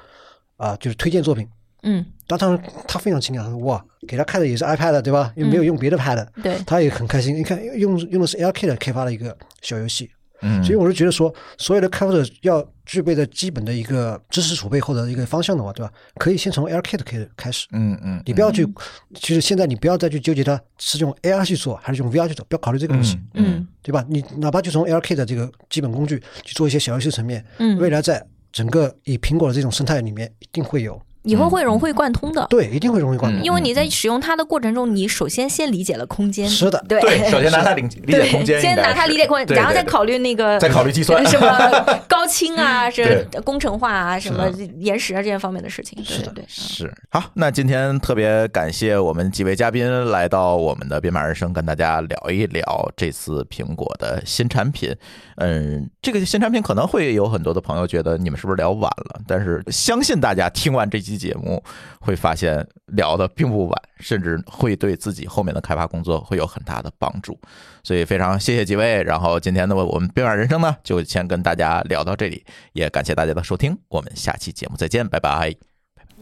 [0.56, 1.46] 啊、就是推荐作品。
[1.82, 5.32] 嗯，当当时他非常惊讶，他说哇，给他看的也是 iPad 对吧？
[5.36, 7.36] 又没有用别的 Pad，、对，他也很开心。
[7.36, 10.10] 你看用用的是 AirKit 开发的一个小游戏，
[10.42, 15.92] 嗯，所以我是觉得说，所有的开发者要具备的基本的一个知识储备或者一个方向的话，对吧？
[16.16, 17.66] 可以先从 AirKit 开始开始。
[17.72, 18.66] 嗯嗯，你不要去，
[19.14, 24.04] 其实现在你不要再去纠结它是用 AR 去做还是用 VR 去做，不要考虑这个东西，嗯对吧？
[24.08, 32.46] 你哪怕就从 AirKit 的这个基本工具去做一些小游戏层面，嗯，未来在整个以苹果的这种生态里面一定会有，以后会融会贯通的。
[32.48, 33.42] 对，一定会融会贯通。
[33.42, 46.02] 因为你在使用它的过程中，你首先先理解了空间，是的对对，首先拿它理理解空间，先拿它理解空间，然后再考虑那个再考虑计算 什么 高清啊，是对工程化啊，什么是延时啊这些方面的事情。
[46.04, 54.94] 对对对，是好，那今天特别感谢我们几位嘉宾来到我们的编码人生，跟大家聊一聊这次苹果的新产品。
[55.38, 59.20] 嗯，这个新产品可能会有很多的朋友觉得你们是不是聊晚了？
[59.26, 61.62] 但是相信大家听完这期节目
[62.00, 67.38] 会发现聊的并不晚，甚至会对自己后面的开发工作会有很大的帮助。
[67.82, 69.02] 所以非常谢谢几位。
[69.02, 75.54] 然后今天的我们编码人生呢，就先跟大家聊到这里，也感谢大家的收听，我们下期节目再见，拜拜。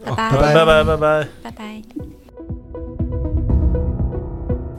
[0.03, 1.27] 拜拜拜拜拜拜拜。
[1.43, 2.24] 拜拜。